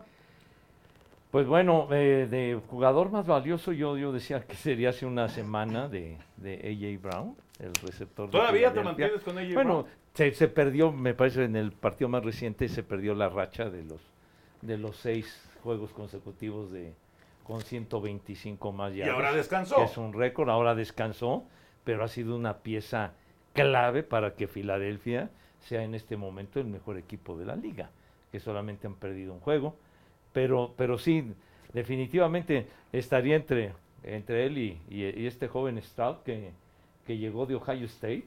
Pues 1.30 1.46
bueno, 1.46 1.88
eh, 1.90 2.26
de 2.30 2.60
jugador 2.70 3.10
más 3.10 3.26
valioso 3.26 3.72
yo, 3.72 3.96
yo 3.96 4.12
decía 4.12 4.40
que 4.40 4.54
sería 4.54 4.90
hace 4.90 5.04
una 5.06 5.28
semana 5.28 5.88
de, 5.88 6.18
de 6.36 6.54
A.J. 6.54 7.08
Brown, 7.08 7.36
el 7.58 7.72
receptor. 7.74 8.26
de 8.26 8.32
¿Todavía 8.32 8.72
te 8.72 8.82
mantienes 8.82 9.22
con 9.22 9.38
A.J. 9.38 9.54
Bueno, 9.54 9.82
Brown? 9.82 9.94
se, 10.14 10.32
se 10.34 10.48
perdió, 10.48 10.92
me 10.92 11.14
parece, 11.14 11.44
en 11.44 11.56
el 11.56 11.72
partido 11.72 12.08
más 12.08 12.24
reciente 12.24 12.68
se 12.68 12.82
perdió 12.82 13.14
la 13.14 13.28
racha 13.28 13.70
de 13.70 13.84
los, 13.84 14.00
de 14.62 14.78
los 14.78 14.96
seis 14.96 15.48
juegos 15.62 15.92
consecutivos 15.92 16.70
de 16.72 16.92
con 17.44 17.60
125 17.60 18.72
más 18.72 18.92
y 18.94 18.98
yardas. 18.98 19.14
ahora 19.14 19.32
descansó. 19.34 19.76
que 19.76 19.84
es 19.84 19.96
un 19.98 20.12
récord, 20.14 20.48
ahora 20.48 20.74
descansó, 20.74 21.44
pero 21.84 22.02
ha 22.04 22.08
sido 22.08 22.34
una 22.36 22.58
pieza 22.58 23.12
clave 23.52 24.02
para 24.02 24.34
que 24.34 24.48
Filadelfia 24.48 25.30
sea 25.60 25.82
en 25.84 25.94
este 25.94 26.16
momento 26.16 26.58
el 26.60 26.66
mejor 26.66 26.96
equipo 26.98 27.36
de 27.36 27.44
la 27.46 27.54
liga, 27.56 27.90
que 28.32 28.40
solamente 28.40 28.86
han 28.86 28.94
perdido 28.94 29.32
un 29.34 29.40
juego, 29.40 29.76
pero, 30.32 30.72
pero 30.76 30.98
sí, 30.98 31.32
definitivamente 31.74 32.66
estaría 32.92 33.36
entre, 33.36 33.72
entre 34.02 34.46
él 34.46 34.58
y, 34.58 34.80
y- 34.88 35.20
y 35.22 35.26
este 35.26 35.46
joven 35.48 35.80
Stroud 35.82 36.16
que, 36.24 36.50
que 37.04 37.18
llegó 37.18 37.46
de 37.46 37.54
Ohio 37.54 37.86
State, 37.86 38.24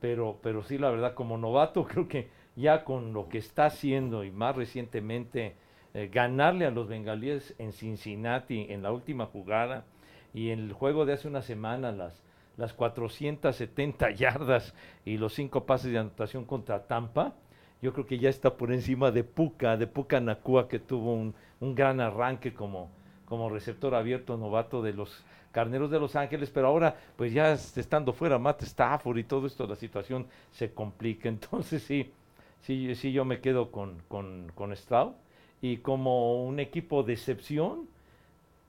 pero, 0.00 0.38
pero 0.42 0.62
sí, 0.62 0.78
la 0.78 0.90
verdad, 0.90 1.14
como 1.14 1.38
novato, 1.38 1.84
creo 1.88 2.08
que 2.08 2.28
ya 2.56 2.84
con 2.84 3.12
lo 3.12 3.28
que 3.28 3.38
está 3.38 3.66
haciendo 3.66 4.24
y 4.24 4.30
más 4.30 4.56
recientemente 4.56 5.56
eh, 5.94 6.10
ganarle 6.12 6.66
a 6.66 6.70
los 6.70 6.88
bengalíes 6.88 7.54
en 7.58 7.72
Cincinnati 7.72 8.66
en 8.68 8.82
la 8.82 8.92
última 8.92 9.26
jugada 9.26 9.84
y 10.32 10.50
en 10.50 10.60
el 10.60 10.72
juego 10.72 11.06
de 11.06 11.14
hace 11.14 11.28
una 11.28 11.42
semana 11.42 11.92
las, 11.92 12.22
las 12.56 12.72
470 12.72 14.10
yardas 14.10 14.74
y 15.04 15.16
los 15.16 15.34
cinco 15.34 15.66
pases 15.66 15.92
de 15.92 15.98
anotación 15.98 16.44
contra 16.44 16.86
Tampa, 16.86 17.34
yo 17.80 17.92
creo 17.92 18.06
que 18.06 18.18
ya 18.18 18.30
está 18.30 18.56
por 18.56 18.72
encima 18.72 19.10
de 19.10 19.24
Puka, 19.24 19.76
de 19.76 19.86
Puka 19.86 20.20
Nakua, 20.20 20.68
que 20.68 20.78
tuvo 20.78 21.14
un, 21.14 21.34
un 21.60 21.74
gran 21.74 22.00
arranque 22.00 22.54
como, 22.54 22.90
como 23.26 23.50
receptor 23.50 23.94
abierto 23.94 24.36
novato 24.36 24.82
de 24.82 24.92
los 24.92 25.24
Carneros 25.54 25.90
de 25.90 26.00
Los 26.00 26.16
Ángeles, 26.16 26.50
pero 26.50 26.66
ahora, 26.66 26.96
pues 27.16 27.32
ya 27.32 27.52
estando 27.52 28.12
fuera 28.12 28.40
Matt 28.40 28.64
Stafford 28.64 29.18
y 29.18 29.24
todo 29.24 29.46
esto, 29.46 29.68
la 29.68 29.76
situación 29.76 30.26
se 30.50 30.72
complica. 30.72 31.28
Entonces 31.30 31.82
sí, 31.84 32.10
sí, 32.62 32.94
sí 32.96 33.12
yo 33.12 33.24
me 33.24 33.40
quedo 33.40 33.70
con, 33.70 34.02
con, 34.08 34.50
con 34.54 34.74
Stroud. 34.76 35.12
Y 35.62 35.78
como 35.78 36.44
un 36.44 36.58
equipo 36.58 37.04
de 37.04 37.12
excepción, 37.14 37.88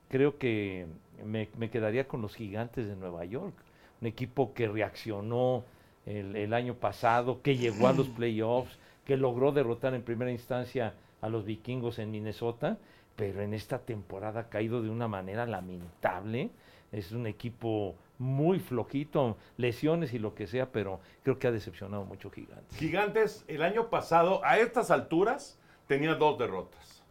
creo 0.09 0.37
que 0.37 0.85
me, 1.25 1.49
me 1.57 1.71
quedaría 1.71 2.07
con 2.07 2.21
los 2.21 2.35
gigantes 2.35 2.87
de 2.87 2.95
Nueva 2.95 3.25
York. 3.25 3.55
Un 3.99 4.07
equipo 4.07 4.53
que 4.53 4.67
reaccionó 4.67 5.63
el, 6.05 6.35
el 6.35 6.53
año 6.53 6.75
pasado, 6.75 7.41
que 7.41 7.57
llegó 7.57 7.87
a 7.87 7.93
los 7.93 8.07
playoffs, 8.17 8.77
que 9.05 9.17
logró 9.17 9.51
derrotar 9.51 9.95
en 9.95 10.03
primera 10.03 10.31
instancia 10.31 10.93
a 11.21 11.29
los 11.29 11.45
vikingos 11.45 11.97
en 11.97 12.11
Minnesota, 12.11 12.77
pero 13.15 13.41
en 13.41 13.53
esta 13.53 13.79
temporada 13.79 14.41
ha 14.41 14.49
caído 14.49 14.81
de 14.81 14.89
una 14.89 15.07
manera 15.07 15.45
lamentable. 15.45 16.49
Es 16.91 17.11
un 17.11 17.27
equipo 17.27 17.95
muy 18.17 18.59
flojito, 18.59 19.37
lesiones 19.57 20.13
y 20.13 20.19
lo 20.19 20.35
que 20.35 20.47
sea, 20.47 20.71
pero 20.71 20.99
creo 21.23 21.39
que 21.39 21.47
ha 21.47 21.51
decepcionado 21.51 22.05
mucho 22.05 22.29
Gigantes. 22.29 22.77
Gigantes, 22.77 23.45
el 23.47 23.63
año 23.63 23.89
pasado, 23.89 24.41
a 24.43 24.57
estas 24.59 24.91
alturas, 24.91 25.59
tenía 25.87 26.15
dos 26.15 26.37
derrotas. 26.37 27.03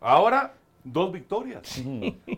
Ahora, 0.00 0.54
dos 0.82 1.12
victorias. 1.12 1.82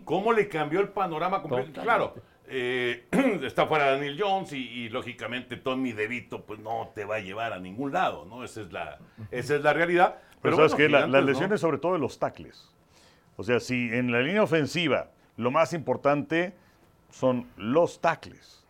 ¿Cómo 0.05 0.33
le 0.33 0.47
cambió 0.47 0.79
el 0.79 0.89
panorama 0.89 1.41
completo? 1.41 1.71
Totalmente. 1.71 1.81
Claro, 1.83 2.13
eh, 2.49 3.05
está 3.43 3.65
fuera 3.67 3.91
Daniel 3.91 4.17
Jones 4.19 4.53
y, 4.53 4.57
y, 4.57 4.89
lógicamente 4.89 5.57
Tommy 5.57 5.91
DeVito 5.91 6.43
pues 6.43 6.59
no 6.59 6.91
te 6.95 7.03
va 7.03 7.17
a 7.17 7.19
llevar 7.19 7.51
a 7.51 7.59
ningún 7.59 7.91
lado, 7.91 8.25
¿no? 8.25 8.43
Esa 8.43 8.61
es 8.61 8.71
la, 8.71 8.99
esa 9.31 9.55
es 9.55 9.61
la 9.61 9.73
realidad. 9.73 10.17
Pero, 10.41 10.55
Pero 10.55 10.55
sabes 10.57 10.71
bueno, 10.73 10.77
que 10.77 10.89
las 10.89 11.05
Gigantes, 11.05 11.21
¿no? 11.21 11.27
lesiones, 11.31 11.61
sobre 11.61 11.77
todo 11.77 11.93
de 11.93 11.99
los 11.99 12.19
tackles. 12.19 12.69
O 13.37 13.43
sea, 13.43 13.59
si 13.59 13.89
en 13.93 14.11
la 14.11 14.21
línea 14.21 14.43
ofensiva 14.43 15.09
lo 15.35 15.51
más 15.51 15.73
importante 15.73 16.53
son 17.11 17.47
los 17.57 17.99
tackles. 18.01 18.63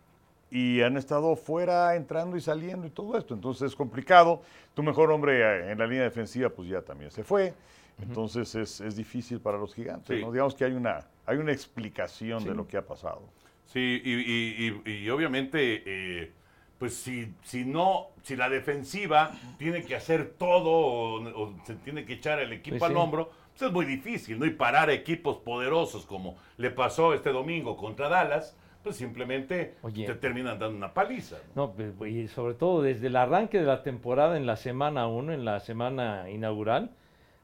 Y 0.50 0.82
han 0.82 0.96
estado 0.96 1.36
fuera, 1.36 1.96
entrando 1.96 2.38
y 2.38 2.42
saliendo 2.42 2.88
y 2.88 2.90
todo 2.90 3.18
esto. 3.18 3.34
Entonces 3.34 3.72
es 3.72 3.76
complicado. 3.76 4.42
Tu 4.74 4.82
mejor 4.84 5.12
hombre 5.12 5.42
eh, 5.42 5.72
en 5.72 5.78
la 5.80 5.86
línea 5.88 6.04
defensiva, 6.04 6.50
pues 6.50 6.70
ya 6.70 6.82
también 6.82 7.12
se 7.12 7.24
fue. 7.24 7.54
Entonces 8.02 8.54
es, 8.56 8.80
es 8.80 8.96
difícil 8.96 9.40
para 9.42 9.58
los 9.58 9.74
gigantes. 9.74 10.18
Sí. 10.18 10.24
¿no? 10.24 10.32
Digamos 10.32 10.56
que 10.56 10.64
hay 10.64 10.72
una, 10.74 11.06
hay 11.26 11.38
una 11.38 11.52
explicación 11.52 12.44
de 12.46 12.54
lo 12.56 12.66
que 12.68 12.78
ha 12.78 12.86
pasado. 12.86 13.24
Sí, 13.66 14.02
y, 14.04 14.14
y- 14.14 14.82
y- 14.86 14.92
y 15.04 15.10
obviamente, 15.10 15.84
eh, 15.86 16.32
pues 16.80 16.96
si, 16.96 17.34
si 17.44 17.66
no, 17.66 18.08
si 18.24 18.36
la 18.36 18.50
defensiva 18.50 19.32
tiene 19.58 19.84
que 19.84 19.96
hacer 19.96 20.34
todo 20.38 20.70
o, 20.72 21.44
o 21.44 21.54
se 21.66 21.76
tiene 21.76 22.06
que 22.06 22.14
echar 22.14 22.40
el 22.40 22.54
equipo 22.54 22.78
Pues 22.78 22.90
al 22.90 22.96
sí. 22.96 23.02
hombro, 23.02 23.32
pues 23.52 23.62
es 23.64 23.72
muy 23.72 23.86
difícil, 23.86 24.38
¿no? 24.40 24.46
Y 24.46 24.52
parar 24.52 24.90
equipos 24.90 25.38
poderosos 25.38 26.06
como 26.06 26.36
le 26.58 26.70
pasó 26.70 27.14
este 27.14 27.32
domingo 27.32 27.76
contra 27.78 28.10
Dallas, 28.10 28.56
pues 28.84 28.96
simplemente 28.96 29.74
Oye. 29.82 30.06
te 30.06 30.14
terminan 30.16 30.60
dando 30.60 30.78
una 30.78 30.94
paliza. 30.94 31.38
¿no? 31.56 31.68
No, 31.68 31.74
pues, 31.74 32.12
y 32.12 32.28
sobre 32.28 32.54
todo 32.54 32.82
desde 32.84 33.08
el 33.08 33.16
arranque 33.16 33.60
de 33.60 33.66
la 33.66 33.82
temporada 33.84 34.38
en 34.38 34.46
la 34.46 34.56
semana 34.56 35.08
1, 35.08 35.34
en 35.34 35.46
la 35.46 35.60
semana 35.60 36.30
inaugural, 36.30 36.92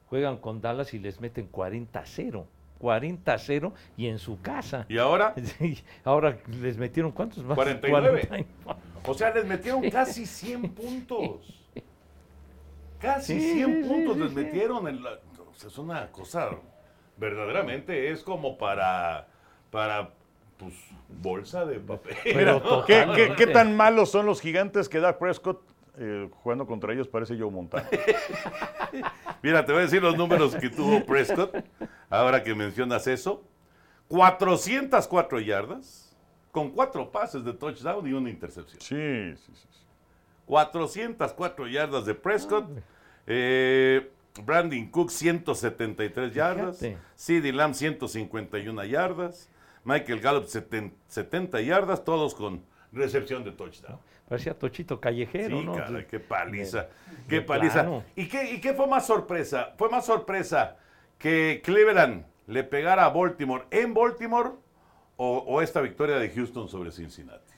juegan 0.08 0.36
con 0.38 0.60
Dallas 0.60 0.94
y 0.94 1.00
les 1.00 1.20
meten 1.20 1.50
40-0. 1.50 2.44
40-0 2.80 3.72
y 3.96 4.06
en 4.08 4.18
su 4.18 4.40
casa. 4.40 4.84
Y 4.88 4.98
ahora, 4.98 5.34
Ahora 6.04 6.38
les 6.60 6.76
metieron 6.76 7.12
cuántos 7.12 7.42
más? 7.44 7.54
49. 7.56 8.26
49. 8.28 8.83
O 9.06 9.14
sea, 9.14 9.32
les 9.34 9.44
metieron 9.44 9.88
casi 9.90 10.26
100 10.26 10.74
puntos. 10.74 11.60
Casi 13.00 13.38
Sí, 13.38 13.52
100 13.54 13.82
sí, 13.82 13.88
puntos 13.88 14.14
sí, 14.14 14.20
les 14.20 14.30
sí. 14.30 14.36
metieron. 14.36 14.88
En 14.88 15.02
la, 15.02 15.10
o 15.12 15.54
sea, 15.54 15.68
es 15.68 15.76
una 15.76 16.10
cosa, 16.10 16.50
verdaderamente, 17.18 18.10
es 18.10 18.22
como 18.22 18.56
para, 18.56 19.28
para 19.70 20.10
pues, 20.56 20.72
bolsa 21.08 21.66
de 21.66 21.80
papel. 21.80 22.16
Pero 22.24 22.60
¿no? 22.60 22.84
¿Qué, 22.86 23.00
totalmente. 23.00 23.36
qué, 23.36 23.46
qué 23.46 23.52
tan 23.52 23.76
malos 23.76 24.10
son 24.10 24.24
los 24.24 24.40
gigantes 24.40 24.88
que 24.88 25.00
Dak 25.00 25.18
Prescott 25.18 25.60
eh, 25.98 26.28
jugando 26.42 26.66
contra 26.66 26.92
ellos 26.92 27.06
parece 27.06 27.38
Joe 27.38 27.50
Montana? 27.50 27.88
Mira, 29.42 29.64
te 29.64 29.72
voy 29.72 29.80
a 29.80 29.84
decir 29.84 30.02
los 30.02 30.16
números 30.16 30.56
que 30.56 30.70
tuvo 30.70 31.04
Prescott, 31.04 31.54
ahora 32.08 32.42
que 32.42 32.54
mencionas 32.54 33.06
eso. 33.06 33.44
404 34.08 35.40
yardas, 35.40 36.03
con 36.54 36.70
cuatro 36.70 37.10
pases 37.10 37.44
de 37.44 37.52
touchdown 37.52 38.06
y 38.06 38.12
una 38.12 38.30
intercepción. 38.30 38.80
Sí, 38.80 39.36
sí, 39.44 39.52
sí. 39.56 39.68
sí. 39.72 39.80
404 40.46 41.66
yardas 41.66 42.06
de 42.06 42.14
Prescott. 42.14 42.70
Eh, 43.26 44.08
Brandon 44.44 44.86
Cook 44.86 45.10
173 45.10 46.32
yardas. 46.32 46.80
CeeDee 47.16 47.52
Lamb 47.52 47.74
151 47.74 48.84
yardas, 48.84 49.48
Michael 49.84 50.20
Gallup 50.20 50.44
70, 50.46 50.94
70 51.08 51.60
yardas, 51.60 52.04
todos 52.04 52.34
con 52.36 52.62
recepción 52.92 53.42
de 53.42 53.50
touchdown. 53.50 53.98
Parecía 54.28 54.56
Tochito 54.56 55.00
Callejero, 55.00 55.58
Sí, 55.60 55.64
¿no? 55.66 55.74
caray, 55.74 56.06
qué 56.06 56.20
paliza, 56.20 56.82
de- 56.82 56.88
qué 57.28 57.34
de 57.36 57.42
paliza. 57.42 57.72
plano. 57.82 58.04
¿Y 58.16 58.28
qué, 58.28 58.52
¿Y 58.54 58.60
qué 58.60 58.74
fue 58.74 58.86
más 58.86 59.06
sorpresa? 59.06 59.74
¿Fue 59.76 59.88
más 59.90 60.06
sorpresa 60.06 60.76
que 61.18 61.60
Cleveland 61.64 62.24
le 62.46 62.62
pegara 62.64 63.04
a 63.06 63.08
Baltimore 63.10 63.64
en 63.70 63.92
Baltimore 63.92 64.50
o, 65.16 65.38
o 65.38 65.60
esta 65.62 65.80
victoria 65.80 66.16
de 66.16 66.28
Houston 66.30 66.68
sobre 66.68 66.90
Cincinnati? 66.90 67.52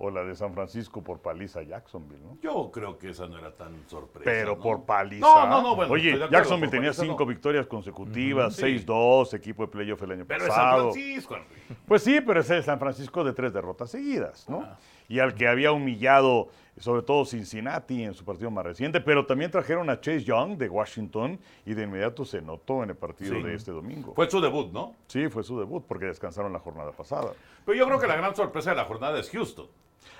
O 0.00 0.10
la 0.10 0.22
de 0.22 0.36
San 0.36 0.54
Francisco 0.54 1.02
por 1.02 1.18
paliza 1.18 1.60
Jacksonville, 1.62 2.22
¿no? 2.22 2.38
Yo 2.40 2.70
creo 2.70 2.96
que 2.98 3.10
esa 3.10 3.26
no 3.26 3.36
era 3.36 3.50
tan 3.56 3.72
sorpresa. 3.88 4.22
Pero 4.30 4.54
¿no? 4.54 4.62
por 4.62 4.84
paliza. 4.84 5.26
No, 5.26 5.48
no, 5.48 5.60
no, 5.60 5.74
bueno, 5.74 5.92
Oye, 5.92 6.16
Jacksonville 6.30 6.70
tenía 6.70 6.90
paliza 6.90 7.02
cinco 7.02 7.24
no. 7.24 7.26
victorias 7.26 7.66
consecutivas, 7.66 8.54
Sí. 8.54 8.62
6-2, 8.86 9.34
equipo 9.34 9.64
de 9.66 9.72
playoff 9.72 10.00
el 10.02 10.12
año 10.12 10.24
Pero 10.24 10.42
es 10.46 10.52
San 10.54 10.56
pasado. 10.56 10.92
Francisco. 10.92 11.36
Pues 11.84 12.02
sí, 12.04 12.20
pero 12.20 12.38
es 12.40 12.50
el 12.50 12.62
San 12.62 12.78
Francisco 12.78 13.24
de 13.24 13.32
tres 13.32 13.52
derrotas 13.52 13.90
seguidas, 13.90 14.48
¿no? 14.48 14.60
Ah. 14.64 14.78
Y 15.08 15.20
al 15.20 15.34
que 15.34 15.48
había 15.48 15.72
humillado, 15.72 16.48
sobre 16.78 17.02
todo 17.02 17.24
Cincinnati 17.24 18.04
en 18.04 18.12
su 18.14 18.24
partido 18.24 18.50
más 18.50 18.64
reciente, 18.64 19.00
pero 19.00 19.24
también 19.26 19.50
trajeron 19.50 19.88
a 19.90 20.00
Chase 20.00 20.22
Young 20.22 20.58
de 20.58 20.68
Washington 20.68 21.38
y 21.64 21.74
de 21.74 21.84
inmediato 21.84 22.24
se 22.26 22.42
notó 22.42 22.82
en 22.84 22.90
el 22.90 22.96
partido 22.96 23.34
Sí. 23.36 23.42
de 23.42 23.54
este 23.54 23.72
domingo. 23.72 24.12
Fue 24.14 24.30
su 24.30 24.40
debut, 24.40 24.70
¿no? 24.72 24.94
Sí, 25.06 25.28
fue 25.28 25.42
su 25.42 25.58
debut 25.58 25.82
porque 25.88 26.06
descansaron 26.06 26.52
la 26.52 26.58
jornada 26.58 26.92
pasada. 26.92 27.32
Pero 27.64 27.78
yo 27.78 27.86
creo 27.86 27.98
que 27.98 28.06
la 28.06 28.16
gran 28.16 28.36
sorpresa 28.36 28.70
de 28.70 28.76
la 28.76 28.84
jornada 28.84 29.18
es 29.18 29.30
Houston. 29.30 29.66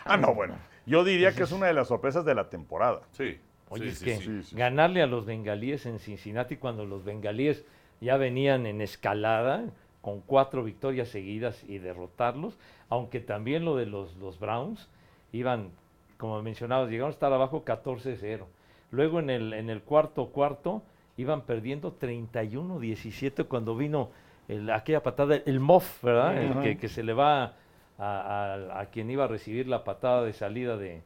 Ah, 0.05 0.17
no, 0.17 0.35
bueno. 0.35 0.57
Yo 0.87 1.05
diría 1.05 1.35
que 1.35 1.43
es 1.43 1.53
una 1.53 1.67
de 1.67 1.75
las 1.75 1.89
sorpresas 1.89 2.25
de 2.25 2.35
la 2.35 2.49
temporada. 2.49 3.03
Sí. 3.13 3.39
Oye, 3.69 3.85
sí, 3.85 3.89
es 3.91 3.99
sí, 3.99 4.05
que 4.07 4.17
sí. 4.17 4.23
sí, 4.23 4.43
sí. 4.45 4.57
ganarle 4.57 5.03
a 5.03 5.07
los 5.07 5.27
bengalíes 5.27 5.85
en 5.85 5.99
Cincinnati 5.99 6.57
cuando 6.57 6.87
los 6.87 7.05
bengalíes 7.05 7.67
ya 8.01 8.17
venían 8.17 8.65
en 8.65 8.81
escalada 8.81 9.67
con 10.09 10.21
cuatro 10.23 10.65
victorias 10.65 11.09
seguidas 11.09 11.63
y 11.69 11.79
derrotarlos, 11.79 12.57
aunque 12.89 13.21
también 13.21 13.65
lo 13.65 13.77
de 13.77 13.85
los, 13.87 14.17
los 14.17 14.39
Browns 14.41 14.89
iban, 15.33 15.71
como 16.17 16.43
mencionabas, 16.43 16.89
llegaron 16.89 17.11
a 17.11 17.13
estar 17.13 17.33
abajo 17.33 17.63
14-0. 17.65 18.45
Luego 18.91 19.21
en 19.21 19.29
el, 19.29 19.53
en 19.53 19.69
el 19.69 19.83
cuarto 19.83 20.27
cuarto 20.29 20.83
iban 21.19 21.43
perdiendo 21.43 21.93
31-17 21.99 23.45
cuando 23.47 23.77
vino 23.77 24.11
el- 24.49 24.71
aquella 24.71 25.03
patada, 25.03 25.37
el 25.45 25.61
Moff, 25.61 26.03
¿verdad? 26.03 26.43
El 26.43 26.53
que, 26.63 26.79
que 26.79 26.89
se 26.89 27.03
le 27.03 27.13
va 27.13 27.45
a, 27.45 27.53
a- 27.99 28.81
a 28.81 28.87
quien 28.87 29.11
iba 29.11 29.25
a 29.25 29.29
recibir 29.29 29.69
la 29.69 29.85
patada 29.85 30.23
de 30.25 30.33
salida 30.33 30.77
de, 30.77 31.03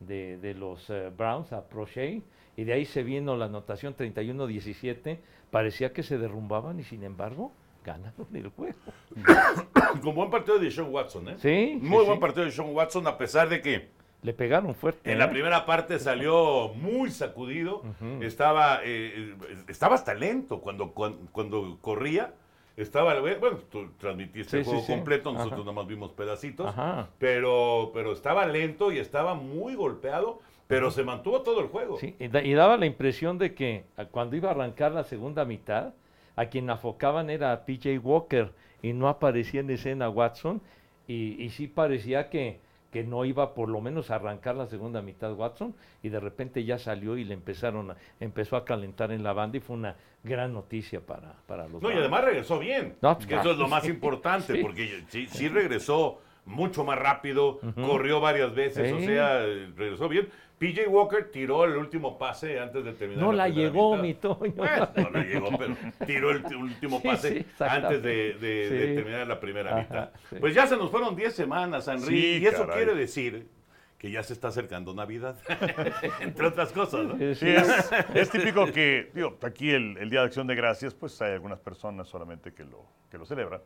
de, 0.00 0.36
de 0.38 0.54
los 0.54 0.90
eh, 0.90 1.10
Browns, 1.16 1.52
a 1.52 1.62
Prochet, 1.68 2.22
y 2.56 2.64
de 2.64 2.72
ahí 2.74 2.84
se 2.84 3.02
vino 3.02 3.34
la 3.36 3.46
anotación 3.46 3.96
31-17. 3.96 5.18
Parecía 5.50 5.92
que 5.94 6.02
se 6.02 6.18
derrumbaban 6.18 6.80
y 6.80 6.84
sin 6.84 7.02
embargo 7.02 7.52
ganaron 7.84 8.26
el 8.34 8.48
juego. 8.48 8.78
Con 10.02 10.14
buen 10.14 10.30
partido 10.30 10.58
de 10.58 10.70
Sean 10.70 10.88
Watson, 10.92 11.28
¿eh? 11.28 11.34
Sí, 11.38 11.78
sí, 11.80 11.86
Muy 11.86 12.04
buen 12.04 12.16
sí. 12.16 12.20
partido 12.20 12.44
de 12.44 12.50
Sean 12.52 12.74
Watson, 12.74 13.06
a 13.06 13.16
pesar 13.18 13.48
de 13.48 13.60
que 13.60 13.88
Le 14.22 14.32
pegaron 14.32 14.74
fuerte. 14.74 15.10
en 15.10 15.16
¿eh? 15.16 15.18
la 15.18 15.30
primera 15.30 15.66
parte 15.66 15.98
salió 15.98 16.68
muy 16.74 17.10
sacudido. 17.10 17.82
Estaba 18.20 18.80
eh, 18.84 19.34
eh, 19.48 19.64
estaba 19.68 19.94
hasta 19.96 20.14
lento 20.14 20.60
cuando, 20.60 20.92
cuando, 20.92 21.26
cuando 21.32 21.78
corría. 21.80 22.34
Estaba, 22.74 23.20
bueno, 23.20 23.58
tú 23.70 23.90
transmitiste 23.98 24.56
el 24.58 24.64
Sí, 24.64 24.70
sí, 24.70 24.76
juego 24.76 24.86
sí. 24.86 24.92
completo, 24.94 25.30
nosotros 25.30 25.60
Ajá. 25.60 25.64
nada 25.66 25.72
más 25.74 25.86
vimos 25.86 26.12
pedacitos. 26.12 26.66
Ajá. 26.68 27.08
Pero, 27.18 27.90
pero 27.92 28.12
estaba 28.12 28.46
lento 28.46 28.90
y 28.92 28.98
estaba 28.98 29.34
muy 29.34 29.74
golpeado, 29.74 30.40
pero 30.68 30.90
se 30.90 31.02
mantuvo 31.04 31.42
todo 31.42 31.60
el 31.60 31.66
juego. 31.66 31.98
Sí, 31.98 32.16
y, 32.18 32.28
da- 32.28 32.42
y 32.42 32.54
daba 32.54 32.78
la 32.78 32.86
impresión 32.86 33.36
de 33.36 33.54
que 33.54 33.84
cuando 34.10 34.36
iba 34.36 34.48
a 34.48 34.52
arrancar 34.52 34.92
la 34.92 35.04
segunda 35.04 35.44
mitad, 35.44 35.92
a 36.36 36.46
quien 36.46 36.70
afocaban 36.70 37.30
era 37.30 37.52
a 37.52 37.64
PJ 37.64 37.98
Walker 37.98 38.52
y 38.82 38.92
no 38.92 39.08
aparecía 39.08 39.60
en 39.60 39.70
escena 39.70 40.08
Watson. 40.08 40.60
Y, 41.06 41.42
y 41.42 41.50
sí 41.50 41.66
parecía 41.66 42.30
que, 42.30 42.60
que 42.90 43.04
no 43.04 43.24
iba 43.24 43.54
por 43.54 43.68
lo 43.68 43.80
menos 43.80 44.10
a 44.10 44.16
arrancar 44.16 44.56
la 44.56 44.66
segunda 44.66 45.02
mitad 45.02 45.32
Watson. 45.34 45.74
Y 46.02 46.08
de 46.08 46.20
repente 46.20 46.64
ya 46.64 46.78
salió 46.78 47.16
y 47.16 47.24
le 47.24 47.34
empezaron 47.34 47.90
a, 47.92 47.96
empezó 48.20 48.56
a 48.56 48.64
calentar 48.64 49.12
en 49.12 49.22
la 49.22 49.32
banda 49.32 49.58
y 49.58 49.60
fue 49.60 49.76
una 49.76 49.96
gran 50.24 50.52
noticia 50.52 51.00
para, 51.00 51.34
para 51.46 51.68
los 51.68 51.82
No, 51.82 51.90
y 51.90 51.94
además 51.94 52.24
regresó 52.24 52.58
bien. 52.58 52.94
No, 53.02 53.14
pues, 53.16 53.26
que 53.26 53.34
eso 53.34 53.50
es 53.52 53.58
lo 53.58 53.68
más 53.68 53.86
importante, 53.88 54.52
Sí. 54.56 54.62
porque 54.62 55.04
sí, 55.08 55.26
sí 55.26 55.48
regresó 55.48 56.20
mucho 56.44 56.84
más 56.84 56.98
rápido, 56.98 57.60
corrió 57.76 58.20
varias 58.20 58.54
veces, 58.54 58.92
o 58.92 59.00
sea, 59.00 59.40
regresó 59.76 60.08
bien. 60.08 60.28
PJ 60.58 60.86
Walker 60.88 61.28
tiró 61.32 61.64
el 61.64 61.76
último 61.76 62.16
pase 62.18 62.60
antes 62.60 62.84
de 62.84 62.92
terminar. 62.92 63.24
No 63.24 63.32
la 63.32 63.44
primera 63.46 63.68
llegó, 63.68 63.96
mitad. 63.96 64.02
mi 64.02 64.14
Toño. 64.14 64.52
Bueno, 64.54 64.88
no 64.96 65.10
la 65.10 65.24
llegó, 65.24 65.58
pero 65.58 65.74
tiró 66.06 66.30
el 66.30 66.44
último 66.54 67.02
pase 67.02 67.40
sí, 67.40 67.46
antes 67.58 68.00
de, 68.00 68.34
de- 68.34 68.70
de 68.70 68.86
Sí. 68.88 68.94
terminar 68.94 69.26
la 69.26 69.40
primera 69.40 69.70
Ajá, 69.72 69.80
mitad. 69.80 70.10
sí. 70.30 70.36
Pues 70.38 70.54
ya 70.54 70.68
se 70.68 70.76
nos 70.76 70.88
fueron 70.92 71.16
10 71.16 71.34
semanas, 71.34 71.88
Henry, 71.88 72.06
Sí, 72.06 72.38
y 72.42 72.46
eso 72.46 72.64
caray. 72.66 72.76
quiere 72.84 72.94
decir 72.94 73.48
que 73.98 74.10
ya 74.12 74.22
se 74.22 74.32
está 74.34 74.48
acercando 74.48 74.94
Navidad, 74.94 75.36
entre 76.20 76.46
otras 76.46 76.70
cosas, 76.72 77.06
¿no? 77.06 77.18
Sí, 77.18 77.34
Sí, 77.34 77.48
es, 77.48 77.90
es 78.14 78.30
típico 78.30 78.66
que, 78.66 79.10
digo, 79.14 79.36
aquí 79.42 79.70
el, 79.70 79.96
el 79.98 80.10
Día 80.10 80.20
de 80.20 80.26
Acción 80.26 80.46
de 80.46 80.54
Gracias, 80.54 80.94
pues 80.94 81.20
hay 81.22 81.32
algunas 81.32 81.58
personas 81.58 82.06
solamente 82.08 82.52
que 82.52 82.62
lo, 82.64 82.84
que 83.10 83.18
lo 83.18 83.24
celebran. 83.26 83.60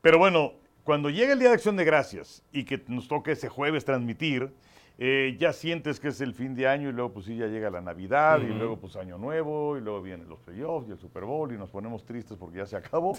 Pero 0.00 0.18
bueno, 0.18 0.52
cuando 0.86 1.10
llega 1.10 1.32
el 1.32 1.38
Día 1.40 1.48
de 1.48 1.54
Acción 1.56 1.76
de 1.76 1.84
Gracias 1.84 2.42
y 2.52 2.64
que 2.64 2.82
nos 2.86 3.08
toque 3.08 3.32
ese 3.32 3.48
jueves 3.48 3.84
transmitir, 3.84 4.52
eh, 4.98 5.36
ya 5.38 5.52
sientes 5.52 6.00
que 6.00 6.08
es 6.08 6.22
el 6.22 6.32
fin 6.32 6.54
de 6.54 6.66
año 6.68 6.88
y 6.88 6.92
luego 6.92 7.12
pues 7.12 7.26
sí 7.26 7.36
ya 7.36 7.48
llega 7.48 7.68
la 7.68 7.82
Navidad 7.82 8.40
y 8.40 8.46
luego 8.46 8.78
pues 8.78 8.96
Año 8.96 9.18
Nuevo 9.18 9.76
y 9.76 9.82
luego 9.82 10.00
vienen 10.00 10.26
los 10.26 10.38
playoffs 10.40 10.88
y 10.88 10.92
el 10.92 10.98
Super 10.98 11.24
Bowl 11.24 11.52
y 11.52 11.58
nos 11.58 11.68
ponemos 11.68 12.06
tristes 12.06 12.38
porque 12.38 12.58
ya 12.58 12.66
se 12.66 12.76
acabó. 12.76 13.18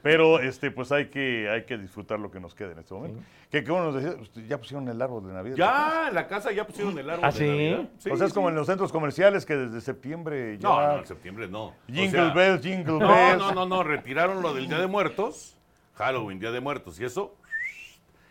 Pero 0.00 0.38
este 0.40 0.70
pues 0.70 0.90
hay 0.90 1.08
que, 1.10 1.50
hay 1.50 1.64
que 1.64 1.76
disfrutar 1.76 2.18
lo 2.18 2.30
que 2.30 2.40
nos 2.40 2.54
queda 2.54 2.72
en 2.72 2.78
este 2.78 2.94
momento. 2.94 3.20
Que, 3.50 3.62
que 3.62 3.70
uno 3.70 3.90
nos 3.92 4.02
decía, 4.02 4.18
"Ustedes 4.18 4.48
ya 4.48 4.56
pusieron 4.56 4.88
el 4.88 5.02
árbol 5.02 5.26
de 5.26 5.32
Navidad. 5.34 5.56
Ya 5.56 6.08
en 6.08 6.14
la 6.14 6.26
casa 6.28 6.50
ya 6.52 6.66
pusieron 6.66 6.98
el 6.98 7.10
árbol 7.10 7.24
¿Ah, 7.26 7.30
de 7.30 7.36
sí? 7.38 7.46
Navidad. 7.46 7.80
o 7.80 8.00
sea, 8.00 8.12
es 8.14 8.30
sí, 8.30 8.34
como 8.34 8.46
sí. 8.46 8.50
en 8.52 8.56
los 8.56 8.66
centros 8.66 8.90
comerciales 8.92 9.44
que 9.44 9.56
desde 9.56 9.80
septiembre 9.82 10.56
ya... 10.58 10.66
No, 10.68 10.80
no, 10.92 10.98
en 11.00 11.06
septiembre 11.06 11.46
no. 11.48 11.64
O 11.64 11.74
Jingle 11.88 12.10
sea, 12.10 12.32
bells, 12.32 12.62
jingle 12.62 12.98
No, 13.00 13.06
bells. 13.08 13.38
no, 13.38 13.52
no, 13.52 13.66
no, 13.66 13.82
retiraron 13.82 14.40
lo 14.40 14.54
del 14.54 14.66
Día 14.66 14.78
de 14.78 14.86
Muertos, 14.86 15.57
Halloween, 15.98 16.38
Día 16.38 16.52
de 16.52 16.60
Muertos 16.60 16.98
y 17.00 17.04
eso, 17.04 17.34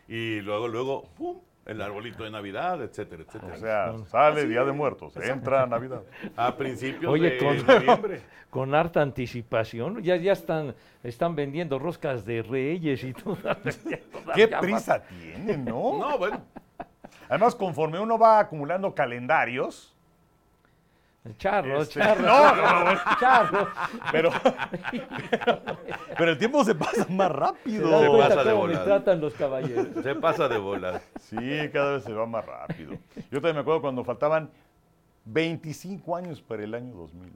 y 0.07 0.39
luego, 0.39 0.69
luego, 0.69 1.03
pum, 1.17 1.37
el 1.65 1.81
arbolito 1.81 2.23
de 2.23 2.31
Navidad, 2.31 2.81
etcétera, 2.81 3.23
etcétera. 3.23 3.53
O 3.53 3.57
sea, 3.57 3.93
sale 4.05 4.47
Día 4.47 4.63
de 4.63 4.71
Muertos, 4.71 5.17
entra 5.17 5.65
Navidad. 5.67 6.01
a 6.37 6.55
principios 6.55 7.11
Oye, 7.11 7.31
de 7.31 7.37
con, 7.37 7.67
noviembre. 7.67 8.21
con 8.49 8.73
harta 8.73 9.01
anticipación, 9.01 10.01
ya, 10.01 10.15
ya 10.15 10.31
están, 10.31 10.75
están 11.03 11.35
vendiendo 11.35 11.77
roscas 11.77 12.23
de 12.25 12.41
reyes 12.41 13.03
y 13.03 13.13
todo. 13.23 13.37
¿Qué 14.33 14.47
prisa 14.47 15.03
tienen, 15.03 15.65
no? 15.65 15.97
No, 15.99 16.17
bueno, 16.17 16.41
Además, 17.27 17.53
conforme 17.55 17.99
uno 17.99 18.17
va 18.17 18.39
acumulando 18.39 18.95
calendarios, 18.95 19.93
Charros, 21.37 21.83
Este, 21.87 21.99
charros. 21.99 22.25
no, 22.25 22.55
no, 22.55 22.83
no, 22.93 22.99
charros. 23.19 23.67
pero, 24.11 24.31
pero 26.17 26.31
el 26.31 26.37
tiempo 26.37 26.63
se 26.63 26.75
pasa 26.75 27.05
más 27.09 27.27
¿Te 27.27 27.33
das 27.33 27.39
rápido. 27.39 27.99
Se 28.01 28.07
pasa 28.17 28.43
de 28.43 28.53
tratan 28.83 29.21
los 29.21 29.33
caballeros? 29.33 29.87
se 30.03 30.15
pasa 30.15 30.47
de 30.47 30.57
bola. 30.57 31.01
Sí, 31.19 31.37
cada 31.73 31.93
vez 31.93 32.03
se 32.03 32.13
va 32.13 32.25
más 32.25 32.45
rápido. 32.45 32.93
Yo 33.31 33.41
también 33.41 33.55
me 33.55 33.61
acuerdo 33.61 33.81
cuando 33.81 34.03
faltaban 34.03 34.49
25 35.25 36.15
años 36.15 36.41
para 36.41 36.63
el 36.63 36.73
año 36.73 36.93
2000. 36.93 37.33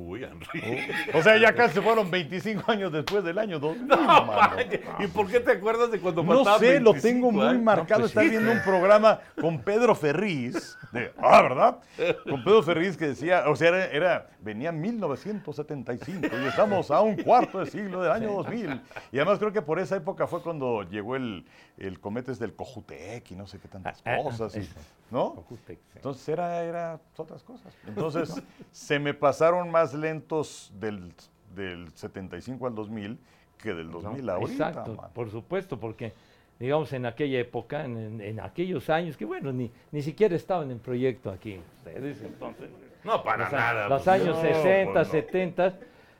Uy, 0.00 0.22
Henry. 0.22 0.88
O 1.12 1.22
sea, 1.22 1.36
ya 1.38 1.52
casi 1.54 1.80
fueron 1.80 2.08
25 2.10 2.70
años 2.70 2.92
después 2.92 3.24
del 3.24 3.36
año 3.38 3.58
2000. 3.58 3.86
mano. 3.88 4.56
¿Y 5.00 5.06
por 5.08 5.26
qué 5.28 5.40
te 5.40 5.52
acuerdas 5.52 5.90
de 5.90 5.98
cuando 6.00 6.22
No 6.22 6.44
sé, 6.58 6.78
lo 6.80 6.92
25 6.92 7.00
tengo 7.02 7.32
muy 7.32 7.58
marcado. 7.58 8.00
pues 8.02 8.10
estar 8.12 8.22
sí. 8.24 8.30
viendo 8.30 8.52
un 8.52 8.62
programa 8.62 9.20
con 9.40 9.58
Pedro 9.60 9.94
Ferriz. 9.96 10.76
De, 10.92 11.12
ah, 11.18 11.42
¿verdad? 11.42 11.78
Con 12.28 12.44
Pedro 12.44 12.62
Ferriz 12.62 12.96
que 12.96 13.08
decía, 13.08 13.44
o 13.48 13.56
sea, 13.56 13.68
era, 13.68 13.84
era- 13.86 14.26
venía 14.40 14.70
1975 14.72 16.28
y 16.42 16.46
estamos 16.46 16.90
a 16.90 17.00
un 17.02 17.16
cuarto 17.16 17.58
de 17.58 17.66
siglo 17.70 18.00
del 18.02 18.12
año 18.12 18.32
2000. 18.34 18.80
Y 19.12 19.16
además 19.18 19.38
creo 19.38 19.52
que 19.52 19.62
por 19.62 19.78
esa 19.78 19.96
época 19.96 20.26
fue 20.26 20.42
cuando 20.42 20.82
llegó 20.84 21.16
el, 21.16 21.44
el 21.76 22.00
cometes 22.00 22.38
del 22.38 22.54
Cojutec 22.54 23.30
y 23.32 23.36
no 23.36 23.46
sé 23.46 23.58
qué 23.58 23.68
tantas 23.68 24.00
Ah, 24.04 24.16
ah, 24.18 24.22
cosas. 24.22 24.56
y-. 24.56 24.68
¿No? 25.10 25.44
Entonces 25.94 26.28
era, 26.28 26.62
era 26.62 27.00
otras 27.16 27.42
cosas. 27.42 27.72
Entonces 27.86 28.42
se 28.70 28.98
me 28.98 29.14
pasaron 29.14 29.70
más 29.70 29.87
lentos 29.94 30.72
del, 30.78 31.12
del 31.54 31.88
75 31.94 32.66
al 32.66 32.74
2000 32.74 33.18
que 33.58 33.74
del 33.74 33.90
2000 33.90 34.24
No, 34.26 34.32
ahorita. 34.32 34.68
Exacto, 34.68 34.94
man. 34.94 35.10
por 35.12 35.30
supuesto, 35.30 35.78
porque 35.80 36.12
digamos 36.60 36.92
en 36.92 37.06
aquella 37.06 37.38
época, 37.40 37.84
en, 37.84 37.96
en- 37.96 38.20
en 38.20 38.40
aquellos 38.40 38.88
años, 38.90 39.16
que 39.16 39.24
bueno, 39.24 39.52
ni, 39.52 39.70
ni 39.92 40.02
siquiera 40.02 40.34
estaban 40.36 40.70
en 40.70 40.78
proyecto 40.78 41.30
aquí 41.30 41.60
ustedes, 41.78 42.22
entonces. 42.22 42.68
No, 43.04 43.22
para 43.22 43.44
los, 43.44 43.52
nada. 43.52 43.88
los 43.88 44.02
pues, 44.02 44.08
años 44.20 44.36
no, 44.36 44.42
60, 44.42 44.92
pues 44.92 45.06
no. 45.06 45.12
70, 45.12 45.74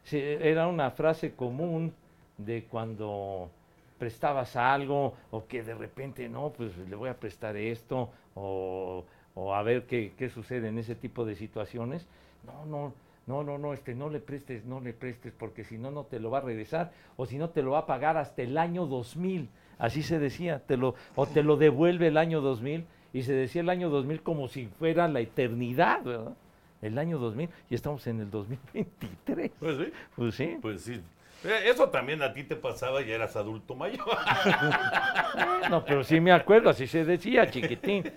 sí, 0.04 0.18
era 0.20 0.66
una 0.68 0.90
frase 0.90 1.32
común 1.34 1.92
de 2.36 2.64
cuando 2.64 3.50
prestabas 3.98 4.54
algo 4.54 5.14
o 5.32 5.44
que 5.46 5.62
de 5.64 5.74
repente, 5.74 6.28
no, 6.28 6.50
pues 6.50 6.76
le 6.78 6.94
voy 6.94 7.08
a 7.08 7.14
prestar 7.18 7.56
esto 7.56 8.08
o, 8.36 9.04
o 9.34 9.54
a 9.54 9.62
ver 9.64 9.86
qué, 9.86 10.12
qué 10.16 10.28
sucede 10.30 10.68
en 10.68 10.78
ese 10.78 10.94
tipo 10.94 11.24
de 11.24 11.34
situaciones. 11.34 12.06
No, 12.46 12.64
no, 12.66 12.92
no, 13.28 13.44
no, 13.44 13.58
no, 13.58 13.74
este, 13.74 13.94
no 13.94 14.08
le 14.08 14.20
prestes, 14.20 14.64
no 14.64 14.80
le 14.80 14.94
prestes, 14.94 15.32
porque 15.38 15.62
si 15.62 15.76
no, 15.76 15.90
no 15.90 16.04
te 16.04 16.18
lo 16.18 16.30
va 16.30 16.38
a 16.38 16.40
regresar, 16.40 16.92
o 17.16 17.26
si 17.26 17.36
no, 17.36 17.50
te 17.50 17.62
lo 17.62 17.72
va 17.72 17.80
a 17.80 17.86
pagar 17.86 18.16
hasta 18.16 18.42
el 18.42 18.56
año 18.56 18.86
2000. 18.86 19.48
Así 19.78 20.02
se 20.02 20.18
decía, 20.18 20.60
te 20.66 20.76
lo, 20.76 20.94
o 21.14 21.26
te 21.26 21.42
lo 21.42 21.56
devuelve 21.56 22.08
el 22.08 22.16
año 22.16 22.40
2000, 22.40 22.86
y 23.12 23.22
se 23.22 23.32
decía 23.34 23.60
el 23.60 23.68
año 23.68 23.90
2000 23.90 24.22
como 24.22 24.48
si 24.48 24.66
fuera 24.66 25.06
la 25.08 25.20
eternidad, 25.20 26.02
¿verdad? 26.02 26.32
El 26.80 26.98
año 26.98 27.18
2000, 27.18 27.48
y 27.70 27.74
estamos 27.74 28.06
en 28.06 28.20
el 28.20 28.30
2023. 28.30 29.50
Pues 29.60 29.76
sí. 29.76 29.92
Pues 30.16 30.34
sí. 30.34 30.58
Pues 30.60 30.80
sí. 30.82 31.00
Eh, 31.44 31.70
Eso 31.70 31.88
también 31.90 32.22
a 32.22 32.32
ti 32.32 32.44
te 32.44 32.56
pasaba 32.56 33.02
y 33.02 33.10
eras 33.10 33.36
adulto 33.36 33.74
mayor. 33.74 34.06
No, 35.70 35.84
pero 35.84 36.02
sí 36.02 36.18
me 36.18 36.32
acuerdo, 36.32 36.70
así 36.70 36.86
se 36.86 37.04
decía, 37.04 37.50
chiquitín. 37.50 38.10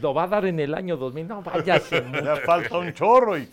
Lo 0.00 0.14
va 0.14 0.24
a 0.24 0.26
dar 0.28 0.44
en 0.46 0.60
el 0.60 0.74
año 0.74 0.96
2000. 0.96 1.28
No, 1.28 1.42
váyase, 1.42 2.04
Ya 2.24 2.36
falta 2.36 2.78
un 2.78 2.92
chorro 2.92 3.36
y 3.36 3.46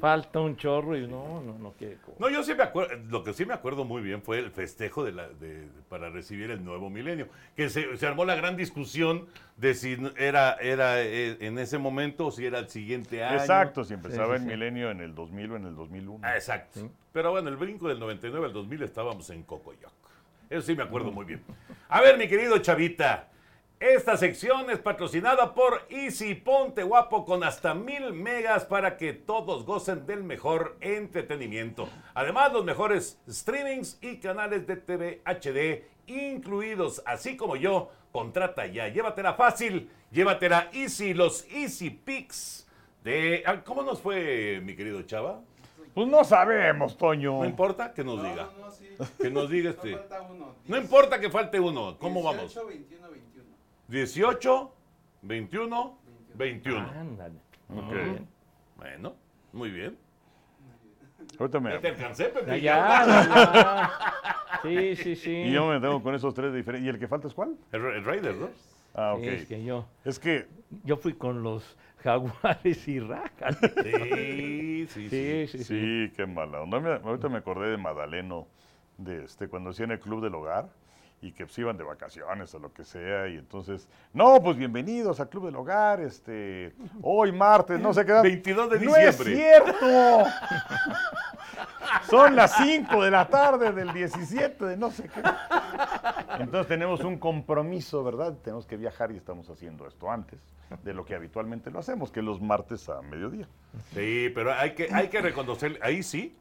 falta 0.00 0.40
un 0.40 0.56
chorro 0.56 0.96
y 0.96 1.06
no, 1.06 1.42
no, 1.42 1.58
no 1.58 1.72
quiere. 1.72 1.98
No, 2.18 2.28
yo 2.28 2.42
sí 2.42 2.54
me 2.54 2.64
acuerdo, 2.64 2.96
lo 3.08 3.22
que 3.22 3.32
sí 3.32 3.44
me 3.44 3.54
acuerdo 3.54 3.84
muy 3.84 4.02
bien 4.02 4.22
fue 4.22 4.38
el 4.38 4.50
festejo 4.50 5.04
de 5.04 5.12
la, 5.12 5.28
de- 5.28 5.68
para 5.88 6.10
recibir 6.10 6.50
el 6.50 6.64
nuevo 6.64 6.90
milenio, 6.90 7.28
que 7.56 7.68
se, 7.68 7.96
se 7.96 8.06
armó 8.06 8.24
la 8.24 8.34
gran 8.34 8.56
discusión 8.56 9.26
de 9.56 9.74
si 9.74 9.96
era, 10.16 10.54
era 10.60 11.00
eh, 11.02 11.36
en 11.40 11.58
ese 11.58 11.78
momento 11.78 12.26
o 12.26 12.30
si 12.30 12.44
era 12.46 12.58
el 12.58 12.68
siguiente 12.68 13.22
año. 13.24 13.38
Exacto, 13.38 13.84
si 13.84 13.94
empezaba 13.94 14.36
sí, 14.36 14.42
el 14.42 14.42
sí. 14.42 14.46
milenio 14.48 14.90
en 14.90 15.00
el 15.00 15.14
2000 15.14 15.52
o 15.52 15.56
en 15.56 15.66
el 15.66 15.76
2001. 15.76 16.20
Ah, 16.26 16.34
exacto. 16.34 16.90
Pero 17.12 17.30
bueno, 17.30 17.48
el 17.48 17.56
brinco 17.56 17.88
del 17.88 17.98
99 17.98 18.46
al 18.46 18.52
2000 18.52 18.82
estábamos 18.82 19.30
en 19.30 19.42
Cocoyoc. 19.42 19.92
Eso 20.50 20.62
sí 20.62 20.74
me 20.74 20.82
acuerdo 20.82 21.10
muy 21.12 21.24
bien. 21.24 21.42
A 21.88 22.00
ver, 22.00 22.16
mi 22.18 22.26
querido 22.28 22.56
Chavita, 22.58 23.28
esta 23.80 24.16
sección 24.16 24.70
es 24.70 24.78
patrocinada 24.80 25.54
por 25.54 25.86
Easy 25.88 26.34
Ponte 26.34 26.82
Guapo 26.82 27.24
con 27.24 27.44
hasta 27.44 27.74
mil 27.74 28.12
megas 28.12 28.64
para 28.64 28.96
que 28.96 29.12
todos 29.12 29.64
gocen 29.64 30.04
del 30.04 30.24
mejor 30.24 30.76
entretenimiento. 30.80 31.88
Además, 32.14 32.52
los 32.52 32.64
mejores 32.64 33.20
streamings 33.28 33.98
y 34.00 34.16
canales 34.16 34.66
de 34.66 34.76
TV 34.76 35.22
HD 35.24 35.84
incluidos, 36.06 37.02
así 37.06 37.36
como 37.36 37.56
yo. 37.56 37.90
Contrata 38.10 38.66
ya, 38.66 38.88
llévatela 38.88 39.34
fácil, 39.34 39.90
llévatela 40.10 40.70
Easy, 40.72 41.14
los 41.14 41.46
Easy 41.52 41.90
Picks. 41.90 42.66
De, 43.04 43.44
ah, 43.46 43.62
¿Cómo 43.62 43.82
nos 43.82 44.00
fue, 44.00 44.60
mi 44.64 44.74
querido 44.74 45.02
Chava? 45.02 45.40
Pues 45.94 46.08
no 46.08 46.24
sabemos, 46.24 46.96
Toño. 46.96 47.38
No 47.38 47.44
importa 47.44 47.92
que 47.92 48.02
nos 48.02 48.22
diga. 48.22 48.48
No, 48.58 48.66
no, 48.66 48.70
sí. 48.72 48.88
Que 49.20 49.30
nos 49.30 49.50
diga 49.50 49.70
No 49.70 49.76
este. 49.76 49.92
falta 49.96 50.22
uno. 50.22 50.54
No 50.66 50.76
importa 50.76 51.20
que 51.20 51.30
falte 51.30 51.60
uno. 51.60 51.96
¿Cómo 51.98 52.20
18, 52.20 52.36
vamos? 52.36 52.68
21, 52.68 53.10
21. 53.10 53.27
18, 53.88 54.70
21, 55.22 55.98
21. 56.34 56.78
Ándale. 56.90 57.38
Ok. 57.68 57.76
Muy 57.84 57.94
bien. 57.98 58.28
Bueno, 58.76 59.14
muy 59.52 59.70
bien. 59.70 59.98
Ahorita 61.38 61.60
me... 61.60 61.70
Ya 61.72 61.80
te 61.80 61.88
alcancé, 61.88 62.24
Pepe. 62.26 62.60
Ya. 62.60 63.90
Sí, 64.62 64.96
sí, 65.02 65.16
sí. 65.16 65.30
Y 65.32 65.52
yo 65.52 65.66
me 65.66 65.80
tengo 65.80 66.02
con 66.02 66.14
esos 66.14 66.32
tres 66.34 66.52
diferentes. 66.54 66.86
¿Y 66.86 66.88
el 66.90 66.98
que 66.98 67.08
falta 67.08 67.28
es 67.28 67.34
cuál? 67.34 67.56
El, 67.72 67.84
el 67.84 68.04
Raider, 68.04 68.34
¿no? 68.36 68.48
Ah, 68.94 69.14
ok. 69.14 69.22
Sí, 69.22 69.28
es 69.30 69.46
que 69.46 69.64
yo, 69.64 69.86
Es 70.04 70.18
que 70.18 70.46
yo 70.84 70.96
fui 70.96 71.12
con 71.14 71.42
los 71.42 71.76
jaguares 72.02 72.86
y 72.88 73.00
rajas. 73.00 73.58
Sí, 73.82 74.86
sí, 74.88 75.08
sí. 75.08 75.10
Sí, 75.10 75.46
sí, 75.48 75.58
sí. 75.58 75.64
Sí, 76.08 76.12
qué 76.16 76.26
mala 76.26 76.62
onda. 76.62 76.80
Me- 76.80 76.94
ahorita 77.08 77.28
me 77.28 77.38
acordé 77.38 77.70
de 77.70 77.76
Madaleno, 77.76 78.46
de 78.96 79.24
este, 79.24 79.48
cuando 79.48 79.70
hacían 79.70 79.90
el 79.92 80.00
club 80.00 80.22
del 80.22 80.34
hogar 80.34 80.68
y 81.20 81.32
que 81.32 81.46
se 81.48 81.62
iban 81.62 81.76
de 81.76 81.84
vacaciones 81.84 82.54
o 82.54 82.58
lo 82.58 82.72
que 82.72 82.84
sea. 82.84 83.28
Y 83.28 83.36
entonces, 83.36 83.88
no, 84.12 84.40
pues 84.42 84.56
bienvenidos 84.56 85.18
al 85.20 85.28
club 85.28 85.46
del 85.46 85.56
hogar, 85.56 86.00
este, 86.00 86.74
hoy 87.02 87.32
martes, 87.32 87.80
no 87.80 87.92
sé 87.92 88.04
qué. 88.04 88.12
22 88.22 88.70
de 88.70 88.80
¡No 88.80 88.96
es 88.96 89.18
diciembre. 89.18 89.36
cierto! 89.36 90.30
Son 92.08 92.36
las 92.36 92.56
5 92.56 93.02
de 93.02 93.10
la 93.10 93.28
tarde 93.28 93.72
del 93.72 93.92
17 93.92 94.64
de 94.64 94.76
no 94.76 94.90
sé 94.90 95.08
qué. 95.08 95.20
Entonces 96.38 96.68
tenemos 96.68 97.00
un 97.00 97.18
compromiso, 97.18 98.04
¿verdad? 98.04 98.34
Tenemos 98.42 98.66
que 98.66 98.76
viajar 98.76 99.10
y 99.12 99.16
estamos 99.16 99.50
haciendo 99.50 99.86
esto 99.86 100.10
antes 100.10 100.38
de 100.84 100.94
lo 100.94 101.04
que 101.04 101.14
habitualmente 101.14 101.70
lo 101.70 101.78
hacemos, 101.78 102.10
que 102.10 102.20
es 102.20 102.26
los 102.26 102.40
martes 102.40 102.88
a 102.88 103.02
mediodía. 103.02 103.48
Sí, 103.94 104.30
pero 104.34 104.52
hay 104.54 104.74
que, 104.74 104.88
hay 104.92 105.08
que 105.08 105.20
reconocer, 105.20 105.78
ahí 105.82 106.02
sí, 106.02 106.36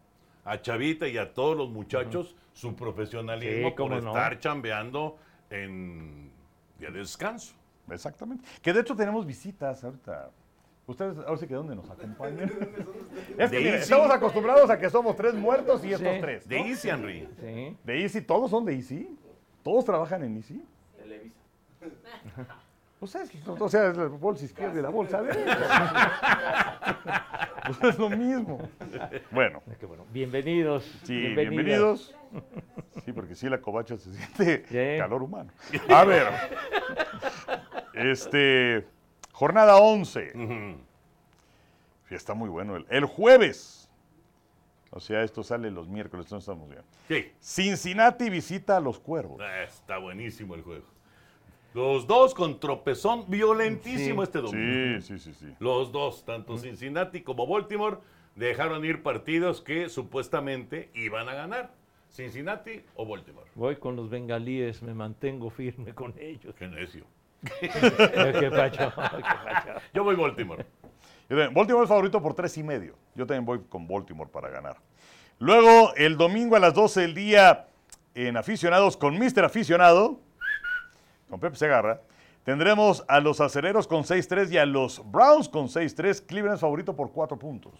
a 0.47 0.61
Chavita 0.61 1.07
y 1.07 1.17
a 1.17 1.33
todos 1.33 1.57
los 1.57 1.69
muchachos, 1.69 2.35
su 2.53 2.75
profesionalismo 2.75 3.69
Sí, 3.69 3.73
por 3.77 3.89
no. 3.91 3.97
estar 3.97 4.39
chambeando 4.39 5.17
en 5.49 6.31
día 6.79 6.89
de 6.89 6.99
descanso. 6.99 7.53
Exactamente. 7.91 8.43
Que 8.61 8.73
de 8.73 8.81
hecho 8.81 8.95
tenemos 8.95 9.25
visitas 9.25 9.83
ahorita. 9.83 10.31
Ustedes, 10.87 11.17
ahora 11.17 11.37
sí 11.37 11.47
que 11.47 11.53
dónde 11.53 11.75
nos 11.75 11.89
acompañan. 11.89 12.49
es 13.37 13.49
que 13.51 13.57
De 13.57 13.63
mira, 13.63 13.77
estamos 13.77 14.09
acostumbrados 14.09 14.69
a 14.69 14.79
que 14.79 14.89
somos 14.89 15.17
tres 15.17 15.33
muertos 15.33 15.83
y 15.83 15.91
estos 15.91 16.13
Sí. 16.13 16.21
tres. 16.21 16.47
De 16.47 16.59
¿no? 16.59 16.65
Easy, 16.65 16.89
Henry. 16.89 17.27
Sí. 17.41 17.77
De 17.83 18.01
Easy, 18.01 18.21
todos 18.21 18.49
son 18.49 18.63
de 18.63 18.73
Easy. 18.73 19.17
Todos 19.63 19.83
trabajan 19.83 20.23
en 20.23 20.37
Easy. 20.37 20.63
Pues 22.99 23.13
es, 23.13 23.29
o 23.47 23.69
sea, 23.69 23.89
es 23.91 23.97
la 23.97 24.05
bolsa 24.07 24.45
izquierda 24.45 24.79
y 24.79 24.81
la 24.81 24.89
bolsa 24.89 25.21
derecha. 25.21 26.79
pues 27.67 27.93
es 27.93 27.99
lo 27.99 28.09
mismo. 28.09 28.57
Bueno, 29.29 29.61
Qué 29.79 29.85
bueno. 29.85 30.05
Bienvenidos. 30.11 30.83
sí, 31.03 31.13
bienvenidas. 31.15 31.49
bienvenidos. 31.51 32.15
Sí, 33.05 33.13
porque 33.13 33.35
sí 33.35 33.49
la 33.49 33.61
covacha 33.61 33.97
se 33.97 34.11
siente 34.13 34.65
Sí. 34.67 34.99
calor 34.99 35.21
humano. 35.21 35.51
A 35.89 36.03
ver, 36.05 36.27
este, 37.93 38.87
jornada 39.31 39.77
11. 39.77 40.31
Ujú. 40.35 40.77
Sí, 42.09 42.15
está 42.15 42.33
muy 42.33 42.49
bueno. 42.49 42.77
El, 42.77 42.87
el 42.89 43.05
jueves. 43.05 43.91
O 44.89 44.99
sea, 44.99 45.21
esto 45.21 45.43
sale 45.43 45.69
los 45.69 45.87
miércoles, 45.87 46.31
no 46.31 46.39
estamos 46.39 46.67
bien. 46.67 46.81
Sí. 47.07 47.31
Cincinnati 47.39 48.31
visita 48.31 48.77
a 48.77 48.79
los 48.79 48.99
cuervos. 48.99 49.39
Ah, 49.39 49.61
Está 49.63 49.99
buenísimo 49.99 50.55
el 50.55 50.63
juego. 50.63 50.85
Los 51.77 52.07
dos 52.07 52.33
con 52.33 52.59
tropezón 52.59 53.25
violentísimo 53.27 54.23
Sí. 54.23 54.23
este 54.23 54.39
domingo. 54.41 54.99
Sí, 54.99 55.19
sí, 55.19 55.19
sí, 55.19 55.33
sí. 55.35 55.53
Los 55.59 55.91
dos, 55.91 56.25
tanto 56.25 56.57
Cincinnati 56.57 57.21
como 57.21 57.45
Baltimore, 57.45 57.97
dejaron 58.35 58.83
ir 58.83 59.03
partidos 59.03 59.61
que 59.61 59.87
supuestamente 59.87 60.89
iban 60.95 61.29
a 61.29 61.35
ganar. 61.35 61.71
Cincinnati 62.09 62.81
o 62.95 63.05
Baltimore. 63.05 63.45
Voy 63.53 63.75
con 63.75 63.95
los 63.95 64.09
bengalíes, 64.09 64.81
me 64.81 64.95
mantengo 64.95 65.51
firme 65.51 65.93
con 65.93 66.15
ellos. 66.19 66.55
Qué 66.55 66.67
necio. 66.67 67.05
¿Qué 67.61 67.69
pacho? 68.49 68.91
¿Qué 68.95 69.21
pacho? 69.21 69.69
Yo 69.93 70.03
voy 70.03 70.15
Baltimore. 70.15 70.65
Yo 71.29 71.37
también- 71.37 71.53
Baltimore 71.53 71.83
es 71.83 71.89
favorito 71.89 72.19
por 72.23 72.33
tres 72.33 72.57
y 72.57 72.63
medio. 72.63 72.95
Yo 73.13 73.27
también 73.27 73.45
voy 73.45 73.59
con 73.69 73.87
Baltimore 73.87 74.31
para 74.31 74.49
ganar. 74.49 74.77
Luego, 75.37 75.93
el 75.95 76.17
domingo 76.17 76.55
a 76.55 76.59
las 76.59 76.73
12 76.73 77.01
del 77.01 77.13
día, 77.13 77.67
en 78.15 78.35
Aficionados 78.35 78.97
con 78.97 79.15
Mr. 79.19 79.45
Aficionado, 79.45 80.21
con 81.29 81.39
Pepe 81.39 81.55
Segarra, 81.55 82.01
tendremos 82.43 83.03
a 83.07 83.19
los 83.19 83.41
acereros 83.41 83.87
con 83.87 84.03
6-3 84.03 84.51
y 84.51 84.57
a 84.57 84.65
los 84.65 85.01
Browns 85.11 85.49
con 85.49 85.67
6-3. 85.67 86.25
Cleveland 86.25 86.55
es 86.55 86.61
favorito 86.61 86.95
por 86.95 87.11
cuatro 87.11 87.37
puntos. 87.37 87.73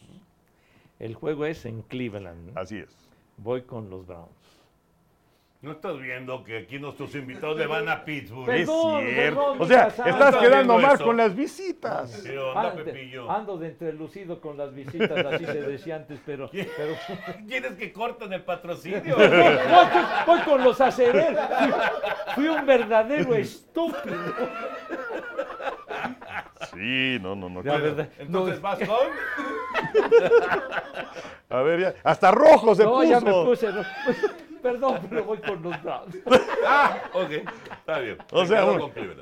El 1.00 1.16
juego 1.16 1.46
es 1.46 1.66
en 1.66 1.82
Cleveland. 1.84 2.54
¿no? 2.54 2.60
Así 2.60 2.78
es. 2.78 2.90
Voy 3.38 3.62
con 3.62 3.90
los 3.90 4.06
Browns. 4.06 4.30
¿No 5.60 5.72
estás 5.72 5.98
viendo 6.00 6.44
que 6.44 6.60
aquí 6.60 6.78
nuestros 6.78 7.16
invitados 7.16 7.58
le 7.58 7.66
van 7.66 7.90
a 7.90 8.06
Pittsburgh? 8.06 8.46
Perdón, 8.46 9.04
es 9.04 9.14
cierto. 9.16 9.40
perdón, 9.40 9.58
o 9.60 9.66
sea, 9.66 9.88
estás 9.88 10.08
Está 10.08 10.40
quedando 10.40 10.78
mal 10.78 10.94
eso. 10.96 11.04
con 11.04 11.18
las 11.18 11.36
visitas. 11.36 12.22
¿Qué 12.24 12.38
onda, 12.38 12.74
Pepillo? 12.76 13.32
ando 13.32 13.58
de 13.58 13.70
entrelucido 13.70 14.40
con 14.40 14.56
las 14.56 14.72
visitas, 14.76 15.26
así 15.26 15.46
se 15.46 15.62
decía 15.64 15.96
antes, 15.96 16.20
pero... 16.24 16.52
pero 16.52 16.94
¿Quieres 17.48 17.72
que 17.74 17.92
corten 17.92 18.34
el 18.34 18.44
patrocinio? 18.44 19.16
voy, 19.18 19.28
voy- 19.28 19.58
voy 20.28 20.40
con 20.42 20.64
los 20.64 20.80
acereros. 20.80 21.44
Fui, 22.36 22.46
fui 22.46 22.48
un 22.56 22.64
verdadero 22.66 23.34
estúpido. 23.34 24.16
Sí, 26.72 27.18
no, 27.22 27.36
no, 27.36 27.50
no. 27.50 27.64
La 27.64 27.78
verdad. 27.78 28.10
Entonces 28.20 28.58
no, 28.58 28.62
vas 28.62 28.78
con. 28.80 28.88
A 31.58 31.62
ver, 31.62 31.80
ya. 31.80 31.94
Hasta 32.04 32.30
rojo 32.32 32.76
se 32.76 32.84
no, 32.84 32.92
puso. 32.94 33.04
ya 33.10 33.20
me 33.22 33.32
puse. 33.32 33.68
no, 33.72 33.82
pues, 34.06 34.18
perdón, 34.62 35.00
pero 35.10 35.24
voy 35.24 35.38
con 35.40 35.62
los 35.62 35.84
Browns. 35.84 36.18
Ah, 36.70 36.98
ok. 37.14 37.32
Está 37.72 38.00
bien. 38.00 38.18
O 38.32 38.46
sea. 38.46 38.66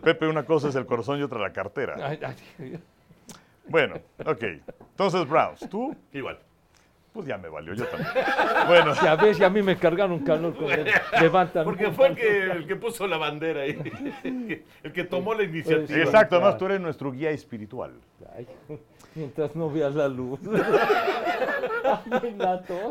Pepe, 0.02 0.28
una 0.28 0.44
cosa 0.46 0.70
es 0.70 0.76
el 0.76 0.86
corazón 0.86 1.20
y 1.20 1.24
otra 1.24 1.38
la 1.40 1.54
cartera. 1.54 1.96
Ay, 2.02 2.20
ay, 2.24 2.80
Bueno, 3.68 3.96
ok. 4.26 4.44
Entonces, 4.80 5.28
Browns, 5.28 5.70
tú, 5.70 5.96
Igual. 6.12 6.40
pues 7.14 7.28
ya 7.28 7.38
me 7.38 7.50
valió, 7.50 7.74
yo 7.76 7.86
también. 7.86 8.12
Bueno, 8.68 8.94
Ya 9.04 9.16
ves, 9.16 9.38
ya 9.38 9.48
a 9.48 9.50
mí 9.50 9.62
me 9.62 9.78
cargaron 9.78 10.20
calor 10.20 10.56
con 10.56 10.72
el 10.72 10.88
levántame. 11.22 11.66
Porque 11.66 11.92
fue 11.92 12.08
el 12.08 12.16
que, 12.16 12.44
el 12.52 12.68
que 12.68 12.76
puso 12.78 13.06
la 13.06 13.18
bandera 13.18 13.62
ahí. 13.62 13.78
El 14.84 14.92
que 14.92 15.04
tomó 15.04 15.34
la 15.36 15.44
iniciativa. 15.44 16.00
Exacto, 16.00 16.36
además 16.36 16.58
tú 16.58 16.66
eres 16.66 16.80
nuestro 16.82 17.12
guía 17.12 17.30
espiritual. 17.32 17.94
Mientras 19.16 19.56
no 19.56 19.70
veas 19.72 19.96
la 19.96 20.08
luz. 20.10 20.40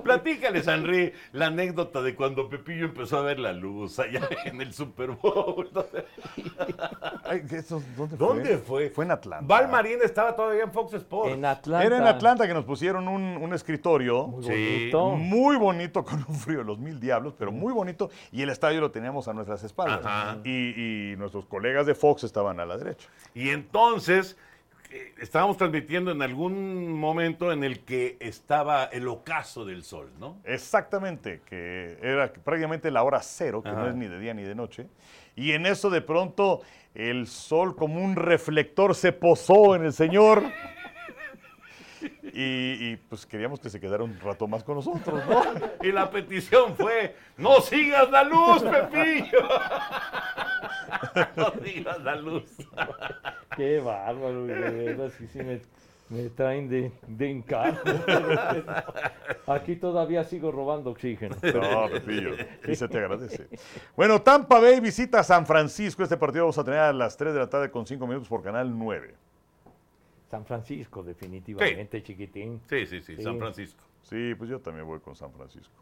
Platícales, 0.03 0.66
Henry, 0.66 1.12
la 1.33 1.47
anécdota 1.47 2.01
de 2.03 2.14
cuando 2.14 2.49
Pepillo 2.49 2.87
empezó 2.87 3.18
a 3.18 3.22
ver 3.22 3.39
la 3.39 3.53
luz 3.53 3.99
allá 3.99 4.20
en 4.45 4.61
el 4.61 4.72
Super 4.72 5.11
Bowl. 5.11 5.68
Ay, 7.25 7.43
¿eso 7.51 7.83
¿Dónde, 7.97 8.16
¿Dónde 8.16 8.49
fue? 8.59 8.89
fue? 8.89 8.91
Fue 8.91 9.05
en 9.05 9.11
Atlanta. 9.11 9.45
Val 9.47 9.68
Marín 9.68 9.99
estaba 10.03 10.35
todavía 10.35 10.62
en 10.64 10.72
Fox 10.72 10.95
Sports. 10.95 11.33
En 11.35 11.45
Atlanta. 11.45 11.85
Era 11.87 11.97
en 11.99 12.05
Atlanta 12.07 12.47
que 12.47 12.55
nos 12.55 12.64
pusieron 12.64 13.09
un, 13.09 13.22
un 13.37 13.53
escritorio 13.53 14.27
Muy 14.29 14.45
Sí. 14.45 14.51
bonito. 14.91 15.11
muy 15.16 15.57
bonito, 15.57 16.05
con 16.05 16.25
un 16.29 16.35
frío 16.35 16.59
de 16.59 16.64
los 16.64 16.79
mil 16.79 17.01
diablos, 17.01 17.35
pero 17.39 17.53
muy 17.53 17.72
bonito, 17.72 18.11
y 18.33 18.43
el 18.43 18.51
estadio 18.51 18.81
lo 18.81 18.91
teníamos 18.91 19.29
a 19.29 19.33
nuestras 19.33 19.62
espaldas. 19.64 20.01
Ajá. 20.05 20.39
Y, 20.45 21.12
y 21.12 21.16
nuestros 21.16 21.47
colegas 21.47 21.87
de 21.87 21.95
Fox 21.95 22.25
estaban 22.25 22.61
a 22.61 22.66
la 22.66 22.77
derecha. 22.77 23.09
Y 23.35 23.51
entonces 23.51 24.37
eh, 24.95 25.12
estábamos 25.18 25.57
transmitiendo 25.57 26.12
en 26.12 26.22
algún 26.22 26.92
momento 26.92 27.51
en 27.51 27.64
el 27.64 27.80
que 27.80 28.16
estaba 28.20 28.84
el 28.84 29.09
ocaso 29.09 29.64
del 29.64 29.82
sol, 29.82 30.12
¿no? 30.20 30.36
Exactamente, 30.45 31.40
que 31.45 31.99
era 32.01 32.32
prácticamente 32.32 32.92
la 32.92 33.03
hora 33.03 33.20
cero, 33.20 33.61
que 33.61 33.72
no 33.72 33.88
es 33.88 33.97
ni 33.97 34.07
de 34.07 34.20
día 34.20 34.34
ni 34.34 34.45
de 34.45 34.55
noche. 34.55 34.86
Y 35.34 35.51
en 35.51 35.66
eso 35.66 35.90
de 35.90 36.01
pronto 36.01 36.61
el 36.95 37.26
sol 37.26 37.74
como 37.74 38.01
un 38.01 38.14
reflector 38.14 38.95
se 38.95 39.11
posó 39.11 39.74
en 39.74 39.84
el 39.84 39.92
señor. 39.92 40.45
Y, 42.37 42.91
y, 42.91 42.97
pues 43.09 43.27
queríamos 43.27 43.61
que 43.61 43.71
se 43.71 43.79
quedara 43.79 44.03
un 44.03 44.19
rato 44.19 44.49
más 44.49 44.65
con 44.65 44.75
nosotros, 44.75 45.23
¿no? 45.29 45.43
Y 45.83 45.93
la 45.93 46.11
petición 46.11 46.75
fue, 46.75 47.15
no 47.37 47.61
sigas 47.61 48.11
la 48.11 48.25
luz, 48.25 48.63
Pepillo. 48.63 49.49
no 51.37 51.53
sigas 51.65 52.03
la 52.03 52.17
luz. 52.17 52.51
Qué 53.57 53.79
bárbaro, 53.79 54.47
de 54.47 54.55
verdad, 54.55 55.13
sí, 55.17 55.29
sí 55.29 55.39
me, 55.39 55.61
me 56.09 56.29
traen 56.31 56.69
de, 56.69 56.91
de 57.07 57.31
encargo. 57.31 57.81
Aquí 59.47 59.77
todavía 59.77 60.25
sigo 60.25 60.51
robando 60.51 60.91
oxígeno. 60.91 61.37
No, 61.41 61.89
Pepillo, 61.89 62.35
y 62.67 62.75
se 62.75 62.89
te 62.89 62.99
agradece. 62.99 63.47
Bueno, 63.97 64.21
Tampa 64.23 64.59
Bay 64.59 64.81
visita 64.81 65.21
a 65.21 65.23
San 65.25 65.47
Francisco. 65.47 66.03
Este 66.03 66.17
partido 66.17 66.45
vamos 66.45 66.59
a 66.59 66.65
tener 66.65 66.81
a 66.81 66.93
las 66.93 67.17
3 67.17 67.33
de 67.33 67.39
la 67.39 67.49
tarde 67.49 67.71
con 67.71 67.87
5 67.87 68.05
minutos 68.09 68.29
por 68.29 68.43
Canal 68.43 68.77
9. 68.77 69.15
San 70.35 70.45
Francisco, 70.45 71.05
definitivamente, 71.05 72.03
chiquitín. 72.03 72.61
Sí, 72.68 72.87
sí, 72.87 73.01
sí, 73.03 73.14
Sí. 73.16 73.22
San 73.22 73.39
Francisco. 73.39 73.85
Sí, 74.03 74.35
pues 74.37 74.51
yo 74.51 74.59
también 74.59 74.85
voy 74.85 74.99
con 74.99 75.14
San 75.14 75.32
Francisco. 75.32 75.72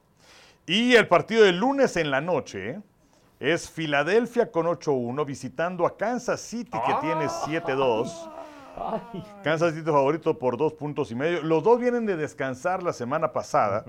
Y 0.66 0.94
el 0.94 1.08
partido 1.08 1.44
del 1.44 1.56
lunes 1.56 1.96
en 1.96 2.10
la 2.10 2.20
noche 2.20 2.78
es 3.40 3.70
Filadelfia 3.70 4.52
con 4.52 4.66
8-1 4.66 5.24
visitando 5.24 5.86
a 5.86 5.96
Kansas 5.96 6.38
City 6.42 6.78
que 6.86 6.94
tiene 7.00 7.28
7-2. 7.28 8.30
Ay, 8.76 9.24
Kansas 9.42 9.72
City 9.72 9.86
favorito 9.86 10.38
por 10.38 10.58
dos 10.58 10.74
puntos 10.74 11.10
y 11.10 11.14
medio. 11.14 11.42
Los 11.42 11.64
dos 11.64 11.80
vienen 11.80 12.04
de 12.04 12.16
descansar 12.16 12.82
la 12.82 12.92
semana 12.92 13.32
pasada, 13.32 13.86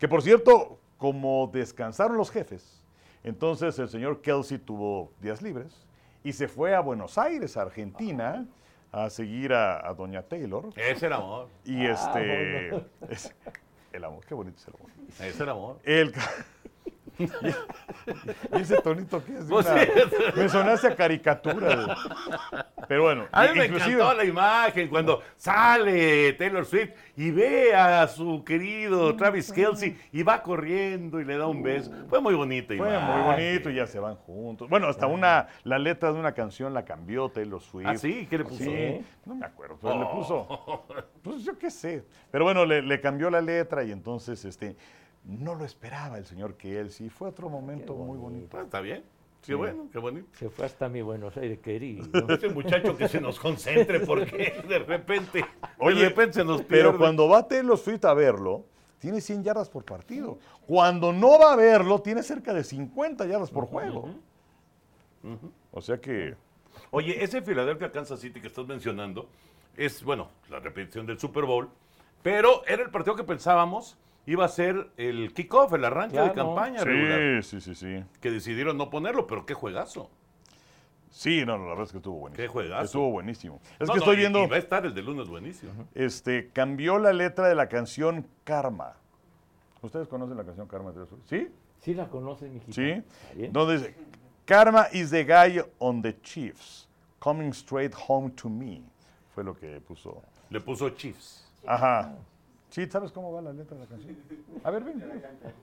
que 0.00 0.08
por 0.08 0.20
cierto, 0.20 0.78
como 0.98 1.48
descansaron 1.52 2.16
los 2.16 2.32
jefes, 2.32 2.82
entonces 3.22 3.78
el 3.78 3.88
señor 3.88 4.20
Kelsey 4.20 4.58
tuvo 4.58 5.12
días 5.20 5.42
libres 5.42 5.86
y 6.24 6.32
se 6.32 6.48
fue 6.48 6.74
a 6.74 6.80
Buenos 6.80 7.18
Aires, 7.18 7.56
Argentina, 7.56 8.46
a 8.92 9.10
seguir 9.10 9.52
a, 9.54 9.86
a 9.88 9.94
doña 9.94 10.22
Taylor. 10.22 10.68
Es 10.76 11.02
el 11.02 11.12
amor. 11.12 11.48
Y 11.64 11.86
Ah, 11.86 11.92
este... 11.92 12.70
bueno. 12.70 12.84
es- 13.10 13.34
el 13.92 14.04
amor, 14.04 14.24
qué 14.26 14.34
bonito 14.34 14.56
es 14.58 14.68
el 14.68 14.74
amor. 14.74 14.90
Es 15.20 15.40
el 15.40 15.48
amor. 15.48 15.78
El... 15.84 16.14
y 18.56 18.60
ese 18.60 18.80
tonito 18.82 19.24
que 19.24 19.32
es 19.32 19.46
de 19.46 19.50
Pues 19.54 19.66
una- 19.66 20.32
me 20.42 20.48
sonaste 20.48 20.86
a 20.88 20.96
caricatura. 20.96 21.74
güey. 21.76 21.96
Pero 22.88 23.02
bueno, 23.04 23.26
A 23.32 23.44
mí 23.44 23.48
me 23.56 23.64
encantó 23.66 24.12
la 24.14 24.24
imagen 24.24 24.88
cuando 24.88 25.22
sale 25.36 26.32
Taylor 26.34 26.64
Swift 26.66 26.90
y 27.16 27.30
ve 27.30 27.74
a 27.74 28.06
su 28.08 28.42
querido 28.44 29.14
Travis 29.16 29.52
Kelsey 29.52 29.96
y 30.12 30.22
va 30.22 30.42
corriendo 30.42 31.20
y 31.20 31.24
le 31.24 31.36
da 31.36 31.46
un 31.46 31.62
beso. 31.62 31.90
Fue 32.08 32.20
muy 32.20 32.34
bonita 32.34 32.74
Fue 32.76 32.88
imagen. 32.88 33.08
muy 33.08 33.22
bonito 33.22 33.70
y 33.70 33.74
ya 33.76 33.86
se 33.86 33.98
van 33.98 34.16
juntos. 34.16 34.68
Bueno, 34.68 34.88
hasta 34.88 35.06
una, 35.06 35.48
la 35.64 35.78
letra 35.78 36.12
de 36.12 36.18
una 36.18 36.32
canción 36.32 36.74
la 36.74 36.84
cambió 36.84 37.28
Taylor 37.28 37.60
Swift. 37.60 37.86
¿Ah, 37.86 37.96
sí? 37.96 38.26
¿Qué 38.28 38.38
le 38.38 38.44
puso? 38.44 38.64
Sí, 38.64 39.00
no 39.24 39.34
me 39.36 39.46
acuerdo, 39.46 39.78
pero 39.80 39.98
le 39.98 40.06
puso, 40.06 40.84
pues 41.22 41.44
yo 41.44 41.56
qué 41.58 41.70
sé. 41.70 42.04
Pero 42.30 42.44
bueno, 42.44 42.64
le, 42.64 42.82
le 42.82 43.00
cambió 43.00 43.30
la 43.30 43.40
letra 43.40 43.84
y 43.84 43.92
entonces, 43.92 44.44
este, 44.44 44.76
no 45.24 45.54
lo 45.54 45.64
esperaba 45.64 46.18
el 46.18 46.26
señor 46.26 46.56
Kelsey. 46.56 47.08
Fue 47.08 47.28
otro 47.28 47.48
momento 47.48 47.94
muy 47.94 48.18
bonito. 48.18 48.56
Ah, 48.58 48.62
Está 48.62 48.80
bien. 48.80 49.04
Qué 49.42 49.54
bueno, 49.56 49.88
qué 49.90 49.98
bonito. 49.98 50.28
se 50.34 50.50
fue 50.50 50.66
hasta 50.66 50.88
mi 50.88 51.02
Buenos 51.02 51.36
Aires 51.36 51.58
querido. 51.58 52.06
Ese 52.28 52.48
muchacho 52.48 52.96
que 52.96 53.08
se 53.08 53.20
nos 53.20 53.40
concentre 53.40 53.98
porque 54.00 54.62
de 54.68 54.78
repente, 54.78 55.44
Oye, 55.78 56.00
de 56.00 56.08
repente 56.10 56.34
se 56.34 56.44
nos 56.44 56.62
pierde. 56.62 56.84
Pero 56.84 56.96
cuando 56.98 57.28
va 57.28 57.48
Taylor 57.48 57.76
Swift 57.76 58.04
a 58.04 58.14
verlo, 58.14 58.64
tiene 59.00 59.20
100 59.20 59.42
yardas 59.42 59.68
por 59.68 59.84
partido. 59.84 60.38
Cuando 60.64 61.12
no 61.12 61.40
va 61.40 61.54
a 61.54 61.56
verlo, 61.56 62.00
tiene 62.00 62.22
cerca 62.22 62.54
de 62.54 62.62
50 62.62 63.26
yardas 63.26 63.50
por 63.50 63.66
juego. 63.66 64.14
O 65.72 65.80
sea 65.80 66.00
que, 66.00 66.36
Oye, 66.90 67.22
ese 67.22 67.42
Philadelphia 67.42 67.90
Kansas 67.90 68.20
City 68.20 68.40
que 68.40 68.48
estás 68.48 68.66
mencionando 68.66 69.28
es, 69.76 70.02
bueno, 70.04 70.28
la 70.50 70.60
repetición 70.60 71.06
del 71.06 71.18
Super 71.18 71.44
Bowl, 71.44 71.68
pero 72.22 72.64
era 72.66 72.82
el 72.82 72.90
partido 72.90 73.16
que 73.16 73.24
pensábamos 73.24 73.96
iba 74.26 74.44
a 74.44 74.48
ser 74.48 74.90
el 74.96 75.32
kickoff, 75.34 75.72
el 75.74 75.84
arranque 75.84 76.18
de 76.18 76.32
campaña 76.32 76.84
regular, 76.84 77.42
sí, 77.42 77.60
sí, 77.60 77.74
sí, 77.74 77.98
sí. 77.98 78.04
que 78.20 78.30
decidieron 78.30 78.76
no 78.76 78.90
ponerlo, 78.90 79.26
pero 79.26 79.44
qué 79.46 79.54
juegazo. 79.54 80.10
Sí, 81.10 81.44
no, 81.44 81.58
no, 81.58 81.64
la 81.64 81.70
verdad 81.70 81.84
es 81.84 81.92
que 81.92 81.98
estuvo 81.98 82.16
buenísimo. 82.20 82.42
Qué 82.42 82.48
juegazo. 82.48 82.84
Estuvo 82.84 83.10
buenísimo. 83.10 83.60
Es 83.78 83.86
No, 83.86 83.94
que 83.94 83.98
no, 83.98 84.04
estoy 84.04 84.16
viendo, 84.16 84.44
Y 84.44 84.46
va 84.46 84.56
a 84.56 84.58
estar 84.58 84.86
el 84.86 84.94
de 84.94 85.02
lunes 85.02 85.28
buenísimo. 85.28 85.72
este, 85.94 86.48
cambió 86.54 86.98
la 86.98 87.12
letra 87.12 87.48
de 87.48 87.54
la 87.54 87.68
canción 87.68 88.26
Karma. 88.44 88.94
¿Ustedes 89.82 90.08
conocen 90.08 90.36
la 90.38 90.44
canción 90.44 90.66
Karma? 90.68 90.92
de? 90.92 91.04
¿Sí? 91.26 91.48
¿Sí 91.80 91.92
la 91.92 92.08
conoces, 92.08 92.50
mijita? 92.50 92.72
Sí. 92.72 92.90
Está 92.92 93.34
bien. 93.34 93.52
Donde 93.52 93.76
dice, 93.78 93.94
Karma 94.46 94.86
is 94.92 95.10
the 95.10 95.24
guy 95.24 95.60
on 95.78 96.00
the 96.00 96.18
Chiefs, 96.22 96.88
coming 97.18 97.50
straight 97.52 97.92
home 98.08 98.30
to 98.30 98.48
me. 98.48 98.80
Fue 99.34 99.44
lo 99.44 99.54
que 99.54 99.80
puso. 99.80 100.22
Le 100.48 100.60
puso 100.60 100.88
Chiefs. 100.90 101.46
Ajá. 101.66 102.14
Sí, 102.72 102.86
¿sabes 102.90 103.12
cómo 103.12 103.30
va 103.32 103.42
la 103.42 103.52
letra 103.52 103.76
de 103.76 103.82
la 103.82 103.86
canción? 103.88 104.16
A 104.64 104.70
ver, 104.70 104.82
ven. 104.82 104.98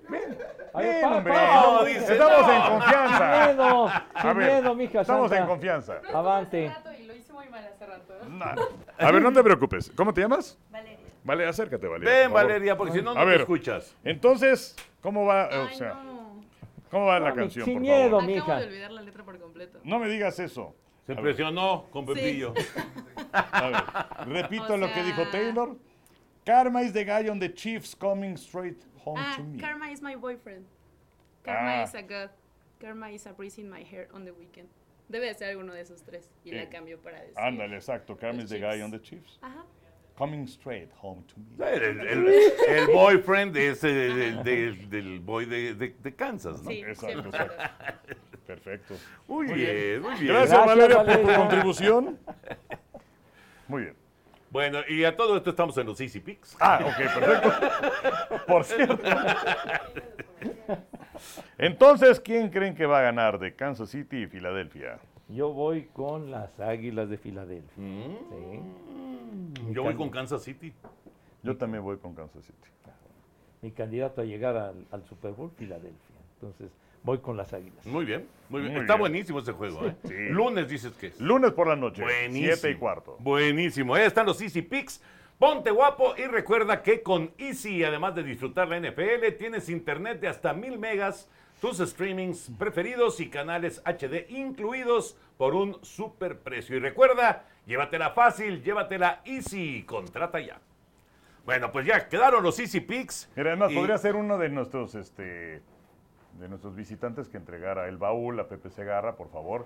Ven. 0.09 0.37
A 0.73 0.77
ver, 0.79 0.93
ven, 0.93 1.01
pa- 1.01 1.17
hombre. 1.17 1.33
no, 1.33 1.83
dice, 1.85 2.13
Estamos 2.13 2.45
no. 2.47 2.53
en 2.53 2.61
confianza. 2.71 3.45
Sin 3.47 3.47
miedo, 3.57 3.87
A 3.87 4.21
sin 4.21 4.37
ver, 4.37 4.51
miedo, 4.61 4.75
mija 4.75 5.01
Estamos 5.01 5.29
santa. 5.29 5.43
en 5.43 5.49
confianza. 5.49 6.01
Avante. 6.13 6.67
rato 6.69 6.91
y 6.93 7.03
lo 7.07 7.15
hice 7.15 7.33
muy 7.33 7.49
mal 7.49 7.65
hace 7.67 7.85
rato. 7.87 8.13
A 8.99 9.11
ver, 9.11 9.21
no 9.23 9.33
te 9.33 9.43
preocupes. 9.43 9.91
¿Cómo 9.95 10.13
te 10.13 10.21
llamas? 10.21 10.55
Valeria. 10.69 10.99
Vale, 11.23 11.47
acércate, 11.47 11.87
Valeria. 11.87 12.13
Ven, 12.13 12.31
por. 12.31 12.41
Valeria, 12.43 12.77
porque 12.77 12.93
si 12.93 13.01
no, 13.01 13.15
no 13.15 13.19
A 13.19 13.23
te 13.23 13.29
ver. 13.31 13.39
escuchas. 13.41 13.95
Entonces, 14.03 14.75
¿cómo 15.01 15.25
va? 15.25 15.49
o 15.63 15.69
sea, 15.75 15.95
no. 16.05 16.43
¿cómo 16.91 17.07
va 17.07 17.19
la 17.19 17.33
canción, 17.33 17.65
sin 17.65 17.73
por 17.73 17.81
miedo. 17.81 18.19
favor? 18.19 18.23
Acabo 18.23 18.31
mija. 18.35 18.59
de 18.59 18.67
olvidar 18.67 18.91
la 18.91 19.01
letra 19.01 19.23
por 19.23 19.39
completo. 19.39 19.79
No 19.83 19.97
me 19.97 20.07
digas 20.09 20.37
eso. 20.39 20.75
Se 21.07 21.13
impresionó 21.13 21.85
con 21.89 22.05
Sí. 22.05 22.13
Pepillo. 22.13 22.53
A 23.33 23.69
ver, 24.25 24.31
repito 24.31 24.73
O 24.75 24.77
lo 24.77 24.93
que 24.93 25.01
dijo 25.03 25.23
Taylor. 25.31 25.75
Karma 26.49 26.81
is 26.81 26.91
the 26.93 27.03
guy 27.05 27.27
on 27.29 27.39
the 27.39 27.49
Chiefs 27.49 27.93
coming 27.93 28.35
straight 28.37 28.81
home 29.05 29.17
Ah, 29.19 29.35
to 29.37 29.43
me. 29.43 29.59
Karma 29.59 29.87
is 29.91 30.01
my 30.01 30.15
boyfriend. 30.15 30.65
Karma 31.43 31.81
Ah. 31.81 31.83
is 31.83 31.93
a 31.93 32.01
god. 32.01 32.29
Karma 32.81 33.09
is 33.09 33.25
a 33.27 33.33
breeze 33.33 33.59
in 33.59 33.69
my 33.69 33.83
hair 33.83 34.07
on 34.13 34.25
the 34.25 34.31
weekend. 34.33 34.67
Debe 35.11 35.25
de 35.27 35.33
ser 35.35 35.49
alguno 35.49 35.73
de 35.73 35.81
esos 35.81 36.01
tres. 36.03 36.29
Y 36.45 36.51
la 36.51 36.65
cambio 36.69 36.97
para 36.97 37.19
decir. 37.19 37.35
Ándale, 37.37 37.75
exacto. 37.75 38.15
Karma 38.17 38.41
is 38.43 38.49
the 38.49 38.57
Chiefs. 38.57 38.75
guy 38.75 38.81
on 38.81 38.91
the 38.91 38.99
Chiefs. 38.99 39.37
Ajá. 39.41 39.63
Coming 40.17 40.47
straight 40.47 40.91
home 41.01 41.23
to 41.27 41.35
me. 41.57 41.65
El, 41.65 42.01
el- 42.01 42.27
el 42.67 42.87
boyfriend 42.87 43.55
es 43.55 43.83
el, 43.83 44.19
el- 44.21 44.43
del- 44.43 44.89
del 44.89 45.19
boy 45.19 45.45
de, 45.45 45.73
de- 45.75 45.95
de 46.01 46.11
Kansas, 46.15 46.61
¿no? 46.63 46.69
Sí, 46.71 46.81
Exacto, 46.81 47.29
100%. 47.31 47.71
Perfecto. 48.47 48.95
Muy 49.27 49.45
bien, 49.45 50.01
muy 50.01 50.15
bien. 50.15 50.27
Gracias, 50.33 50.49
Gracias, 50.49 50.65
Valeria, 50.65 51.05
por 51.05 51.21
tu 51.21 51.35
contribución. 51.39 52.19
Muy 53.67 53.83
bien. 53.83 53.95
Bueno, 54.51 54.79
y 54.87 55.03
a 55.03 55.15
todo 55.15 55.37
esto 55.37 55.51
estamos 55.51 55.77
en 55.77 55.85
los 55.85 56.01
Easy 56.01 56.19
Picks. 56.19 56.57
Ah, 56.59 56.79
ok, 56.81 56.97
perfecto. 57.19 58.45
Por 58.47 58.63
cierto. 58.63 58.99
Entonces, 61.57 62.19
¿quién 62.19 62.49
creen 62.49 62.73
que 62.73 62.85
va 62.85 62.99
a 62.99 63.01
ganar 63.03 63.37
de 63.37 63.55
Kansas 63.55 63.89
City 63.89 64.23
y 64.23 64.27
Filadelfia? 64.27 64.99
Yo 65.27 65.53
voy 65.53 65.89
con 65.93 66.31
las 66.31 66.59
Águilas 66.59 67.09
de 67.09 67.17
Filadelfia. 67.17 67.83
Mm. 67.83 68.15
Sí. 68.29 69.73
Yo 69.73 69.83
voy 69.83 69.95
con 69.95 70.09
Kansas 70.09 70.41
City. 70.41 70.73
Yo 71.43 71.55
también 71.55 71.83
voy 71.83 71.97
con 71.97 72.15
Kansas 72.15 72.43
City. 72.43 72.57
Mi 73.61 73.71
candidato 73.71 74.21
a 74.21 74.23
llegar 74.23 74.55
al, 74.55 74.87
al 74.89 75.03
Super 75.05 75.33
Bowl, 75.33 75.51
Filadelfia. 75.57 76.15
Entonces, 76.35 76.71
voy 77.03 77.19
con 77.19 77.37
las 77.37 77.53
Águilas. 77.53 77.85
Muy 77.85 78.05
bien, 78.05 78.27
muy 78.49 78.61
bien. 78.61 78.73
Muy 78.73 78.81
Está 78.81 78.93
bien. 78.93 78.99
buenísimo 79.01 79.39
ese 79.39 79.51
juego, 79.53 79.85
¿eh? 79.87 79.95
Sí. 80.07 80.13
Lunes 80.29 80.67
dices 80.69 80.93
que 80.93 81.07
es. 81.07 81.19
Lunes 81.21 81.51
por 81.53 81.67
la 81.67 81.75
noche, 81.75 82.01
Buenísimo. 82.01 82.53
7 82.53 82.71
y 82.71 82.75
cuarto. 82.75 83.17
Buenísimo. 83.19 83.95
Ahí 83.95 84.03
están 84.05 84.25
los 84.25 84.41
Easy 84.41 84.61
Picks. 84.61 85.01
Ponte 85.37 85.71
guapo 85.71 86.15
y 86.17 86.23
recuerda 86.25 86.83
que 86.83 87.01
con 87.01 87.31
Easy, 87.37 87.83
además 87.85 88.13
de 88.15 88.23
disfrutar 88.23 88.67
la 88.67 88.77
NFL, 88.77 89.31
tienes 89.37 89.69
internet 89.69 90.19
de 90.19 90.27
hasta 90.27 90.53
mil 90.53 90.77
megas, 90.77 91.29
tus 91.61 91.77
streamings 91.77 92.51
preferidos 92.59 93.21
y 93.21 93.29
canales 93.29 93.81
HD 93.85 94.25
incluidos 94.29 95.17
por 95.37 95.55
un 95.55 95.77
super 95.81 96.39
precio. 96.39 96.75
Y 96.75 96.79
recuerda, 96.79 97.45
llévatela 97.65 98.09
fácil, 98.09 98.61
llévatela 98.61 99.21
Easy. 99.23 99.83
Contrata 99.83 100.41
ya. 100.41 100.59
Bueno, 101.45 101.71
pues 101.71 101.85
ya 101.85 102.09
quedaron 102.09 102.43
los 102.43 102.59
Easy 102.59 102.81
Picks. 102.81 103.29
Mira, 103.37 103.51
además 103.51 103.71
Y- 103.71 103.75
podría 103.75 103.97
ser 103.97 104.15
uno 104.17 104.37
de 104.37 104.49
nuestros, 104.49 104.93
este, 104.95 105.61
de 106.39 106.47
nuestros 106.47 106.75
visitantes 106.75 107.27
que 107.27 107.37
entregara 107.37 107.87
el 107.87 107.97
baúl 107.97 108.39
a 108.39 108.47
Pepe 108.47 108.69
Segarra, 108.69 109.15
por 109.15 109.29
favor. 109.29 109.65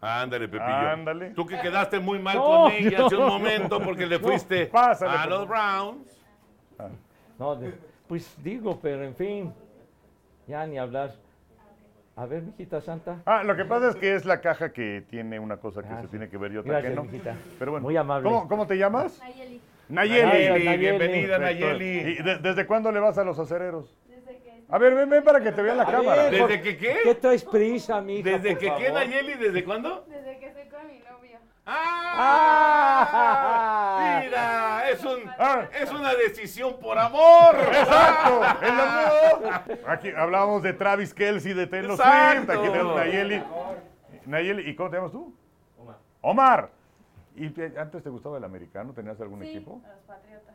Ándale, 0.00 0.48
Pepillo. 0.48 0.64
Ándale. 0.64 1.30
Tú 1.30 1.46
que 1.46 1.58
quedaste 1.60 1.98
muy 1.98 2.18
mal 2.18 2.36
No, 2.36 2.44
con 2.44 2.72
ella 2.72 2.98
no. 2.98 3.06
hace 3.06 3.16
un 3.16 3.26
momento 3.26 3.80
porque 3.80 4.06
le 4.06 4.18
fuiste 4.18 4.66
pásale, 4.66 5.16
a 5.16 5.26
los. 5.26 5.48
Browns. 5.48 6.26
No, 7.38 7.56
de- 7.56 7.74
pues 8.06 8.36
digo, 8.42 8.78
pero 8.82 9.02
en 9.02 9.14
fin, 9.14 9.52
ya 10.46 10.66
ni 10.66 10.78
hablar. 10.78 11.12
A 12.16 12.26
ver, 12.26 12.42
mijita 12.42 12.80
santa. 12.80 13.16
Ah, 13.24 13.42
lo 13.42 13.56
que 13.56 13.64
pasa 13.64 13.88
es 13.88 13.96
que 13.96 14.14
es 14.14 14.24
la 14.24 14.40
caja 14.40 14.72
que 14.72 15.04
tiene 15.08 15.40
una 15.40 15.56
cosa 15.56 15.80
que 15.80 15.86
se 15.88 15.92
Gracias. 15.94 16.10
tiene 16.10 16.28
que 16.28 16.36
ver 16.38 16.52
y 16.52 16.58
otra 16.58 16.72
Gracias, 16.72 16.90
que 16.92 16.96
no. 16.96 17.02
mijita. 17.04 17.34
Pero 17.58 17.72
bueno, 17.72 17.84
Muy 17.84 17.96
amable. 17.96 18.28
¿Cómo, 18.28 18.46
cómo 18.46 18.66
te 18.66 18.76
llamas? 18.76 19.18
Nayeli, 19.20 19.60
Nayeli. 19.88 20.22
Nayeli, 20.28 20.64
Nayeli. 20.64 20.76
bienvenida 20.78 21.38
Perfecto. 21.38 21.66
Nayeli. 21.66 22.10
¿Y 22.20 22.22
de- 22.22 22.38
desde 22.38 22.66
cuándo 22.66 22.92
le 22.92 23.00
vas 23.00 23.18
a 23.18 23.24
los 23.24 23.38
acereros? 23.38 23.96
A 24.68 24.78
ver, 24.78 24.94
ven, 24.94 25.08
ven 25.10 25.22
para 25.22 25.40
que 25.40 25.52
te 25.52 25.62
vea 25.62 25.74
la 25.74 25.82
A 25.84 25.86
cámara. 25.90 26.22
ver, 26.24 26.30
¿Desde 26.48 26.60
que 26.62 26.76
qué? 26.76 26.98
¿Qué 27.04 27.14
traes 27.16 27.44
prisa, 27.44 28.00
mija? 28.00 28.30
¿Desde 28.30 28.50
por 28.50 28.58
que 28.58 28.66
qué, 28.66 28.86
favor? 28.86 28.92
Nayeli? 28.92 29.34
¿Desde 29.34 29.64
cuándo? 29.64 30.04
desde 30.08 30.38
que 30.38 30.46
estoy 30.46 30.68
con 30.68 30.86
mi 30.86 30.98
novio. 31.00 31.38
¡Ah! 31.66 33.08
Ah. 34.06 34.20
Mira, 34.24 34.90
es, 34.90 35.04
un, 35.04 35.30
Ah. 35.38 35.62
es 35.80 35.90
una 35.92 36.14
decisión 36.14 36.78
por 36.78 36.98
amor. 36.98 37.56
¡Exacto! 37.56 38.40
¡Es 38.62 38.74
lo 38.74 38.84
nuevo! 38.86 39.88
Aquí 39.88 40.10
hablábamos 40.16 40.62
de 40.62 40.72
Travis 40.72 41.12
Kelsey, 41.14 41.52
de 41.52 41.66
Taylor 41.66 41.96
Swift. 41.96 42.06
Exacto. 42.06 42.52
Aquí 42.52 42.68
tenemos 42.70 42.96
a 42.96 43.04
Nayeli. 43.04 43.42
Nayeli, 44.26 44.70
¿y 44.70 44.74
cómo 44.76 44.90
te 44.90 44.96
llamas 44.96 45.12
tú? 45.12 45.34
Omar. 45.78 45.96
Omar. 46.22 46.70
¿Y 47.36 47.50
te- 47.50 47.74
antes 47.78 48.02
te 48.02 48.08
gustaba 48.10 48.38
el 48.38 48.44
americano? 48.44 48.92
¿Tenías 48.94 49.20
algún 49.20 49.40
Sí, 49.42 49.48
equipo? 49.50 49.80
a 49.84 49.88
los 49.90 49.98
patriotas. 50.04 50.54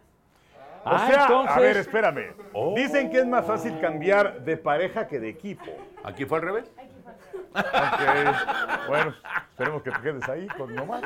O 0.85 0.89
Ah, 0.89 1.07
sea, 1.07 1.21
entonces- 1.23 1.55
a 1.55 1.59
ver, 1.59 1.77
espérame. 1.77 2.33
Oh. 2.53 2.73
Dicen 2.75 3.09
que 3.11 3.19
es 3.19 3.25
más 3.27 3.45
fácil 3.45 3.79
cambiar 3.79 4.41
de 4.41 4.57
pareja 4.57 5.07
que 5.07 5.19
de 5.19 5.29
equipo. 5.29 5.65
¿Aquí 6.03 6.25
fue 6.25 6.37
al 6.39 6.43
revés? 6.45 6.71
Aquí 6.77 6.89
fue. 7.03 7.13
Ok. 7.51 8.87
Bueno, 8.87 9.13
esperemos 9.51 9.81
que 9.83 9.91
te 9.91 10.01
quedes 10.01 10.29
ahí 10.29 10.47
con 10.49 10.77
Omar. 10.79 11.01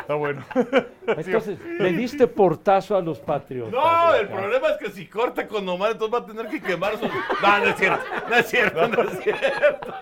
Está 0.00 0.14
bueno. 0.14 0.42
Entonces, 1.06 1.58
le 1.60 1.92
diste 1.92 2.26
portazo 2.26 2.96
a 2.96 3.00
los 3.02 3.20
patriotas. 3.20 3.72
No, 3.72 4.14
el 4.14 4.28
problema 4.28 4.68
es 4.70 4.76
que 4.78 4.90
si 4.90 5.06
corta 5.06 5.46
con 5.46 5.68
Omar, 5.68 5.92
entonces 5.92 6.14
va 6.20 6.24
a 6.24 6.26
tener 6.26 6.48
que 6.48 6.60
quemar 6.60 6.92
sus... 6.96 7.08
No, 7.08 7.58
no 7.58 7.64
es 7.66 7.76
cierto, 7.76 8.04
no 8.28 8.34
es 8.36 8.46
cierto, 8.48 8.88
no 8.88 9.02
es 9.02 9.18
cierto. 9.20 9.92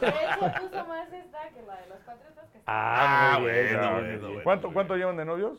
De 0.00 0.08
hecho, 0.08 0.52
puso 0.60 0.86
más 0.86 1.12
esta 1.12 1.48
que 1.50 1.62
la 1.66 1.76
de 1.76 1.86
los 1.88 1.98
patriotas 1.98 2.44
que 2.52 2.58
Ah, 2.66 3.36
bien, 3.40 3.52
bueno, 3.76 3.90
bueno, 3.92 4.06
bien. 4.08 4.20
bueno. 4.20 4.40
¿Cuánto, 4.42 4.72
¿Cuánto 4.72 4.96
llevan 4.96 5.16
de 5.16 5.24
novios? 5.24 5.58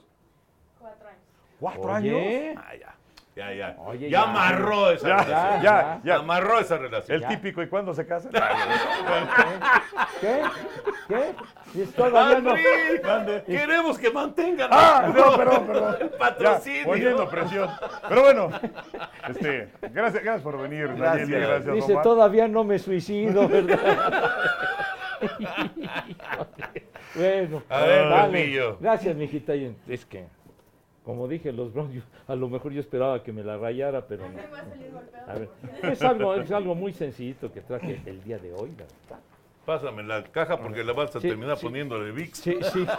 Cuatro 1.62 1.94
años. 1.94 2.14
¿Cuatro 2.14 2.28
Oye, 2.28 2.56
Ah, 2.58 2.76
ya, 2.76 2.96
ya, 3.36 3.54
ya. 3.54 3.76
Oye, 3.86 4.10
ya 4.10 4.20
ya. 4.24 4.30
amarró 4.30 4.92
esa 4.92 5.08
Ya, 5.08 5.18
relación. 5.24 5.62
ya, 5.64 6.00
ya. 6.04 6.16
Amarró 6.18 6.60
esa 6.60 6.78
relación. 6.78 7.16
El 7.16 7.22
Ya. 7.22 7.28
típico, 7.30 7.62
¿y 7.64 7.68
cuándo 7.70 7.94
se 7.94 8.06
casan? 8.06 8.32
¿Qué? 10.20 10.42
¿Qué? 11.08 11.34
Y. 11.74 13.08
Andri, 13.08 13.42
queremos 13.46 13.98
que 13.98 14.10
mantengan 14.12 14.68
Ah, 14.72 15.04
nuestro- 15.06 15.32
no, 15.32 15.38
perdón, 15.38 15.68
perdón. 15.68 15.96
el 16.02 16.10
patrocinio. 16.20 16.84
poniendo 16.86 17.30
presión. 17.30 17.70
Pero 18.10 18.22
bueno, 18.22 18.50
este, 19.30 19.70
gracias, 19.94 20.24
gracias 20.24 20.42
por 20.42 20.58
venir, 20.62 20.88
Gracias. 20.96 21.30
Nayeli, 21.30 21.48
gracias, 21.48 21.76
Dice, 21.76 21.92
Omar. 21.94 22.04
todavía 22.04 22.48
no 22.50 22.64
me 22.66 22.78
suicido, 22.80 23.48
¿verdad? 23.48 23.80
bueno, 27.16 27.64
A 27.70 27.82
ver, 27.82 28.10
dale. 28.10 28.76
Gracias, 28.80 29.16
mijita. 29.16 29.54
Es 29.88 30.06
que, 30.06 30.26
como 31.04 31.28
dije, 31.28 31.52
los 31.52 31.74
Browns, 31.74 31.94
yo- 31.94 32.02
a 32.28 32.36
lo 32.36 32.48
mejor 32.50 32.72
yo 32.74 32.80
esperaba 32.80 33.24
que 33.24 33.32
me 33.32 33.44
la 33.44 33.58
rayara, 33.58 34.06
pero 34.08 34.24
no. 34.30 34.38
A 35.28 35.34
ver, 35.36 35.50
es 35.84 36.02
algo, 36.02 36.36
es 36.36 36.52
algo 36.52 36.76
muy 36.76 36.94
sencillito 36.94 37.52
que 37.52 37.62
traje 37.62 38.00
el 38.06 38.24
día 38.24 38.38
de 38.38 38.54
hoy, 38.54 38.70
¿verdad? 38.72 39.20
Pásame 39.66 40.04
la 40.04 40.24
caja 40.24 40.58
porque 40.58 40.84
la 40.84 40.94
vas 40.94 41.16
a 41.16 41.22
Sí, 41.22 41.28
terminar 41.28 41.58
sí. 41.58 41.66
poniéndole 41.68 42.12
VIX. 42.12 42.38
Sí, 42.38 42.58
sí. 42.74 42.86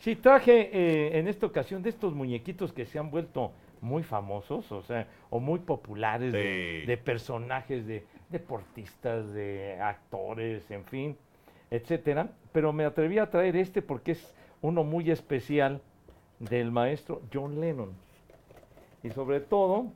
Sí, 0.00 0.14
traje 0.16 0.70
eh, 0.72 1.18
en 1.18 1.26
esta 1.28 1.44
ocasión 1.46 1.82
de 1.82 1.90
estos 1.90 2.14
muñequitos 2.14 2.72
que 2.72 2.86
se 2.86 2.98
han 2.98 3.10
vuelto 3.10 3.50
muy 3.80 4.02
famosos, 4.02 4.70
o 4.72 4.82
sea, 4.82 5.06
o 5.28 5.40
muy 5.40 5.58
populares 5.58 6.32
de, 6.32 6.84
de 6.86 6.96
personajes, 6.96 7.86
de 7.86 8.06
deportistas, 8.30 9.32
de 9.32 9.78
actores, 9.80 10.70
en 10.70 10.84
fin, 10.84 11.16
etcétera. 11.70 12.28
Pero 12.52 12.72
me 12.72 12.84
atreví 12.84 13.18
a 13.18 13.28
traer 13.28 13.56
este 13.56 13.82
porque 13.82 14.12
es 14.12 14.34
uno 14.62 14.84
muy 14.84 15.10
especial 15.10 15.80
del 16.38 16.70
maestro 16.70 17.22
John 17.32 17.60
Lennon. 17.60 17.92
Y 19.02 19.10
sobre 19.10 19.40
todo, 19.40 19.86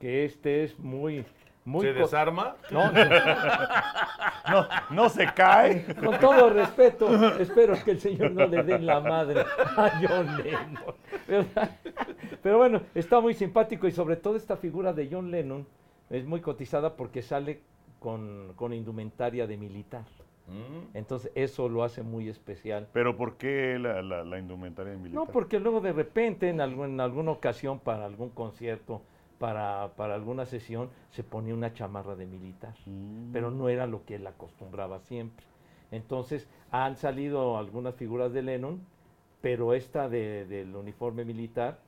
que 0.00 0.24
este 0.24 0.64
es 0.64 0.78
muy, 0.78 1.24
muy... 1.64 1.86
¿Se 1.86 1.92
desarma? 1.92 2.56
No, 2.70 2.90
No, 4.50 4.68
no 4.90 5.08
se 5.08 5.32
cae. 5.32 5.86
Con 5.94 6.18
todo 6.18 6.50
respeto, 6.50 7.38
espero 7.38 7.74
que 7.82 7.92
el 7.92 8.00
señor 8.00 8.32
no 8.32 8.46
le 8.46 8.62
dé 8.62 8.78
la 8.78 9.00
madre 9.00 9.40
a 9.40 10.00
John 10.06 10.42
Lennon. 10.42 10.94
¿verdad? 11.26 11.70
Pero 12.42 12.58
bueno, 12.58 12.82
está 12.94 13.20
muy 13.20 13.32
simpático 13.34 13.88
y 13.88 13.92
sobre 13.92 14.16
todo 14.16 14.36
esta 14.36 14.56
figura 14.56 14.92
de 14.92 15.08
John 15.10 15.30
Lennon 15.30 15.66
es 16.10 16.26
muy 16.26 16.40
cotizada 16.40 16.94
porque 16.94 17.22
sale 17.22 17.62
con, 17.98 18.52
con 18.54 18.74
indumentaria 18.74 19.46
de 19.46 19.56
militar. 19.56 20.04
Mm. 20.46 20.96
Entonces 20.96 21.32
eso 21.34 21.68
lo 21.68 21.84
hace 21.84 22.02
muy 22.02 22.28
especial. 22.28 22.88
Pero 22.92 23.16
¿por 23.16 23.36
qué 23.36 23.78
la, 23.78 24.02
la, 24.02 24.24
la 24.24 24.38
indumentaria 24.38 24.92
militar? 24.96 25.14
No, 25.14 25.26
porque 25.26 25.58
luego 25.58 25.80
de 25.80 25.92
repente 25.92 26.48
en, 26.50 26.60
algún- 26.60 26.90
en 26.90 27.00
alguna 27.00 27.30
ocasión 27.30 27.78
para 27.78 28.04
algún 28.04 28.28
concierto, 28.30 29.00
para, 29.38 29.92
para 29.96 30.14
alguna 30.14 30.44
sesión, 30.46 30.90
se 31.10 31.22
ponía 31.24 31.54
una 31.54 31.72
chamarra 31.72 32.14
de 32.14 32.26
militar. 32.26 32.74
Mm. 32.86 33.32
pero 33.32 33.50
no 33.50 33.68
era 33.68 33.86
lo 33.86 34.04
que 34.04 34.16
él 34.16 34.26
acostumbraba 34.26 35.00
siempre. 35.00 35.44
Entonces 35.90 36.48
han 36.70 36.96
salido 36.96 37.56
algunas 37.58 37.94
figuras 37.94 38.32
de 38.32 38.42
Lennon, 38.42 38.80
pero 39.40 39.74
esta 39.74 40.08
de- 40.08 40.44
del 40.46 40.74
uniforme 40.76 41.24
militar 41.24 41.78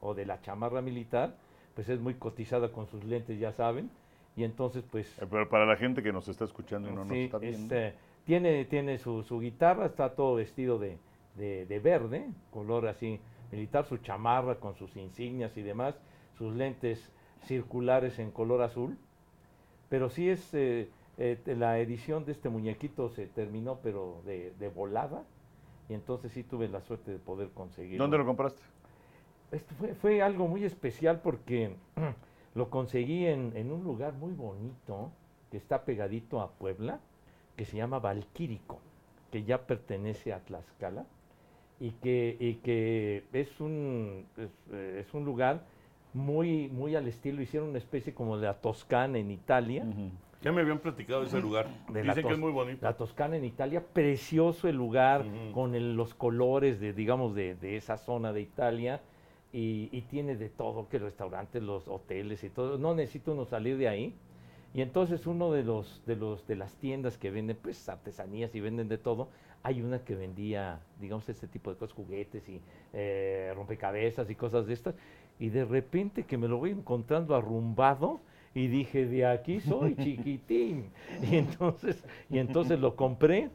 o 0.00 0.14
de 0.14 0.24
la 0.26 0.40
chamarra 0.40 0.80
militar, 0.82 1.34
pues 1.74 1.88
es 1.88 2.00
muy 2.00 2.14
cotizada 2.14 2.70
con 2.72 2.86
sus 2.86 3.04
lentes, 3.04 3.38
ya 3.38 3.52
saben, 3.52 3.90
y 4.40 4.44
entonces 4.44 4.82
pues 4.90 5.06
Eh, 5.18 5.26
Pero 5.30 5.48
para 5.48 5.66
la 5.66 5.76
gente 5.76 6.02
que 6.02 6.12
nos 6.12 6.28
está 6.28 6.44
escuchando 6.44 6.88
y 6.88 6.92
no 6.94 7.04
nos 7.04 7.16
está 7.16 7.38
viendo. 7.38 7.74
este, 7.74 7.94
tiene, 8.24 8.64
tiene 8.64 8.98
su, 8.98 9.22
su 9.22 9.40
guitarra, 9.40 9.86
está 9.86 10.14
todo 10.14 10.34
vestido 10.36 10.78
de, 10.78 10.98
de- 11.36 11.66
de 11.66 11.78
verde, 11.78 12.26
color 12.50 12.86
así 12.88 13.20
militar, 13.52 13.84
su 13.84 13.98
chamarra 13.98 14.56
con 14.56 14.74
sus 14.76 14.96
insignias 14.96 15.56
y 15.56 15.62
demás, 15.62 15.94
sus 16.38 16.54
lentes 16.54 17.10
circulares 17.44 18.18
en 18.18 18.30
color 18.30 18.62
azul. 18.62 18.96
Pero 19.88 20.08
sí 20.08 20.28
es, 20.30 20.54
eh, 20.54 20.88
eh, 21.18 21.38
la 21.58 21.78
edición 21.80 22.24
de 22.24 22.32
este 22.32 22.48
muñequito 22.48 23.08
se 23.10 23.26
terminó, 23.26 23.78
pero 23.82 24.22
de, 24.24 24.52
de 24.58 24.68
volada, 24.68 25.24
y 25.88 25.94
entonces 25.94 26.30
sí 26.32 26.44
tuve 26.44 26.68
la 26.68 26.80
suerte 26.80 27.10
de 27.10 27.18
poder 27.18 27.50
conseguirlo. 27.50 28.04
¿Dónde 28.04 28.18
lo 28.18 28.24
compraste? 28.24 28.62
Esto 29.50 29.74
fue, 29.74 29.94
fue 29.96 30.22
algo 30.22 30.46
muy 30.46 30.64
especial 30.64 31.20
porque 31.20 31.74
lo 32.54 32.70
conseguí 32.70 33.26
en, 33.26 33.52
en 33.56 33.70
un 33.72 33.84
lugar 33.84 34.14
muy 34.14 34.32
bonito 34.32 35.10
que 35.50 35.56
está 35.56 35.84
pegadito 35.84 36.40
a 36.40 36.50
Puebla, 36.52 37.00
que 37.56 37.64
se 37.64 37.76
llama 37.76 37.98
Valquírico, 37.98 38.78
que 39.30 39.44
ya 39.44 39.58
pertenece 39.66 40.32
a 40.32 40.40
Tlaxcala 40.40 41.04
y 41.78 41.90
que, 41.92 42.36
y 42.38 42.54
que 42.56 43.24
es, 43.32 43.60
un, 43.60 44.26
es, 44.36 44.48
eh, 44.72 45.04
es 45.06 45.14
un 45.14 45.24
lugar 45.24 45.62
muy, 46.12 46.68
muy 46.68 46.96
al 46.96 47.06
estilo, 47.06 47.40
hicieron 47.42 47.68
una 47.70 47.78
especie 47.78 48.12
como 48.14 48.36
de 48.36 48.46
la 48.46 48.54
Toscana 48.60 49.18
en 49.18 49.30
Italia. 49.30 49.84
Ya 50.42 50.52
me 50.52 50.62
habían 50.62 50.78
platicado 50.78 51.20
de 51.20 51.26
ese 51.28 51.38
lugar. 51.40 51.68
de 51.92 52.02
la 52.02 52.14
Dicen 52.14 52.26
que 52.26 52.32
es 52.32 52.38
muy 52.38 52.50
bonito. 52.50 52.84
La 52.84 52.96
Toscana 52.96 53.36
en 53.36 53.44
Italia, 53.44 53.84
precioso 53.92 54.68
el 54.68 54.76
lugar, 54.76 55.24
con 55.52 55.74
el- 55.74 55.94
los 55.94 56.14
colores 56.14 56.80
de, 56.80 56.92
digamos, 56.92 57.34
de, 57.34 57.54
de 57.56 57.76
esa 57.76 57.96
zona 57.98 58.32
de 58.32 58.40
Italia, 58.40 59.00
y, 59.52 59.88
y 59.92 60.02
tiene 60.02 60.36
de 60.36 60.48
todo, 60.48 60.88
que 60.88 60.98
restaurantes, 60.98 61.62
los 61.62 61.88
hoteles 61.88 62.44
y 62.44 62.50
todo. 62.50 62.78
No 62.78 62.94
necesito 62.94 63.32
uno 63.32 63.44
salir 63.44 63.76
de 63.76 63.88
ahí. 63.88 64.14
Y 64.72 64.82
entonces 64.82 65.26
uno 65.26 65.50
de 65.50 65.64
los, 65.64 66.02
de 66.06 66.16
los, 66.16 66.46
de 66.46 66.56
las 66.56 66.76
tiendas 66.76 67.18
que 67.18 67.30
venden, 67.30 67.56
pues, 67.60 67.88
artesanías 67.88 68.54
y 68.54 68.60
venden 68.60 68.88
de 68.88 68.98
todo, 68.98 69.28
hay 69.62 69.82
una 69.82 70.04
que 70.04 70.14
vendía, 70.14 70.80
digamos, 71.00 71.28
este 71.28 71.48
tipo 71.48 71.70
de 71.70 71.76
cosas, 71.76 71.94
juguetes 71.94 72.48
y 72.48 72.60
eh, 72.92 73.52
rompecabezas 73.56 74.30
y 74.30 74.34
cosas 74.36 74.66
de 74.66 74.74
estas. 74.74 74.94
Y 75.40 75.48
de 75.48 75.64
repente 75.64 76.22
que 76.24 76.38
me 76.38 76.46
lo 76.46 76.58
voy 76.58 76.70
encontrando 76.70 77.34
arrumbado, 77.34 78.20
y 78.54 78.66
dije, 78.66 79.06
de 79.06 79.26
aquí 79.26 79.60
soy, 79.60 79.94
chiquitín. 80.02 80.90
Y 81.22 81.36
entonces, 81.36 82.04
y 82.28 82.38
entonces 82.38 82.80
lo 82.80 82.96
compré. 82.96 83.50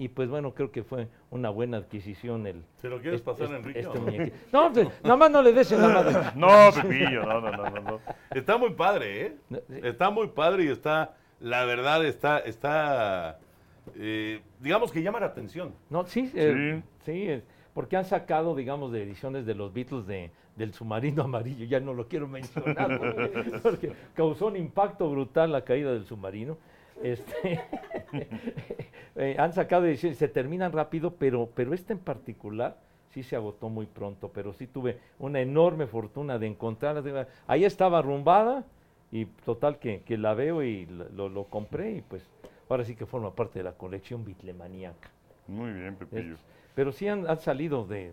Y 0.00 0.08
pues 0.08 0.28
bueno, 0.28 0.54
creo 0.54 0.70
que 0.70 0.84
fue 0.84 1.08
una 1.30 1.50
buena 1.50 1.78
adquisición 1.78 2.46
el. 2.46 2.62
¿Se 2.76 2.88
lo 2.88 3.00
quieres 3.00 3.20
pasar, 3.20 3.46
este- 3.46 3.56
Enrique? 3.56 3.80
este 3.80 3.98
no? 3.98 4.04
muñequito. 4.04 4.36
No, 4.52 4.72
pues, 4.72 4.88
nada 5.02 5.16
más 5.16 5.30
no 5.30 5.42
le 5.42 5.52
des 5.52 5.72
en 5.72 5.82
la 5.82 5.88
madre. 5.88 6.16
No, 6.36 6.48
Pepillo, 6.72 7.24
no, 7.24 7.40
no, 7.40 7.50
no, 7.50 7.70
no, 7.70 7.80
no. 7.80 8.00
Está 8.30 8.56
muy 8.56 8.70
padre, 8.74 9.26
¿eh? 9.26 9.36
Sí. 9.50 9.56
Está 9.82 10.10
muy 10.10 10.28
padre 10.28 10.64
y 10.64 10.68
está, 10.68 11.16
la 11.40 11.64
verdad, 11.64 12.04
está, 12.06 12.38
está, 12.38 13.40
eh, 13.96 14.40
digamos 14.60 14.92
que 14.92 15.02
llama 15.02 15.18
la 15.18 15.26
atención. 15.26 15.74
No, 15.90 16.06
sí, 16.06 16.30
eh, 16.34 16.80
sí, 17.04 17.28
es- 17.28 17.42
porque 17.74 17.96
han 17.96 18.04
sacado, 18.04 18.54
digamos, 18.54 18.92
de 18.92 19.02
ediciones 19.02 19.46
de 19.46 19.54
los 19.56 19.72
Beatles 19.72 20.06
de, 20.06 20.30
del 20.54 20.74
submarino 20.74 21.22
amarillo, 21.24 21.64
ya 21.64 21.80
no 21.80 21.92
lo 21.92 22.06
quiero 22.06 22.28
mencionar, 22.28 23.00
porque 23.64 23.92
causó 24.14 24.46
un 24.46 24.56
impacto 24.56 25.10
brutal 25.10 25.50
la 25.50 25.62
caída 25.64 25.92
del 25.92 26.04
submarino. 26.06 26.56
Este, 27.02 27.60
eh, 29.16 29.36
han 29.38 29.52
sacado 29.52 29.86
ediciones, 29.86 30.18
se 30.18 30.28
terminan 30.28 30.72
rápido, 30.72 31.14
pero, 31.14 31.48
pero 31.54 31.74
esta 31.74 31.92
en 31.92 31.98
particular 31.98 32.76
sí 33.12 33.22
se 33.22 33.36
agotó 33.36 33.68
muy 33.68 33.86
pronto, 33.86 34.30
pero 34.32 34.52
sí 34.52 34.66
tuve 34.66 34.98
una 35.18 35.40
enorme 35.40 35.86
fortuna 35.86 36.38
de 36.38 36.46
encontrarla. 36.46 37.26
Ahí 37.46 37.64
estaba 37.64 37.98
arrumbada 37.98 38.64
y 39.10 39.24
total 39.24 39.78
que, 39.78 40.02
que 40.02 40.18
la 40.18 40.34
veo 40.34 40.62
y 40.62 40.86
lo- 40.86 41.28
lo, 41.28 41.44
compré 41.44 41.92
y 41.92 42.00
pues 42.02 42.22
ahora 42.68 42.84
sí 42.84 42.94
que 42.94 43.06
forma 43.06 43.34
parte 43.34 43.60
de 43.60 43.64
la 43.64 43.72
colección 43.72 44.24
bitlemaníaca. 44.24 45.10
Muy 45.46 45.72
bien, 45.72 45.96
Pepillo. 45.96 46.34
Es- 46.34 46.40
pero 46.74 46.92
sí 46.92 47.08
han, 47.08 47.28
han 47.28 47.40
salido 47.40 47.84
de, 47.86 48.12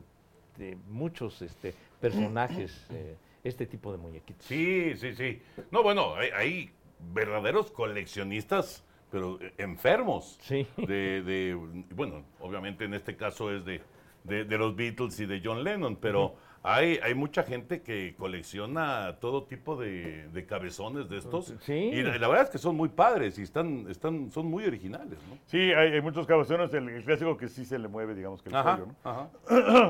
de 0.57 0.75
muchos 0.89 1.41
este, 1.41 1.73
personajes 1.99 2.87
eh, 2.91 3.15
este 3.43 3.67
tipo 3.67 3.91
de 3.91 3.97
muñequitos. 3.99 4.45
Sí, 4.47 4.93
sí, 4.95 5.13
sí. 5.13 5.39
No, 5.69 5.83
bueno, 5.83 6.15
hay 6.15 6.71
verdaderos 7.13 7.71
coleccionistas, 7.71 8.83
pero 9.11 9.39
eh, 9.41 9.53
enfermos. 9.57 10.37
Sí. 10.41 10.67
De, 10.77 11.21
de- 11.23 11.55
bueno, 11.93 12.23
obviamente 12.39 12.85
en 12.85 12.93
este 12.93 13.15
caso 13.15 13.51
es 13.53 13.65
de, 13.65 13.81
de, 14.23 14.45
de 14.45 14.57
los 14.57 14.75
Beatles 14.75 15.19
y 15.19 15.25
de 15.25 15.41
John 15.43 15.63
Lennon, 15.63 15.95
pero 15.97 16.35
hay, 16.63 16.97
hay 17.03 17.13
mucha 17.13 17.43
gente 17.43 17.83
que 17.83 18.15
colecciona 18.17 19.17
todo 19.19 19.43
tipo 19.43 19.75
de, 19.75 20.27
de 20.29 20.45
cabezones 20.47 21.07
de 21.09 21.19
estos. 21.19 21.53
Sí. 21.61 21.73
Y 21.73 22.01
la, 22.01 22.17
la 22.17 22.27
verdad 22.27 22.45
es 22.45 22.49
que 22.49 22.57
son 22.57 22.75
muy 22.75 22.89
padres 22.89 23.37
y 23.37 23.43
están, 23.43 23.85
están, 23.89 24.31
son 24.31 24.47
muy 24.47 24.65
originales, 24.65 25.19
¿no? 25.29 25.37
Sí, 25.45 25.59
hay, 25.59 25.93
hay 25.93 26.01
muchos 26.01 26.25
cabezones, 26.25 26.73
el, 26.73 26.89
el 26.89 27.03
clásico 27.03 27.37
que 27.37 27.47
sí 27.49 27.65
se 27.65 27.77
le 27.77 27.87
mueve, 27.87 28.15
digamos 28.15 28.41
que 28.41 28.49
el 28.49 28.55
Ajá, 28.55 28.77
cuello, 28.77 28.91
ajá. 29.03 29.29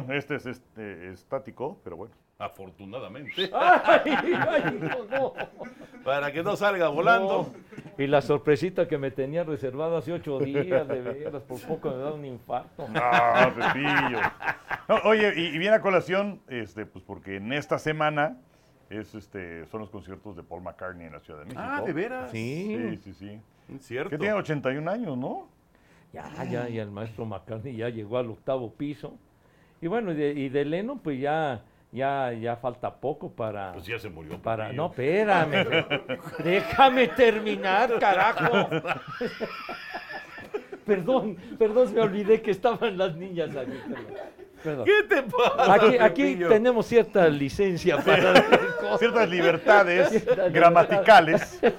¿no? 0.07 0.13
Este 0.13 0.35
es 0.35 0.45
este, 0.45 1.11
estático, 1.11 1.79
pero 1.83 1.95
bueno. 1.95 2.13
Afortunadamente. 2.37 3.49
¡Ay, 3.53 4.01
ay, 4.13 4.79
no, 4.81 5.05
no! 5.05 5.33
Para 6.03 6.31
que 6.33 6.43
no 6.43 6.55
salga 6.57 6.89
volando. 6.89 7.49
No. 7.53 8.03
Y 8.03 8.07
la 8.07 8.21
sorpresita 8.21 8.87
que 8.87 8.97
me 8.97 9.09
tenía 9.09 9.43
reservada 9.45 9.99
hace 9.99 10.11
ocho 10.11 10.39
días, 10.39 10.87
de 10.87 11.01
veras, 11.01 11.43
por 11.43 11.61
poco 11.61 11.91
me 11.91 11.97
da 11.97 12.11
un 12.13 12.25
infarto. 12.25 12.87
Ah, 12.93 13.51
Pepillo. 13.55 14.19
No, 14.89 15.09
oye, 15.09 15.33
y, 15.35 15.45
y 15.55 15.57
viene 15.57 15.77
a 15.77 15.81
colación, 15.81 16.41
este, 16.49 16.85
pues 16.85 17.03
porque 17.05 17.37
en 17.37 17.53
esta 17.53 17.79
semana 17.79 18.37
es, 18.89 19.15
este, 19.15 19.65
son 19.67 19.79
los 19.79 19.89
conciertos 19.89 20.35
de 20.35 20.43
Paul 20.43 20.61
McCartney 20.61 21.07
en 21.07 21.13
la 21.13 21.19
Ciudad 21.21 21.39
de 21.39 21.45
México. 21.45 21.63
Ah, 21.65 21.81
¿de 21.85 21.93
veras? 21.93 22.31
Sí, 22.31 22.97
Sí, 23.03 23.13
sí, 23.13 23.41
cierto. 23.79 24.09
Que 24.09 24.17
tiene 24.17 24.33
81 24.33 24.91
años, 24.91 25.17
¿no? 25.17 25.47
ya, 26.13 26.29
ya, 26.45 26.67
ya 26.69 26.81
el 26.83 26.91
maestro 26.91 27.25
McCartney 27.25 27.75
ya 27.77 27.89
llegó 27.89 28.17
al 28.17 28.29
octavo 28.29 28.71
piso. 28.73 29.17
Y 29.81 29.87
bueno, 29.87 30.11
y 30.11 30.15
de, 30.15 30.31
y 30.33 30.49
de 30.49 30.65
Lennon, 30.65 30.99
pues 30.99 31.19
ya, 31.19 31.61
ya, 31.95 32.33
ya 32.33 32.55
falta 32.57 32.93
poco 32.93 33.31
para... 33.31 33.71
Pues 33.73 33.85
ya 33.85 33.97
se 33.97 34.09
murió. 34.09 34.39
Para, 34.41 34.73
no, 34.73 34.87
espérame. 34.87 35.85
Déjame 36.43 37.07
terminar, 37.07 37.97
carajo. 37.99 38.69
perdón, 40.85 41.37
perdón, 41.57 41.93
me 41.93 42.01
olvidé 42.01 42.41
que 42.41 42.51
estaban 42.51 42.97
las 42.97 43.15
niñas 43.15 43.55
aquí. 43.55 43.79
Perdón. 44.61 44.85
¿Qué 44.85 45.03
te 45.07 45.23
pasa? 45.23 45.73
Aquí, 45.73 45.97
aquí 45.97 46.35
tenemos 46.35 46.85
cierta 46.85 47.29
licencia 47.29 47.97
para 47.97 48.33
cosas. 48.79 48.99
Ciertas 48.99 49.29
libertades 49.29 50.25
gramaticales. 50.51 51.61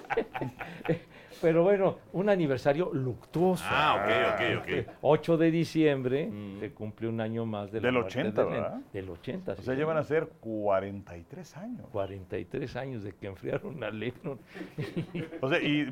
Pero 1.43 1.63
bueno, 1.65 1.99
un 2.13 2.29
aniversario 2.29 2.91
luctuoso. 2.93 3.65
Ah, 3.69 3.97
ok, 4.03 4.35
ok, 4.35 4.63
ok. 4.87 4.95
8 5.03 5.37
de 5.37 5.51
diciembre 5.51 6.27
Mm. 6.27 6.61
se 6.61 6.73
cumple 6.73 7.09
un 7.09 7.21
año 7.21 7.45
más 7.47 7.71
de 7.71 7.81
la 7.81 7.87
Del 7.89 7.95
muerte 8.01 8.19
80, 8.21 8.45
de. 8.45 8.51
¿verdad? 8.51 8.81
Del 8.93 9.11
80, 9.11 9.53
O 9.53 9.57
sí. 9.57 9.63
sea, 9.63 9.75
llevan 9.75 9.97
a 9.97 10.03
ser 10.05 10.29
43 10.41 11.57
años. 11.57 11.87
43 11.93 12.77
años 12.77 13.03
de 13.05 13.13
que 13.13 13.27
enfriaron 13.27 13.83
a 13.85 13.91
Lennon. 13.91 14.39
O 15.41 15.49
sea, 15.51 15.61
¿y 15.61 15.87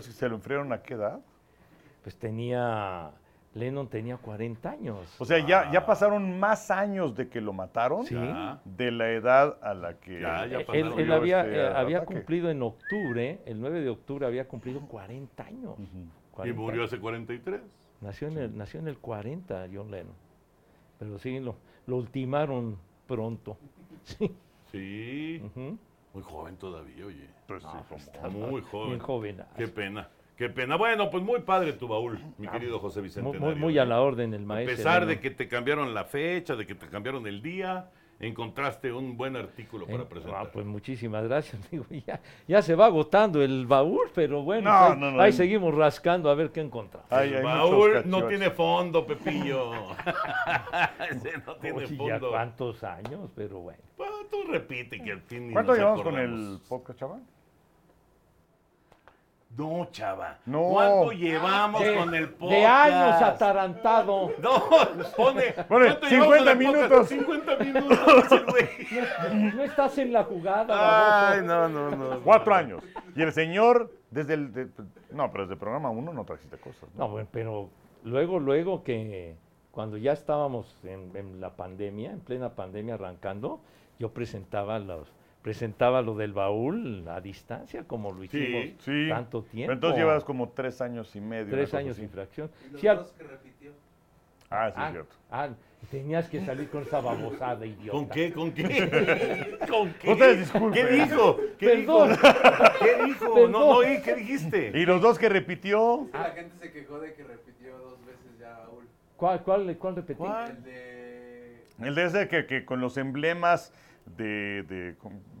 se 0.00 0.28
lo 0.28 0.36
enfriaron 0.36 0.72
a 0.72 0.82
qué 0.82 0.94
edad? 0.94 1.20
Pues 2.02 2.16
tenía, 2.16 3.10
Lennon 3.58 3.88
tenía 3.88 4.16
40 4.16 4.70
años. 4.70 5.16
O 5.18 5.24
sea, 5.24 5.44
ya, 5.46 5.70
ya 5.72 5.84
pasaron 5.84 6.38
más 6.38 6.70
años 6.70 7.14
de 7.16 7.28
que 7.28 7.40
lo 7.40 7.52
mataron 7.52 8.04
Sí. 8.06 8.16
De 8.64 8.90
la 8.90 9.10
edad 9.10 9.58
a 9.62 9.74
la 9.74 9.94
que... 9.98 10.20
Ya, 10.20 10.46
ya 10.46 10.58
Él, 10.58 10.66
pasaron. 10.66 10.86
él 10.86 10.90
murió 11.06 11.14
había, 11.14 11.40
este 11.42 11.56
eh, 11.60 11.66
había 11.68 12.04
cumplido 12.04 12.50
en 12.50 12.62
octubre, 12.62 13.40
el 13.46 13.60
9 13.60 13.80
de 13.80 13.88
octubre 13.90 14.26
había 14.26 14.46
cumplido 14.48 14.80
40 14.80 15.42
años. 15.44 15.74
Y 15.78 15.88
40 16.32 16.60
murió 16.60 16.84
hace 16.84 16.98
43. 16.98 17.60
Nació 18.00 18.28
en, 18.28 18.38
el, 18.38 18.56
nació 18.56 18.80
en 18.80 18.88
el 18.88 18.98
40 18.98 19.66
John 19.72 19.90
Lennon. 19.90 20.14
Pero 20.98 21.18
sí, 21.18 21.40
lo, 21.40 21.56
lo 21.86 21.96
ultimaron 21.96 22.78
pronto. 23.06 23.56
Sí. 24.04 24.34
Sí. 24.72 25.42
ujú. 25.44 25.76
Muy 26.14 26.22
joven 26.22 26.56
todavía, 26.56 27.04
oye. 27.04 27.28
Pues 27.46 27.62
sí, 27.62 27.68
No, 27.90 27.96
estaba 27.96 28.28
Muy 28.28 28.62
joven. 28.62 28.88
Bien 28.88 29.00
joven. 29.00 29.42
Qué 29.56 29.68
pena. 29.68 30.08
Qué 30.38 30.48
pena. 30.48 30.76
Bueno, 30.76 31.10
pues 31.10 31.24
muy 31.24 31.40
padre 31.40 31.72
tu 31.72 31.88
baúl, 31.88 32.16
mi 32.38 32.46
querido 32.46 32.78
José 32.78 33.00
Vicente. 33.00 33.28
Muy, 33.28 33.40
muy, 33.40 33.54
muy 33.56 33.78
a 33.78 33.84
la 33.84 34.00
orden 34.00 34.32
el 34.34 34.44
A 34.44 34.46
maestro. 34.46 34.76
pesar 34.76 35.04
de 35.04 35.18
que 35.18 35.30
te 35.30 35.48
cambiaron 35.48 35.92
la 35.92 36.04
fecha, 36.04 36.54
de 36.54 36.64
que 36.64 36.76
te 36.76 36.86
cambiaron 36.86 37.26
el 37.26 37.42
día, 37.42 37.90
encontraste 38.20 38.92
un 38.92 39.16
buen 39.16 39.34
artículo 39.34 39.84
para 39.86 40.08
presentar. 40.08 40.46
Ah, 40.46 40.50
pues 40.52 40.64
muchísimas 40.64 41.24
gracias. 41.24 41.60
Digo, 41.72 41.86
ya, 42.06 42.20
ya 42.46 42.62
se 42.62 42.76
va 42.76 42.86
agotando 42.86 43.42
el 43.42 43.66
baúl, 43.66 44.10
pero 44.14 44.44
bueno, 44.44 44.70
No, 44.70 44.76
ahí, 44.78 44.96
no, 45.00 45.10
no, 45.10 45.20
ahí 45.20 45.32
seguimos 45.32 45.74
rascando 45.74 46.30
a 46.30 46.36
ver 46.36 46.52
qué 46.52 46.60
encontramos. 46.60 47.10
Ay, 47.10 47.34
el 47.34 47.42
baúl 47.42 48.02
no 48.04 48.28
tiene 48.28 48.50
fondo, 48.50 49.04
Pepillo. 49.04 49.72
Ese 51.10 51.32
no 51.44 51.56
tiene 51.56 51.78
Oye, 51.78 51.96
ya 51.96 51.96
fondo. 52.12 52.30
cuántos 52.30 52.84
años, 52.84 53.28
pero 53.34 53.58
bueno. 53.58 53.82
Pues, 53.96 54.08
tú 54.30 54.44
repite 54.52 55.02
que 55.02 55.10
al 55.10 55.20
fin 55.22 55.50
¿Cuánto 55.52 55.74
llevamos 55.74 56.02
con 56.02 56.14
acordamos. 56.14 56.60
el 56.62 56.68
podcast, 56.68 56.98
chaval? 57.00 57.22
No, 59.58 59.88
chava. 59.90 60.38
No. 60.46 60.68
¿Cuánto 60.68 61.10
llevamos 61.12 61.80
De, 61.82 61.94
con 61.96 62.14
el 62.14 62.28
podcast? 62.30 62.50
de 62.60 62.66
años 62.66 63.22
atarantado. 63.22 64.32
No, 64.40 64.62
pone. 65.16 65.52
Pone 65.68 65.86
¿cuánto 65.86 66.06
50 66.08 66.08
llevamos 66.08 66.38
con 66.38 66.48
el 66.48 66.56
minutos. 66.58 66.88
podcast? 66.88 67.08
50 67.08 67.56
minutos, 67.64 68.32
el 68.32 68.44
güey. 68.46 69.52
No 69.54 69.62
estás 69.64 69.98
en 69.98 70.12
la 70.12 70.24
jugada, 70.24 71.30
Ay, 71.32 71.40
no, 71.42 71.68
no, 71.68 71.90
no. 71.90 72.20
Cuatro 72.20 72.54
años. 72.54 72.82
Y 73.16 73.22
el 73.22 73.32
señor, 73.32 73.92
desde 74.10 74.34
el... 74.34 74.52
de- 74.52 74.68
no, 75.10 75.30
pero 75.32 75.44
desde 75.44 75.54
el 75.54 75.58
programa 75.60 75.90
uno 75.90 76.12
no 76.12 76.24
trajiste 76.24 76.56
cosas. 76.58 76.88
¿no? 76.94 77.04
No, 77.06 77.08
bueno, 77.10 77.28
pero 77.32 77.68
luego, 78.04 78.38
luego 78.38 78.84
que 78.84 79.34
cuando 79.72 79.96
ya 79.96 80.12
estábamos 80.12 80.78
en, 80.84 81.10
en 81.16 81.40
la 81.40 81.56
pandemia, 81.56 82.12
en 82.12 82.20
plena 82.20 82.50
pandemia 82.50 82.94
arrancando, 82.94 83.60
yo 83.98 84.10
presentaba 84.12 84.78
los 84.78 85.08
presentaba 85.42 86.02
lo 86.02 86.14
del 86.16 86.32
baúl 86.32 87.06
a 87.08 87.20
distancia, 87.20 87.84
como 87.84 88.12
lo 88.12 88.24
hicimos 88.24 88.66
Sí. 88.80 89.06
tanto 89.08 89.42
Pero 89.42 89.50
tiempo. 89.52 89.72
entonces 89.72 89.98
llevas 89.98 90.24
como 90.24 90.48
tres 90.50 90.80
años 90.80 91.14
y 91.16 91.20
medio. 91.20 91.50
tres 91.50 91.72
años 91.74 91.96
sin 91.96 92.08
fracción. 92.10 92.50
Y 92.68 92.72
los 92.72 92.80
Sí, 92.80 92.88
al- 92.88 92.96
dos 92.98 93.12
que 93.12 93.24
repitió. 93.24 93.70
Ah, 94.50 94.70
sí, 94.70 94.74
ah, 94.78 94.86
es 94.86 94.92
cierto. 94.92 95.14
ah, 95.30 95.48
tenías 95.90 96.28
que 96.28 96.44
salir 96.44 96.68
con 96.70 96.82
esa 96.82 97.00
babosada, 97.00 97.64
idiota. 97.66 97.92
¿Con 97.92 98.08
qué? 98.08 98.32
¿Con 98.32 98.52
qué? 98.52 98.62
¿Con 99.70 99.92
qué? 99.94 100.10
Ustedes 100.10 100.38
disculpen. 100.40 100.72
¿Qué 100.86 100.92
dijo? 100.94 101.36
¿Qué 101.58 101.66
Perdón. 101.68 102.08
dijo? 102.10 102.22
¿Qué 102.80 103.04
dijo? 103.06 103.24
No, 103.28 103.34
Perdón. 103.34 103.52
no, 103.52 103.66
oí, 103.68 104.02
¿qué 104.02 104.14
dijiste? 104.16 104.72
Y 104.74 104.86
los 104.86 105.00
dos 105.00 105.18
que 105.18 105.28
repitió... 105.28 106.08
La 106.12 106.30
gente 106.30 106.54
se 106.60 106.72
quejó 106.72 106.98
de 106.98 107.12
que 107.14 107.24
repitió 107.24 107.76
dos 107.78 108.04
veces 108.06 108.38
ya 108.40 108.54
Raúl. 108.64 108.84
¿Cuál, 109.16 109.42
cuál, 109.42 109.76
cuál 109.76 109.96
repetí? 109.96 110.18
¿Cuál? 110.18 110.50
El 110.50 110.62
de. 110.64 111.64
El 111.80 111.94
de 111.94 112.04
ese 112.06 112.28
que, 112.28 112.46
que 112.46 112.64
con 112.64 112.80
los 112.80 112.96
emblemas 112.96 113.72
de, 114.16 114.62
de, 114.64 114.96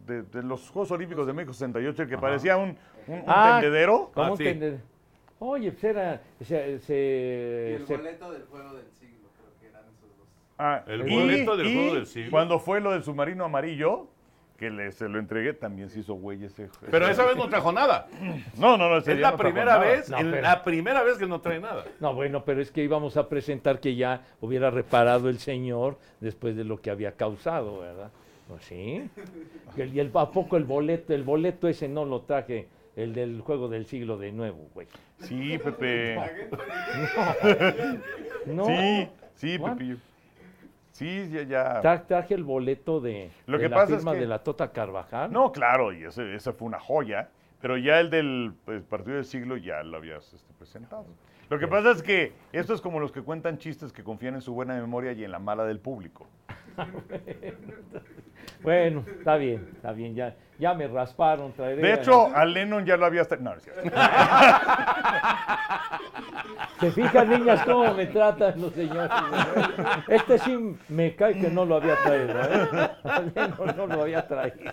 de- 0.06 0.22
de 0.22 0.42
los 0.42 0.68
Juegos 0.70 0.90
Olímpicos 0.90 1.26
de 1.26 1.32
México 1.32 1.52
68, 1.52 2.02
el 2.02 2.08
que 2.08 2.18
parecía 2.18 2.56
un, 2.56 2.76
un, 3.06 3.14
un 3.18 3.24
Ah, 3.26 3.58
tendedero. 3.60 4.10
¿Cómo 4.14 4.34
Ah, 4.34 4.36
sí. 4.36 4.46
entender? 4.46 4.80
Oye, 5.40 5.70
pues 5.72 5.84
era, 5.84 6.20
se, 6.40 6.56
Y 6.56 6.72
el 6.72 6.80
se- 7.86 7.96
boleto 7.96 8.32
del 8.32 8.42
juego 8.44 8.74
del 8.74 8.90
siglo, 8.92 9.28
creo 9.36 9.50
que 9.60 9.66
eran 9.68 9.82
esos 9.84 10.16
dos. 10.18 10.26
Ah, 10.58 10.82
El 10.86 11.08
y- 11.08 11.14
boleto 11.16 11.56
del 11.56 11.66
y 11.68 11.74
Juego 11.74 11.94
del 11.94 12.06
Siglo. 12.06 12.30
Cuando 12.30 12.58
fue 12.58 12.80
lo 12.80 12.90
del 12.92 13.04
submarino 13.04 13.44
amarillo, 13.44 14.08
que 14.56 14.70
le, 14.70 14.90
se 14.90 15.08
lo 15.08 15.20
entregué, 15.20 15.52
también 15.52 15.88
se 15.88 16.00
hizo 16.00 16.14
güey 16.14 16.42
ese. 16.44 16.68
Pero 16.90 17.06
esa 17.06 17.24
vez 17.24 17.36
no 17.36 17.48
trajo 17.48 17.70
nada. 17.70 18.08
No, 18.56 18.76
no, 18.76 18.88
no. 18.88 18.96
ese 18.96 19.12
Es 19.12 19.20
la 19.20 19.30
no 19.30 19.36
primera 19.36 19.78
vez, 19.78 20.10
No, 20.10 20.18
en 20.18 20.30
pero- 20.32 20.42
la 20.42 20.64
primera 20.64 21.02
vez 21.04 21.16
que 21.18 21.26
no 21.28 21.40
trae 21.40 21.60
nada. 21.60 21.84
No, 22.00 22.12
bueno, 22.12 22.44
pero 22.44 22.60
es 22.60 22.72
que 22.72 22.82
íbamos 22.82 23.16
a 23.16 23.28
presentar 23.28 23.78
que 23.78 23.94
ya 23.94 24.22
hubiera 24.40 24.70
reparado 24.72 25.28
el 25.28 25.38
señor 25.38 25.96
después 26.18 26.56
de 26.56 26.64
lo 26.64 26.80
que 26.80 26.90
había 26.90 27.12
causado, 27.12 27.78
¿verdad? 27.78 28.10
Pues 28.48 28.64
sí. 28.64 29.08
Y 29.76 29.80
el, 29.80 29.94
y 29.94 30.00
el- 30.00 30.10
¿a 30.14 30.30
poco 30.30 30.56
el 30.56 30.64
boleto, 30.64 31.12
el 31.12 31.22
boleto 31.22 31.68
ese 31.68 31.86
no 31.88 32.04
lo 32.04 32.22
traje, 32.22 32.68
el 32.96 33.12
del 33.14 33.40
juego 33.42 33.68
del 33.68 33.84
siglo 33.86 34.16
de 34.16 34.32
nuevo, 34.32 34.68
güey? 34.74 34.86
Sí, 35.18 35.58
Pepe. 35.58 36.18
No. 38.46 38.64
Sí, 38.64 39.08
sí, 39.34 39.58
¿Cuál? 39.58 39.72
Pepillo. 39.74 39.96
Sí, 40.92 41.28
ya, 41.30 41.42
ya. 41.42 41.82
Tra- 41.82 42.06
traje 42.06 42.34
el 42.34 42.44
boleto 42.44 43.00
de, 43.00 43.30
Lo 43.46 43.58
de 43.58 43.64
que 43.64 43.68
la 43.68 43.76
pasa 43.76 43.92
es 43.92 43.98
firma 43.98 44.12
que- 44.14 44.20
de 44.20 44.26
la 44.26 44.42
Tota 44.42 44.72
Carvajal. 44.72 45.30
No, 45.32 45.52
claro, 45.52 45.92
y 45.92 46.04
ese- 46.04 46.34
esa 46.34 46.52
fue 46.52 46.66
una 46.66 46.80
joya. 46.80 47.28
Pero 47.60 47.76
ya 47.76 47.98
el 48.00 48.08
del 48.10 48.52
pues, 48.64 48.82
partido 48.84 49.16
del 49.16 49.24
siglo 49.24 49.56
ya 49.56 49.82
lo 49.82 49.96
habías 49.98 50.32
este, 50.32 50.52
presentado. 50.54 51.06
Lo 51.50 51.58
que 51.58 51.66
pasa 51.66 51.90
es 51.90 52.02
que 52.02 52.32
esto 52.52 52.72
es 52.72 52.80
como 52.80 53.00
los 53.00 53.10
que 53.10 53.20
cuentan 53.22 53.58
chistes 53.58 53.92
que 53.92 54.04
confían 54.04 54.34
en 54.36 54.42
su 54.42 54.54
buena 54.54 54.74
memoria 54.80 55.12
y 55.12 55.24
en 55.24 55.32
la 55.32 55.38
mala 55.40 55.64
del 55.64 55.80
público. 55.80 56.26
Bueno, 58.62 59.04
está 59.06 59.36
bien, 59.36 59.68
está 59.74 59.92
bien, 59.92 60.14
ya, 60.16 60.34
ya 60.58 60.74
me 60.74 60.88
rasparon. 60.88 61.52
traeré 61.52 61.80
De 61.80 61.94
hecho, 61.94 62.34
a 62.34 62.44
Lennon 62.44 62.84
ya 62.84 62.96
lo 62.96 63.06
habías... 63.06 63.28
tra- 63.30 63.38
No, 63.38 63.50
no 63.52 63.56
es 63.56 63.62
cierto. 63.62 63.82
¿Se 66.80 66.90
fijan, 66.92 67.28
niñas, 67.28 67.62
cómo 67.64 67.92
me 67.94 68.06
tratan 68.06 68.60
los 68.60 68.72
señores? 68.72 69.10
Este 70.08 70.38
sí 70.38 70.76
me 70.88 71.14
cae 71.14 71.34
que 71.38 71.50
no 71.50 71.64
lo 71.64 71.76
había 71.76 71.96
traído, 71.96 72.40
¿eh? 72.40 72.90
No, 73.58 73.66
no 73.72 73.86
lo 73.86 74.02
había 74.02 74.26
traído. 74.26 74.72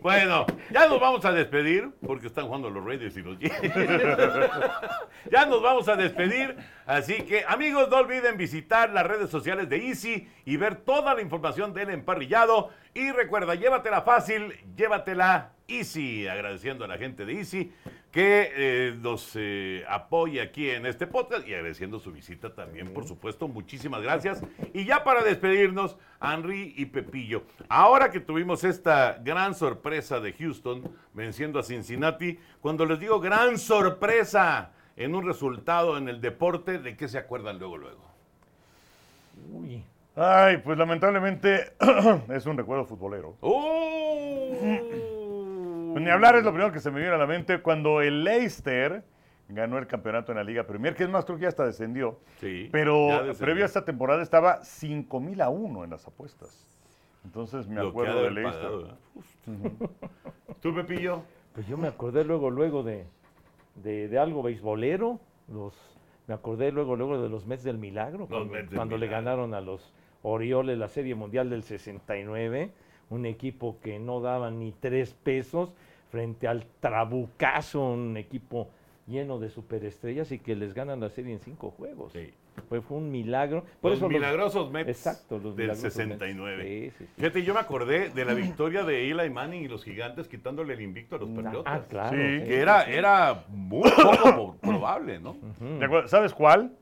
Bueno, 0.00 0.46
ya 0.70 0.86
nos 0.86 1.00
vamos 1.00 1.24
a 1.24 1.32
despedir 1.32 1.90
porque 2.06 2.26
están 2.26 2.46
jugando 2.46 2.68
los 2.70 2.84
Raiders 2.84 3.16
y 3.16 3.22
los 3.22 3.38
Jets. 3.38 3.54
ya 5.30 5.46
nos 5.46 5.62
vamos 5.62 5.88
a 5.88 5.96
despedir. 5.96 6.56
Así 6.86 7.22
que, 7.22 7.44
amigos, 7.48 7.88
no 7.88 7.96
olviden 7.96 8.36
visitar 8.36 8.90
las 8.90 9.06
redes 9.06 9.30
sociales 9.30 9.68
de 9.68 9.88
Easy 9.88 10.28
y 10.44 10.56
ver 10.56 10.76
toda 10.76 11.14
la 11.14 11.22
información 11.22 11.72
del 11.72 11.90
emparrillado. 11.90 12.70
Y 12.92 13.10
recuerda, 13.10 13.54
llévatela 13.54 14.02
fácil, 14.02 14.52
llévatela 14.76 15.52
Easy. 15.66 16.28
Agradeciendo 16.28 16.84
a 16.84 16.88
la 16.88 16.98
gente 16.98 17.24
de 17.24 17.32
Easy 17.38 17.72
que 18.14 18.52
eh, 18.54 18.96
nos 19.00 19.32
eh, 19.34 19.84
apoya 19.88 20.44
aquí 20.44 20.70
en 20.70 20.86
este 20.86 21.06
podcast 21.08 21.48
y 21.48 21.54
agradeciendo 21.54 21.98
su 21.98 22.12
visita 22.12 22.54
también, 22.54 22.92
por 22.92 23.08
supuesto. 23.08 23.48
Muchísimas 23.48 24.02
gracias. 24.02 24.40
Y 24.72 24.84
ya 24.84 25.02
para 25.02 25.24
despedirnos, 25.24 25.96
Henry 26.22 26.74
y 26.76 26.86
Pepillo. 26.86 27.42
Ahora 27.68 28.12
que 28.12 28.20
tuvimos 28.20 28.62
esta 28.62 29.18
gran 29.20 29.54
sorpresa 29.54 30.20
de 30.20 30.32
Houston 30.34 30.94
venciendo 31.12 31.58
a 31.58 31.64
Cincinnati, 31.64 32.38
cuando 32.60 32.86
les 32.86 33.00
digo 33.00 33.18
gran 33.18 33.58
sorpresa 33.58 34.70
en 34.96 35.14
un 35.14 35.26
resultado 35.26 35.96
en 35.98 36.08
el 36.08 36.20
deporte, 36.20 36.78
¿de 36.78 36.96
qué 36.96 37.08
se 37.08 37.18
acuerdan 37.18 37.58
luego, 37.58 37.76
luego? 37.78 38.02
Uy, 39.52 39.84
Ay, 40.16 40.58
pues 40.58 40.78
lamentablemente 40.78 41.72
es 42.32 42.46
un 42.46 42.56
recuerdo 42.56 42.84
futbolero. 42.84 43.34
¡Oh! 43.40 44.50
Pues 45.92 46.02
ni 46.04 46.10
hablar 46.10 46.36
es 46.36 46.44
lo 46.44 46.50
primero 46.52 46.72
que 46.72 46.78
se 46.80 46.90
me 46.90 47.00
viene 47.00 47.14
a 47.14 47.18
la 47.18 47.26
mente 47.26 47.60
cuando 47.62 48.00
el 48.00 48.22
Leicester 48.24 49.02
ganó 49.48 49.78
el 49.78 49.86
campeonato 49.86 50.32
en 50.32 50.38
la 50.38 50.44
Liga 50.44 50.64
Premier, 50.64 50.94
que 50.94 51.02
es 51.04 51.08
más, 51.10 51.24
creo 51.24 51.36
que 51.36 51.42
ya 51.42 51.48
hasta 51.48 51.64
descendió. 51.66 52.18
Sí, 52.40 52.68
Pero 52.72 53.08
descendió. 53.08 53.34
previo 53.38 53.62
a 53.64 53.66
esta 53.66 53.84
temporada 53.84 54.22
estaba 54.22 54.62
5 54.64 55.20
mil 55.20 55.40
a 55.40 55.48
1 55.50 55.84
en 55.84 55.90
las 55.90 56.06
apuestas. 56.06 56.66
Entonces 57.24 57.66
me 57.68 57.80
Lo 57.82 57.88
acuerdo 57.88 58.22
de 58.22 58.30
Leicester. 58.30 58.62
pagado. 58.62 58.98
¿Tú, 60.60 60.74
Pepillo? 60.74 61.22
pues 61.54 61.66
yo 61.68 61.76
me 61.76 61.88
acordé 61.88 62.24
luego, 62.24 62.50
luego 62.50 62.82
de, 62.82 63.06
de, 63.76 64.08
de 64.08 64.18
algo 64.18 64.42
beisbolero. 64.42 65.20
Los, 65.48 65.74
me 66.26 66.34
acordé 66.34 66.72
luego, 66.72 66.96
luego 66.96 67.20
de 67.20 67.28
los 67.28 67.46
Mets 67.46 67.64
del 67.64 67.78
Milagro. 67.78 68.26
cuando 68.26 68.52
Mets 68.52 68.70
del 68.70 68.76
cuando 68.76 68.98
le 68.98 69.06
ganaron 69.08 69.54
a 69.54 69.60
los 69.60 69.92
Orioles 70.22 70.78
la 70.78 70.88
Serie 70.88 71.14
Mundial 71.14 71.50
del 71.50 71.62
69. 71.62 72.70
Un 73.10 73.26
equipo 73.26 73.78
que 73.82 73.98
no 73.98 74.20
daba 74.20 74.50
ni 74.50 74.72
tres 74.72 75.14
pesos 75.14 75.72
frente 76.10 76.48
al 76.48 76.64
Trabucazo, 76.80 77.82
un 77.90 78.16
equipo 78.16 78.68
lleno 79.06 79.38
de 79.38 79.50
superestrellas 79.50 80.32
y 80.32 80.38
que 80.38 80.56
les 80.56 80.72
ganan 80.74 81.00
la 81.00 81.10
serie 81.10 81.32
en 81.34 81.40
cinco 81.40 81.70
juegos. 81.70 82.12
Sí. 82.12 82.32
Fue, 82.68 82.80
fue 82.80 82.96
un 82.98 83.10
milagro. 83.10 83.64
Por 83.80 83.90
los 83.90 83.98
eso 83.98 84.08
milagrosos 84.08 84.70
Mets 84.70 84.88
Exacto, 84.88 85.38
los 85.38 85.56
del 85.56 85.66
milagrosos 85.68 85.96
Mets. 85.96 86.18
69. 86.18 86.62
Sí, 86.62 86.90
sí, 86.90 87.04
sí. 87.04 87.10
Fíjate, 87.16 87.42
yo 87.42 87.52
me 87.54 87.60
acordé 87.60 88.10
de 88.10 88.24
la 88.24 88.32
victoria 88.34 88.84
de 88.84 89.10
Eli 89.10 89.28
Manning 89.30 89.64
y 89.64 89.68
los 89.68 89.84
gigantes 89.84 90.28
quitándole 90.28 90.74
el 90.74 90.80
invicto 90.80 91.16
a 91.16 91.18
los 91.18 91.28
Patriotas. 91.30 91.82
Ah, 91.82 91.84
claro. 91.88 92.16
Sí. 92.16 92.40
sí, 92.40 92.44
Que 92.46 92.58
era, 92.60 92.84
era 92.84 93.44
muy 93.48 93.90
poco 93.90 94.56
probable, 94.62 95.18
¿no? 95.18 95.32
Ujú. 95.32 95.78
¿Te 95.78 95.84
acuerdas? 95.84 96.10
¿Sabes 96.10 96.32
cuál? 96.32 96.72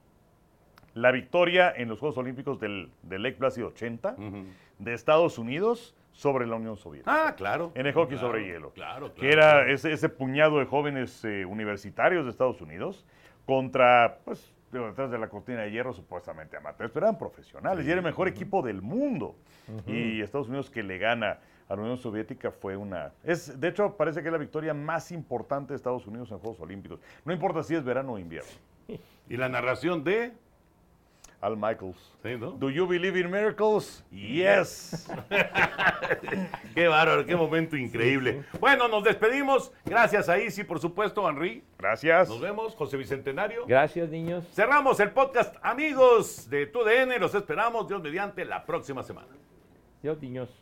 La 0.95 1.11
victoria 1.11 1.73
en 1.75 1.89
los 1.89 1.99
Juegos 1.99 2.19
Olímpicos 2.19 2.61
del, 2.61 2.91
del 3.03 3.23
Lake 3.23 3.37
Placid 3.39 3.65
80 3.65 4.17
Ujú. 4.19 4.45
de 4.79 4.93
Estados 4.95 5.39
Unidos 5.39 5.95
sobre 6.13 6.47
la 6.47 6.57
Unión 6.57 6.77
Soviética. 6.77 7.29
Ah, 7.29 7.35
claro. 7.35 7.73
En 7.75 7.87
el 7.87 7.93
hockey 7.93 8.17
Claro, 8.17 8.29
sobre 8.29 8.45
hielo. 8.45 8.71
Claro, 8.73 9.07
claro. 9.07 9.15
que 9.15 9.33
era 9.33 9.51
claro. 9.51 9.73
ese, 9.73 9.93
ese 9.93 10.09
puñado 10.09 10.59
de 10.59 10.67
jóvenes 10.67 11.25
eh, 11.25 11.45
universitarios 11.45 12.25
de 12.25 12.31
Estados 12.31 12.61
Unidos 12.61 13.05
contra, 13.47 14.19
pues, 14.25 14.55
detrás 14.71 15.11
de 15.11 15.19
la 15.19 15.29
cortina 15.29 15.63
de 15.63 15.71
hierro, 15.71 15.93
supuestamente 15.93 16.57
amateurs, 16.57 16.91
pero 16.93 17.07
eran 17.07 17.19
profesionales 17.19 17.87
y 17.87 17.91
era 17.91 17.99
el 17.99 18.05
mejor 18.05 18.29
equipo 18.29 18.63
del 18.63 18.81
mundo. 18.81 19.37
Y 19.87 20.21
Estados 20.21 20.49
Unidos 20.49 20.71
que 20.71 20.83
le 20.83 20.99
gana 20.99 21.39
a 21.69 21.77
la 21.77 21.83
Unión 21.83 21.97
Soviética 21.97 22.51
fue 22.51 22.77
una... 22.77 23.13
Es, 23.23 23.59
de 23.59 23.69
hecho, 23.69 23.97
parece 23.97 24.23
que 24.23 24.29
es 24.29 24.33
la 24.33 24.39
victoria 24.39 24.75
más 24.75 25.13
importante 25.13 25.73
de 25.73 25.77
Estados 25.77 26.07
Unidos 26.07 26.31
en 26.31 26.39
Juegos 26.39 26.61
Olímpicos. 26.61 27.01
No 27.25 27.33
importa 27.33 27.63
si 27.63 27.75
es 27.75 27.85
verano 27.85 28.13
o 28.13 28.19
invierno. 28.19 28.51
Y 29.29 29.37
la 29.37 29.49
narración 29.49 30.05
de... 30.05 30.33
Al 31.43 31.57
Michaels. 31.57 31.97
Sí, 32.23 32.37
¿no? 32.39 32.53
Do 32.53 32.71
you 32.71 32.87
believe 32.87 33.19
in 33.19 33.29
miracles? 33.29 34.05
Yes. 34.13 35.11
Qué 36.75 36.87
bárbaro, 36.87 37.27
qué 37.27 37.35
momento 37.35 37.77
increíble. 37.77 38.45
Bueno, 38.61 38.87
nos 38.87 39.03
despedimos. 39.03 39.73
Gracias 39.85 40.29
a 40.29 40.39
Isi, 40.39 40.63
por 40.63 40.79
supuesto, 40.79 41.29
Henry. 41.29 41.65
Gracias. 41.79 42.29
Nos 42.29 42.41
vemos, 42.41 42.77
José 42.77 42.97
Bicentenario. 42.97 43.67
Gracias, 43.67 44.09
niños. 44.09 44.45
Cerramos 44.53 45.01
el 45.01 45.11
podcast, 45.11 45.57
amigos 45.63 46.49
de 46.49 46.67
TUDN. 46.67 47.19
Los 47.19 47.35
esperamos, 47.35 47.89
Dios 47.89 48.01
mediante, 48.01 48.45
la 48.45 48.65
próxima 48.65 49.03
semana. 49.03 49.37
Yo, 50.01 50.15
niños. 50.15 50.62